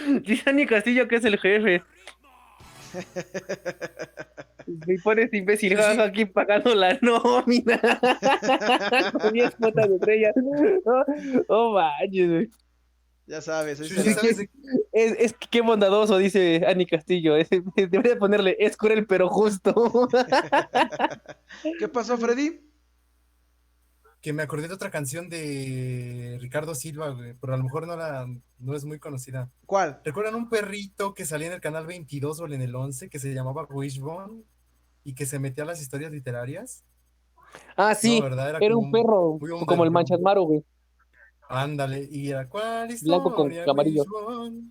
Dice 0.22 0.42
Dani 0.44 0.66
Castillo 0.66 1.08
que 1.08 1.16
es 1.16 1.24
el 1.24 1.38
jefe. 1.38 1.82
Me 4.66 4.96
pones 5.02 5.32
imbécil, 5.32 5.76
Sí, 5.76 5.82
sí. 5.94 6.00
aquí 6.00 6.24
pagando 6.24 6.74
la 6.74 6.98
nómina. 7.02 7.80
Con 9.20 9.32
10 9.32 9.54
cuotas 9.56 9.88
de 9.88 9.94
estrella. 9.96 10.32
Oh, 10.86 11.04
oh, 11.48 11.72
manches, 11.74 12.28
güey. 12.30 12.48
Ya 13.26 13.40
sabes, 13.40 13.80
ahí 13.80 13.88
Sí, 13.88 13.94
se 13.94 14.02
sí, 14.02 14.08
la- 14.10 14.14
¿sabes 14.16 14.36
de- 14.38 14.50
Es, 14.92 15.16
es 15.18 15.32
que 15.34 15.46
qué 15.50 15.60
bondadoso, 15.62 16.18
dice 16.18 16.62
Ani 16.66 16.86
Castillo. 16.86 17.36
Es- 17.36 17.48
debería 17.76 18.18
ponerle, 18.18 18.56
es 18.58 18.76
cruel 18.76 19.06
pero 19.06 19.28
justo. 19.28 19.74
¿Qué 21.78 21.88
pasó, 21.88 22.16
Freddy? 22.18 22.60
Que 24.24 24.32
me 24.32 24.42
acordé 24.42 24.68
de 24.68 24.74
otra 24.74 24.90
canción 24.90 25.28
de 25.28 26.38
Ricardo 26.40 26.74
Silva, 26.74 27.10
güey, 27.10 27.34
pero 27.34 27.52
a 27.52 27.58
lo 27.58 27.62
mejor 27.62 27.86
no, 27.86 27.94
la, 27.94 28.26
no 28.58 28.74
es 28.74 28.86
muy 28.86 28.98
conocida. 28.98 29.50
¿Cuál? 29.66 30.00
¿Recuerdan 30.02 30.34
un 30.34 30.48
perrito 30.48 31.12
que 31.12 31.26
salía 31.26 31.48
en 31.48 31.52
el 31.52 31.60
canal 31.60 31.84
22 31.86 32.40
o 32.40 32.46
en 32.46 32.62
el 32.62 32.74
11 32.74 33.10
que 33.10 33.18
se 33.18 33.34
llamaba 33.34 33.66
Wishbone 33.68 34.42
y 35.04 35.14
que 35.14 35.26
se 35.26 35.38
metía 35.38 35.64
a 35.64 35.66
las 35.66 35.82
historias 35.82 36.10
literarias? 36.10 36.84
Ah, 37.76 37.94
sí, 37.94 38.18
No, 38.18 38.24
¿verdad? 38.24 38.62
era 38.62 38.74
un 38.74 38.90
perro, 38.90 39.38
como 39.66 39.84
el. 39.84 39.90
Manchas 39.90 40.22
Maro, 40.22 40.44
güey. 40.44 40.64
Ándale, 41.46 42.08
y 42.10 42.30
era 42.30 42.48
¿cuál 42.48 42.88
Blanco 43.02 43.34
con 43.34 43.50
historia, 43.52 43.70
amarillo. 43.70 44.04
Wishbone? 44.04 44.70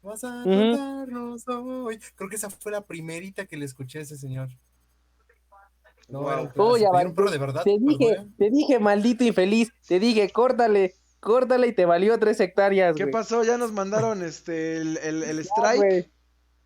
Vas 0.00 0.24
a 0.24 0.44
contarnos 0.44 1.46
hoy. 1.46 1.98
Creo 2.14 2.30
que 2.30 2.36
esa 2.36 2.48
fue 2.48 2.72
la 2.72 2.80
primerita 2.80 3.44
que 3.44 3.58
le 3.58 3.66
escuché 3.66 3.98
a 3.98 4.02
ese 4.02 4.16
señor. 4.16 4.48
No, 6.08 6.20
Oh, 6.56 6.76
ya 6.76 6.88
un 6.90 7.14
de 7.14 7.38
verdad. 7.38 7.62
Te 7.64 7.76
dije, 7.78 8.26
te 8.38 8.50
dije, 8.50 8.78
maldito 8.78 9.24
infeliz. 9.24 9.70
Te 9.86 10.00
dije, 10.00 10.30
córtale, 10.30 10.94
córtale 11.20 11.66
y 11.68 11.72
te 11.74 11.84
valió 11.84 12.18
tres 12.18 12.40
hectáreas, 12.40 12.96
¿Qué 12.96 13.06
pasó? 13.08 13.44
Ya 13.44 13.58
nos 13.58 13.72
mandaron 13.72 14.22
este 14.22 14.78
el, 14.78 14.96
el- 14.98 15.22
el 15.22 15.38
strike. 15.44 16.10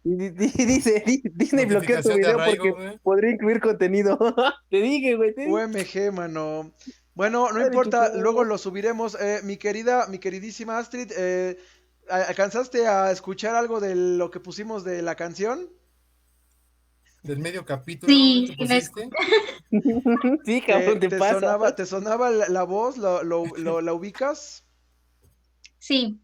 Y 0.04 0.16
di- 0.16 0.30
di- 0.30 0.64
dice, 0.64 1.02
di- 1.06 1.22
Disney 1.34 1.64
bloqueó 1.64 2.02
tu 2.02 2.08
video 2.14 2.38
arraigo, 2.38 2.64
porque 2.74 2.98
podría 3.02 3.30
incluir 3.32 3.60
contenido. 3.60 4.18
te 4.70 4.76
dije, 4.80 5.16
güey. 5.16 5.34
Te. 5.34 5.46
UMG, 5.48 6.12
mano. 6.12 6.72
Bueno, 7.14 7.52
no 7.52 7.60
Ay, 7.60 7.66
importa, 7.66 8.12
luego 8.14 8.42
lo 8.44 8.58
subiremos. 8.58 9.16
Eh, 9.20 9.40
mi 9.44 9.56
querida, 9.58 10.06
mi 10.08 10.18
queridísima 10.18 10.78
Astrid, 10.78 11.12
eh, 11.16 11.56
¿a- 12.10 12.22
¿alcanzaste 12.22 12.86
a 12.86 13.10
escuchar 13.12 13.54
algo 13.54 13.80
de 13.80 13.94
lo 13.94 14.30
que 14.30 14.40
pusimos 14.40 14.82
de 14.84 15.02
la 15.02 15.14
canción? 15.14 15.68
Del 17.22 17.38
medio 17.38 17.64
capítulo. 17.64 18.12
Sí, 18.12 18.54
¿tú 18.58 18.64
sí 20.44 20.60
cabrón, 20.62 21.00
te, 21.00 21.08
te 21.08 21.18
pasa. 21.18 21.34
sonaba, 21.40 21.74
¿Te 21.76 21.86
sonaba 21.86 22.30
la, 22.30 22.48
la 22.48 22.62
voz? 22.64 22.96
¿Lo, 22.98 23.22
lo- 23.22 23.46
lo- 23.58 23.80
la 23.80 23.92
ubicas? 23.94 24.64
Sí, 25.78 26.20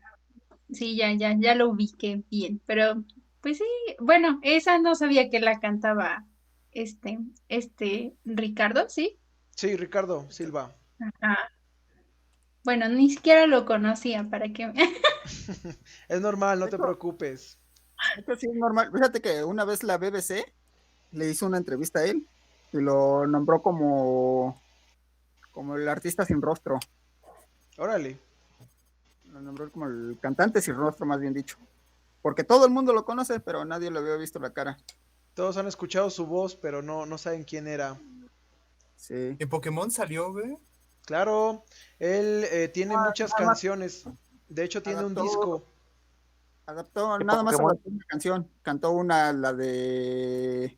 sí, 0.73 0.97
ya, 0.97 1.13
ya, 1.15 1.37
ya 1.39 1.55
lo 1.55 1.71
ubiqué 1.71 2.23
bien, 2.31 2.63
pero 2.67 3.05
pues 3.41 3.59
sí, 3.59 3.65
bueno, 4.01 4.41
esa 4.43 4.79
no 4.79 4.95
sabía 4.95 5.31
que 5.31 5.41
la 5.41 5.61
cantaba 5.61 6.27
este, 6.73 7.19
este 7.49 8.15
Ricardo, 8.25 8.89
¿sí? 8.89 9.19
Sí, 9.57 9.77
Ricardo 9.77 10.31
Silva. 10.31 10.75
Ajá. 11.01 11.51
Bueno, 12.65 12.89
ni 12.89 13.11
siquiera 13.11 13.47
lo 13.47 13.65
conocía 13.65 14.29
para 14.31 14.53
que 14.53 14.73
Es 16.09 16.21
normal, 16.21 16.59
no 16.61 16.69
te 16.69 16.79
preocupes. 16.79 17.59
Esto 18.17 18.37
sí 18.37 18.47
es 18.51 18.55
normal. 18.55 18.91
Fíjate 18.93 19.21
que 19.21 19.45
una 19.45 19.65
vez 19.65 19.83
la 19.83 19.99
BBC 19.99 20.45
le 21.13 21.29
hizo 21.29 21.47
una 21.47 21.59
entrevista 21.59 22.01
a 22.01 22.05
él 22.05 22.27
y 22.73 22.79
lo 22.79 23.27
nombró 23.27 23.63
como, 23.63 24.61
como 25.53 25.77
el 25.77 25.89
artista 25.89 26.25
sin 26.25 26.43
rostro. 26.43 26.79
Órale. 27.79 28.19
Lo 29.33 29.41
nombró 29.41 29.71
como 29.71 29.87
el 29.87 30.19
cantante 30.21 30.61
sin 30.61 30.75
rostro, 30.75 31.07
más 31.07 31.21
bien 31.21 31.35
dicho. 31.35 31.57
Porque 32.23 32.45
todo 32.45 32.67
el 32.67 32.73
mundo 32.73 32.93
lo 32.93 33.05
conoce, 33.05 33.41
pero 33.41 33.65
nadie 33.65 33.91
le 33.91 33.99
había 33.99 34.17
visto 34.17 34.39
la 34.39 34.53
cara. 34.53 34.77
Todos 35.35 35.57
han 35.57 35.69
escuchado 35.69 36.11
su 36.11 36.27
voz, 36.27 36.57
pero 36.57 36.83
no, 36.83 37.07
no 37.07 37.17
saben 37.19 37.45
quién 37.45 37.69
era. 37.69 37.99
Sí. 38.97 39.37
En 39.39 39.49
Pokémon 39.49 39.91
salió, 39.91 40.33
güey. 40.33 40.59
Claro, 41.07 41.65
él 41.99 42.45
eh, 42.51 42.69
tiene 42.69 42.95
Ah, 42.97 43.05
muchas 43.07 43.33
canciones. 43.33 44.05
De 44.49 44.65
hecho, 44.65 44.83
tiene 44.83 45.05
un 45.05 45.15
disco. 45.15 45.65
Adaptó, 46.67 47.17
¿De 47.17 47.25
nada 47.25 47.43
más 47.43 47.59
adaptó 47.59 47.89
una 47.89 48.05
canción. 48.07 48.51
Cantó 48.63 48.91
una, 48.91 49.33
la 49.33 49.55
de. 49.55 50.77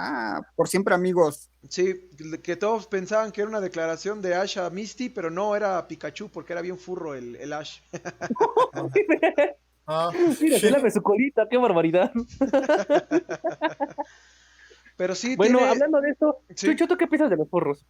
Ah, 0.00 0.42
por 0.54 0.68
siempre 0.68 0.94
amigos. 0.94 1.50
Sí, 1.68 2.08
que 2.44 2.54
todos 2.54 2.86
pensaban 2.86 3.32
que 3.32 3.40
era 3.40 3.50
una 3.50 3.60
declaración 3.60 4.22
de 4.22 4.36
Ash 4.36 4.56
a 4.56 4.70
Misty, 4.70 5.08
pero 5.08 5.28
no, 5.28 5.56
era 5.56 5.88
Pikachu, 5.88 6.28
porque 6.28 6.52
era 6.52 6.62
bien 6.62 6.78
furro 6.78 7.16
el, 7.16 7.34
el 7.36 7.52
Ash. 7.52 7.80
Ah, 9.90 10.10
Mira, 10.38 10.58
se 10.58 10.70
lame 10.70 10.90
su 10.90 11.00
colita, 11.00 11.46
qué 11.48 11.56
barbaridad. 11.56 12.12
Pero 14.98 15.14
sí, 15.14 15.34
Bueno, 15.34 15.56
tiene... 15.58 15.72
hablando 15.72 15.98
de 16.02 16.10
esto, 16.10 16.42
Sí. 16.54 16.66
Chucho, 16.66 16.86
¿tú 16.86 16.98
qué 16.98 17.06
piensas 17.06 17.30
de 17.30 17.38
los 17.38 17.48
porros? 17.48 17.86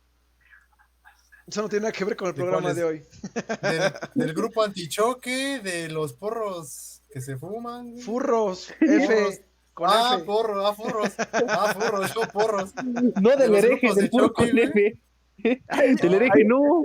Eso 1.49 1.61
no 1.61 1.69
tiene 1.69 1.83
nada 1.85 1.93
que 1.93 2.05
ver 2.05 2.15
con 2.17 2.29
el 2.29 2.35
¿De 2.35 2.41
programa 2.41 2.73
de 2.73 2.85
hoy. 2.85 3.03
del, 3.63 3.93
del 4.15 4.33
grupo 4.33 4.63
antichoque, 4.63 5.59
de 5.59 5.89
los 5.89 6.13
porros 6.13 7.03
que 7.11 7.21
se 7.21 7.37
fuman. 7.37 7.99
Furros, 7.99 8.73
Porros. 8.79 9.11
F, 9.11 9.48
con 9.79 9.89
ah, 9.89 10.17
F. 10.17 10.25
porros, 10.25 10.65
ah, 10.67 10.75
porros. 10.75 11.13
Ah, 11.49 11.73
porros, 11.79 12.13
yo 12.13 12.23
porros. 12.33 12.75
No 13.23 13.37
del 13.37 13.53
los 13.53 13.63
hereje, 13.63 13.95
del 13.95 13.95
de 13.95 14.09
puro 14.11 14.33
con 14.33 14.49
F. 14.49 14.99
Del 15.37 16.15
hereje, 16.15 16.45
no. 16.45 16.83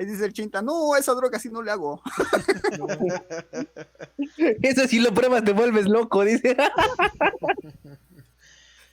Ahí 0.00 0.06
dice 0.06 0.24
el 0.24 0.32
chinta, 0.32 0.62
no, 0.62 0.96
esa 0.96 1.14
droga 1.14 1.38
sí 1.38 1.48
no 1.48 1.62
le 1.62 1.70
hago. 1.70 2.02
Eso 4.62 4.88
si 4.88 4.98
lo 4.98 5.14
pruebas 5.14 5.44
te 5.44 5.52
vuelves 5.52 5.86
loco, 5.86 6.24
dice. 6.24 6.56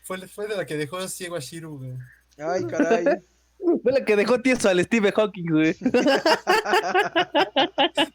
Fue, 0.04 0.28
fue 0.28 0.48
de 0.48 0.56
la 0.58 0.66
que 0.66 0.78
dejó 0.78 1.08
ciego 1.08 1.36
a 1.36 1.40
Shiru, 1.40 1.78
güey. 1.78 1.94
Ay, 2.38 2.66
caray. 2.66 3.06
Fue 3.84 3.92
la 3.92 4.06
que 4.06 4.16
dejó 4.16 4.42
tieso 4.42 4.70
al 4.70 4.84
Steve 4.84 5.12
Hawking, 5.12 5.52
güey. 5.52 5.76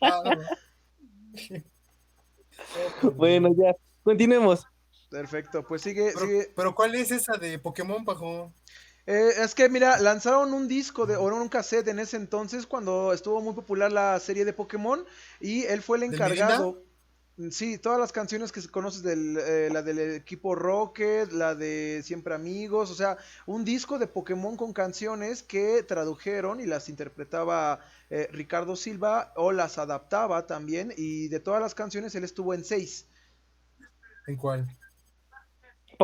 Ah, 0.01 0.23
no. 3.03 3.11
Bueno, 3.13 3.55
ya. 3.57 3.77
Continuemos. 4.03 4.67
Perfecto, 5.15 5.65
pues 5.65 5.83
sigue, 5.83 6.11
Pero, 6.13 6.27
sigue. 6.27 6.53
pero 6.57 6.75
¿cuál 6.75 6.95
es 6.97 7.11
esa 7.13 7.37
de 7.37 7.59
Pokémon, 7.59 8.05
Pajo? 8.05 8.53
Eh, 9.07 9.31
es 9.39 9.55
que 9.55 9.69
mira, 9.69 9.99
lanzaron 9.99 10.53
un 10.53 10.67
disco 10.67 11.07
de, 11.07 11.17
o 11.17 11.25
un 11.25 11.49
cassette 11.49 11.89
en 11.89 11.99
ese 11.99 12.17
entonces 12.17 12.67
cuando 12.67 13.13
estuvo 13.13 13.41
muy 13.41 13.55
popular 13.55 13.93
la 13.93 14.19
serie 14.19 14.45
de 14.45 14.53
Pokémon 14.53 15.05
y 15.41 15.65
él 15.65 15.83
fue 15.83 15.99
el 15.99 16.11
¿Del 16.11 16.15
encargado. 16.15 16.83
Sí, 17.51 17.79
todas 17.79 17.99
las 17.99 18.13
canciones 18.13 18.53
que 18.53 18.61
se 18.61 18.69
conoces 18.69 19.03
del, 19.03 19.37
eh, 19.37 19.69
la 19.73 19.83
del 19.83 19.99
equipo 19.99 20.55
Rocket, 20.55 21.33
la 21.33 21.57
de 21.57 22.01
Siempre 22.05 22.33
Amigos, 22.33 22.93
o 22.93 22.95
sea, 22.95 23.19
un 23.47 23.65
disco 23.65 23.99
de 23.99 24.07
Pokémon 24.07 24.57
con 24.57 24.73
canciones 24.73 25.43
que 25.43 25.83
tradujeron 25.83 26.61
y 26.61 26.67
las 26.67 26.89
interpretaba 26.89 27.81
eh, 28.09 28.29
Ricardo 28.33 28.77
Silva 28.77 29.33
o 29.37 29.51
las 29.51 29.79
adaptaba 29.79 30.47
también 30.47 30.93
y 30.97 31.27
de 31.29 31.41
todas 31.41 31.61
las 31.61 31.75
canciones 31.75 32.15
él 32.15 32.23
estuvo 32.23 32.55
en 32.55 32.65
seis. 32.65 33.07
¿En 34.29 34.37
cuál? 34.37 34.69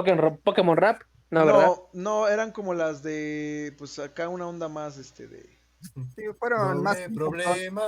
Pokémon, 0.05 0.39
Pokémon 0.43 0.77
Rap. 0.77 1.03
No, 1.31 1.47
¿verdad? 1.47 1.67
No, 1.67 1.89
no, 1.93 2.29
eran 2.29 2.51
como 2.53 2.75
las 2.75 3.03
de, 3.03 3.75
pues 3.79 3.99
acá 3.99 4.29
una 4.29 4.47
onda 4.49 4.69
más, 4.69 4.97
este, 4.99 5.29
de... 5.29 5.59
Sí, 6.17 6.23
fueron 6.39 6.83
más. 6.83 6.99
Proble- 6.99 7.15
problema. 7.45 7.83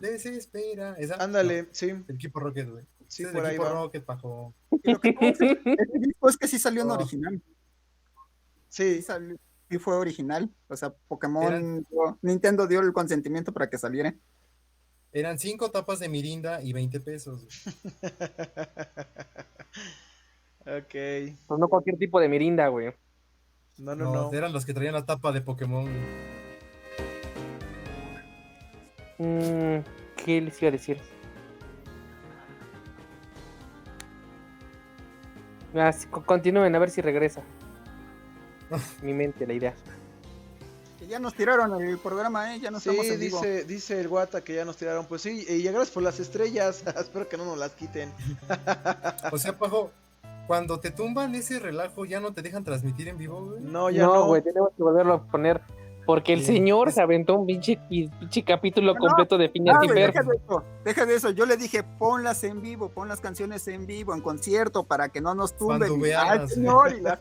Desespera. 0.00 0.94
¿Esa? 0.98 1.16
Ándale, 1.16 1.68
sí, 1.72 1.92
No, 1.92 2.04
el 2.08 2.14
equipo 2.16 2.40
Rocket, 2.40 2.68
güey. 2.70 2.84
sí, 3.06 3.24
por 3.26 3.36
el 3.40 3.46
ahí 3.46 3.54
equipo 3.56 3.64
va. 3.64 3.72
Rocket, 3.82 4.04
Pajo. 4.04 4.54
Y 4.82 4.92
lo 4.92 5.00
que 5.00 5.14
es 6.28 6.36
que 6.36 6.48
sí 6.48 6.58
salió 6.58 6.82
en 6.82 6.90
Oh. 6.90 6.94
original. 6.94 7.42
Sí, 8.68 8.96
Sí, 8.96 9.02
salió- 9.02 9.38
sí 9.70 9.78
fue 9.78 9.94
original. 9.96 10.50
O 10.68 10.76
sea, 10.76 10.90
Pokémon, 11.08 11.86
dio- 11.90 12.18
Nintendo 12.22 12.66
dio 12.66 12.80
el 12.80 12.92
consentimiento 12.92 13.52
para 13.52 13.68
que 13.70 13.78
saliera. 13.78 14.14
Eran 15.12 15.38
cinco 15.38 15.70
tapas 15.70 16.00
de 16.00 16.08
Mirinda 16.08 16.60
y 16.62 16.72
20 16.72 17.00
pesos. 17.00 17.46
ok. 20.60 20.92
Pues 21.46 21.60
no 21.60 21.68
cualquier 21.68 21.96
tipo 21.98 22.20
de 22.20 22.28
mirinda, 22.28 22.68
güey. 22.68 22.92
No, 23.78 23.94
no, 23.94 24.04
No, 24.12 24.30
no. 24.30 24.32
eran 24.36 24.52
los 24.52 24.66
que 24.66 24.74
traían 24.74 24.94
la 24.94 25.04
tapa 25.06 25.30
de 25.32 25.40
Pokémon. 25.40 25.86
Mm, 29.18 29.78
¿Qué 30.16 30.40
les 30.40 30.60
iba 30.62 30.68
a 30.68 30.72
decir? 30.72 30.98
Ah, 35.74 35.92
sí, 35.92 36.06
co- 36.08 36.24
continúen 36.24 36.74
a 36.74 36.78
ver 36.78 36.90
si 36.90 37.00
regresa. 37.00 37.42
Mi 39.02 39.12
mente, 39.12 39.46
la 39.46 39.52
idea. 39.52 39.74
Que 40.98 41.06
ya 41.06 41.18
nos 41.18 41.34
tiraron 41.34 41.80
el 41.82 41.98
programa, 41.98 42.54
¿eh? 42.54 42.60
Ya 42.60 42.70
no 42.70 42.80
Sí, 42.80 42.88
estamos 42.90 43.10
en 43.12 43.20
vivo. 43.20 43.40
dice, 43.40 43.64
dice 43.64 44.00
el 44.00 44.08
guata 44.08 44.42
que 44.42 44.54
ya 44.54 44.64
nos 44.64 44.76
tiraron. 44.76 45.06
Pues 45.06 45.22
sí, 45.22 45.44
y 45.48 45.62
gracias 45.62 45.90
por 45.90 46.02
las 46.02 46.18
estrellas. 46.20 46.82
Espero 47.00 47.28
que 47.28 47.36
no 47.36 47.44
nos 47.44 47.58
las 47.58 47.72
quiten. 47.72 48.10
O 49.30 49.38
sea, 49.38 49.56
Pajo, 49.56 49.92
cuando 50.48 50.80
te 50.80 50.90
tumban 50.90 51.34
ese 51.36 51.60
relajo, 51.60 52.06
ya 52.06 52.18
no 52.20 52.32
te 52.32 52.42
dejan 52.42 52.64
transmitir 52.64 53.06
en 53.06 53.18
vivo, 53.18 53.44
güey. 53.44 53.60
No, 53.60 53.90
ya 53.90 54.04
No, 54.06 54.14
no. 54.14 54.26
güey, 54.26 54.42
tenemos 54.42 54.70
que 54.76 54.82
volverlo 54.82 55.12
a 55.14 55.22
poner. 55.22 55.60
Porque 56.08 56.32
el 56.32 56.40
Sí. 56.40 56.54
señor 56.54 56.90
se 56.90 57.02
aventó 57.02 57.34
un 57.38 57.44
pinche, 57.46 57.78
pinche 57.86 58.42
capítulo 58.42 58.94
No, 58.94 58.98
completo 58.98 59.36
de 59.36 59.48
güey, 59.48 59.62
Ferb. 59.88 60.14
deja 60.14 60.22
de 60.22 60.36
eso, 60.36 60.64
deja 60.82 61.04
de 61.04 61.14
eso. 61.16 61.30
Yo 61.32 61.44
le 61.44 61.58
dije, 61.58 61.82
ponlas 61.82 62.42
en 62.44 62.62
vivo, 62.62 62.88
pon 62.88 63.08
las 63.08 63.20
canciones 63.20 63.68
en 63.68 63.86
vivo, 63.86 64.14
en 64.14 64.22
concierto, 64.22 64.84
para 64.84 65.10
que 65.10 65.20
no 65.20 65.34
nos 65.34 65.54
tumben. 65.54 66.00
Veas, 66.00 66.50
señor, 66.54 66.94
y 66.98 67.02
la- 67.02 67.20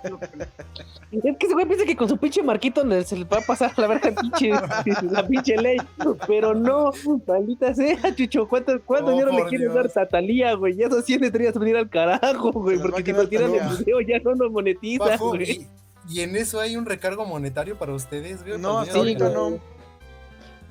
Es 1.11 1.21
que 1.37 1.45
ese 1.47 1.53
güey 1.53 1.65
piensa 1.65 1.83
que 1.85 1.97
con 1.97 2.07
su 2.07 2.15
pinche 2.15 2.41
marquito 2.41 2.81
se 3.03 3.17
le 3.17 3.25
va 3.25 3.39
a 3.39 3.41
pasar 3.41 3.73
la 3.77 3.87
verga 3.87 4.09
pinche, 4.21 4.51
la 5.11 5.27
pinche 5.27 5.57
ley. 5.57 5.77
Pero 6.25 6.53
no, 6.55 6.91
maldita 7.27 7.73
sea, 7.75 8.15
Chucho. 8.15 8.47
¿Cuánto, 8.47 8.81
cuánto 8.85 9.07
Oh, 9.07 9.11
dinero 9.11 9.31
le 9.33 9.43
quieres 9.49 9.73
Dios. 9.73 9.93
dar 9.93 10.03
a 10.05 10.07
Talía, 10.07 10.53
güey? 10.53 10.77
Ya 10.77 10.87
esos 10.87 11.03
100 11.03 11.25
estrellas 11.25 11.55
van 11.55 11.63
a 11.65 11.69
ir 11.71 11.75
al 11.75 11.89
carajo, 11.89 12.53
güey. 12.53 12.79
Porque 12.79 13.03
si 13.03 13.11
nos 13.11 13.27
tiran 13.27 13.53
el 13.53 13.77
video 13.79 13.99
ya 13.99 14.19
no 14.19 14.33
nos 14.33 14.49
monetiza, 14.49 15.17
güey. 15.17 15.67
Y, 16.09 16.21
en 16.21 16.35
eso 16.35 16.59
hay 16.59 16.75
un 16.77 16.85
recargo 16.85 17.25
monetario 17.25 17.77
para 17.77 17.93
ustedes, 17.93 18.45
güey. 18.45 18.57
No, 18.59 18.79
ahorita 18.79 19.29
de- 19.29 19.35
no. 19.35 19.59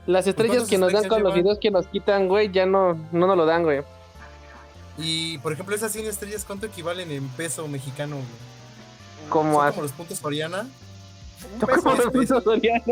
Las 0.06 0.26
estrellas 0.26 0.58
¿cuántos 0.58 0.70
que 0.70 0.78
nos 0.78 0.92
dan 0.92 1.08
con 1.08 1.22
los 1.22 1.34
videos 1.34 1.58
que 1.58 1.70
nos 1.70 1.86
quitan, 1.88 2.28
güey, 2.28 2.50
ya 2.52 2.64
no, 2.64 2.94
no 3.12 3.26
nos 3.26 3.36
lo 3.36 3.44
dan, 3.44 3.64
güey. 3.64 3.82
Y 4.98 5.38
por 5.38 5.52
ejemplo, 5.52 5.74
esas 5.74 5.90
100 5.92 6.06
estrellas, 6.06 6.44
¿cuánto 6.46 6.66
equivalen 6.66 7.10
en 7.10 7.26
peso 7.30 7.66
mexicano? 7.68 8.16
güey? 8.16 8.26
Como 9.28 9.54
¿Son 9.54 9.66
a... 9.66 9.70
como 9.70 9.82
los 9.82 9.92
puntos 9.92 10.18
Soriana? 10.18 10.66
peso, 11.66 11.94
los 11.96 12.06
putos 12.12 12.44
Soriana. 12.44 12.82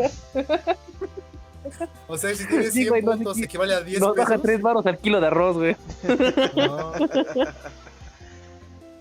O 2.07 2.17
sea, 2.17 2.35
si 2.35 2.45
tienes 2.47 2.73
Sí, 2.73 2.81
100 2.81 2.89
güey, 2.89 3.01
no 3.01 3.11
sé 3.13 3.17
puntos, 3.17 3.37
si- 3.37 3.43
equivale 3.45 3.73
a 3.75 3.81
10 3.81 3.99
Nos 4.01 4.13
pesos. 4.13 4.29
baja 4.29 4.41
3 4.41 4.61
baros 4.61 4.85
al 4.85 4.97
kilo 4.99 5.19
de 5.21 5.27
arroz, 5.27 5.55
güey. 5.57 5.75
No. 6.55 6.91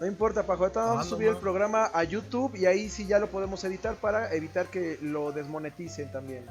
No 0.04 0.10
importa, 0.10 0.42
Pajo. 0.44 0.64
Ahorita 0.64 0.84
vamos 0.84 1.06
a 1.06 1.08
subir 1.08 1.28
el 1.28 1.38
programa 1.38 1.86
a 1.94 2.04
YouTube 2.04 2.54
y 2.56 2.66
ahí 2.66 2.90
sí 2.90 3.06
ya 3.06 3.18
lo 3.18 3.28
podemos 3.28 3.64
editar 3.64 3.94
para 3.94 4.34
evitar 4.34 4.66
que 4.66 4.98
lo 5.00 5.32
desmoneticen 5.32 6.12
también. 6.12 6.44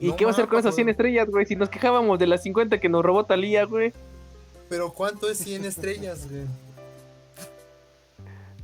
¿Y 0.00 0.08
No 0.08 0.16
qué 0.16 0.24
va 0.24 0.32
a 0.32 0.34
hacer 0.34 0.48
con 0.48 0.58
esas 0.58 0.70
Paco. 0.70 0.74
100 0.74 0.88
estrellas, 0.88 1.28
güey? 1.30 1.46
Si 1.46 1.54
nos 1.54 1.68
quejábamos 1.68 2.18
de 2.18 2.26
las 2.26 2.42
50 2.42 2.80
que 2.80 2.88
nos 2.88 3.04
robó 3.04 3.24
Talía, 3.24 3.66
güey. 3.66 3.92
Pero 4.68 4.92
¿cuánto 4.92 5.30
es 5.30 5.38
100 5.38 5.64
estrellas, 5.64 6.28
güey? 6.28 6.42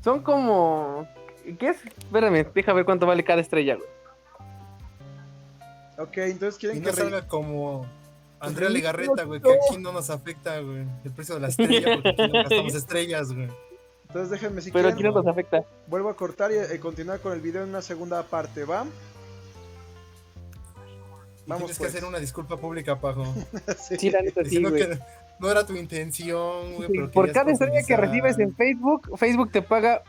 Son 0.02 0.20
como... 0.20 1.06
¿Qué 1.60 1.68
es? 1.68 1.76
Espérame, 1.84 2.44
deja 2.52 2.72
ver 2.72 2.84
cuánto 2.84 3.06
vale 3.06 3.22
cada 3.22 3.40
estrella, 3.40 3.76
güey. 3.76 3.88
Ok, 5.96 6.16
entonces 6.16 6.56
Y 6.56 6.58
quieren 6.66 6.78
no 6.82 6.86
que... 6.86 6.90
re- 6.90 7.02
salga 7.02 7.28
como 7.28 7.86
Andrea 8.40 8.68
Legarreta, 8.68 9.22
güey, 9.22 9.40
que 9.40 9.52
aquí 9.52 9.80
no 9.80 9.92
nos 9.92 10.10
afecta, 10.10 10.58
güey. 10.58 10.84
El 11.04 11.12
precio 11.12 11.36
de 11.36 11.40
la 11.42 11.48
estrella, 11.48 11.94
porque 11.94 12.08
aquí 12.08 12.32
no 12.32 12.32
gastamos 12.42 12.74
estrellas, 12.74 13.32
güey. 13.32 13.48
Entonces 14.12 14.28
déjenme 14.28 14.60
si 14.60 14.70
Pero 14.70 14.90
quieren, 14.90 14.94
aquí 14.94 15.02
no 15.04 15.12
nos 15.22 15.26
afecta. 15.26 15.64
vuelvo 15.86 16.10
a 16.10 16.16
cortar 16.16 16.52
y 16.52 16.56
eh, 16.56 16.78
continuar 16.78 17.20
con 17.20 17.32
el 17.32 17.40
video 17.40 17.62
en 17.62 17.70
una 17.70 17.80
segunda 17.80 18.22
parte, 18.22 18.64
¿va? 18.64 18.84
Vamos, 21.46 21.64
tienes 21.64 21.78
pues. 21.78 21.78
que 21.78 21.86
hacer 21.86 22.04
una 22.06 22.18
disculpa 22.18 22.58
pública, 22.58 23.00
Pajo. 23.00 23.24
Sí. 23.78 23.96
Sí, 23.98 24.10
la 24.10 24.20
neta 24.20 24.44
sí, 24.44 24.62
güey. 24.62 24.74
que 24.74 24.98
no 25.40 25.50
era 25.50 25.64
tu 25.64 25.74
intención, 25.74 26.74
güey. 26.74 26.90
Sí, 26.90 26.98
Por 27.10 27.32
cada 27.32 27.52
estrella 27.52 27.82
que 27.86 27.96
recibes 27.96 28.38
en 28.38 28.54
Facebook, 28.54 29.16
Facebook 29.16 29.50
te 29.50 29.62
paga 29.62 30.02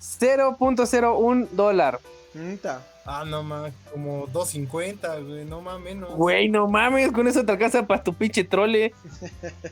0.01 0.00 1.48
dólar. 1.50 2.00
Mm, 2.32 2.54
ta. 2.56 2.82
Ah, 3.10 3.24
no 3.26 3.42
mames, 3.42 3.72
como 3.90 4.26
2.50, 4.28 5.26
güey, 5.26 5.44
no 5.44 5.62
más 5.62 5.80
menos. 5.80 6.14
Güey, 6.14 6.48
no 6.48 6.66
mames, 6.68 7.10
con 7.12 7.26
eso 7.26 7.44
te 7.44 7.52
alcanza 7.52 7.86
para 7.86 8.02
tu 8.02 8.12
pinche 8.14 8.44
trole. 8.44 8.92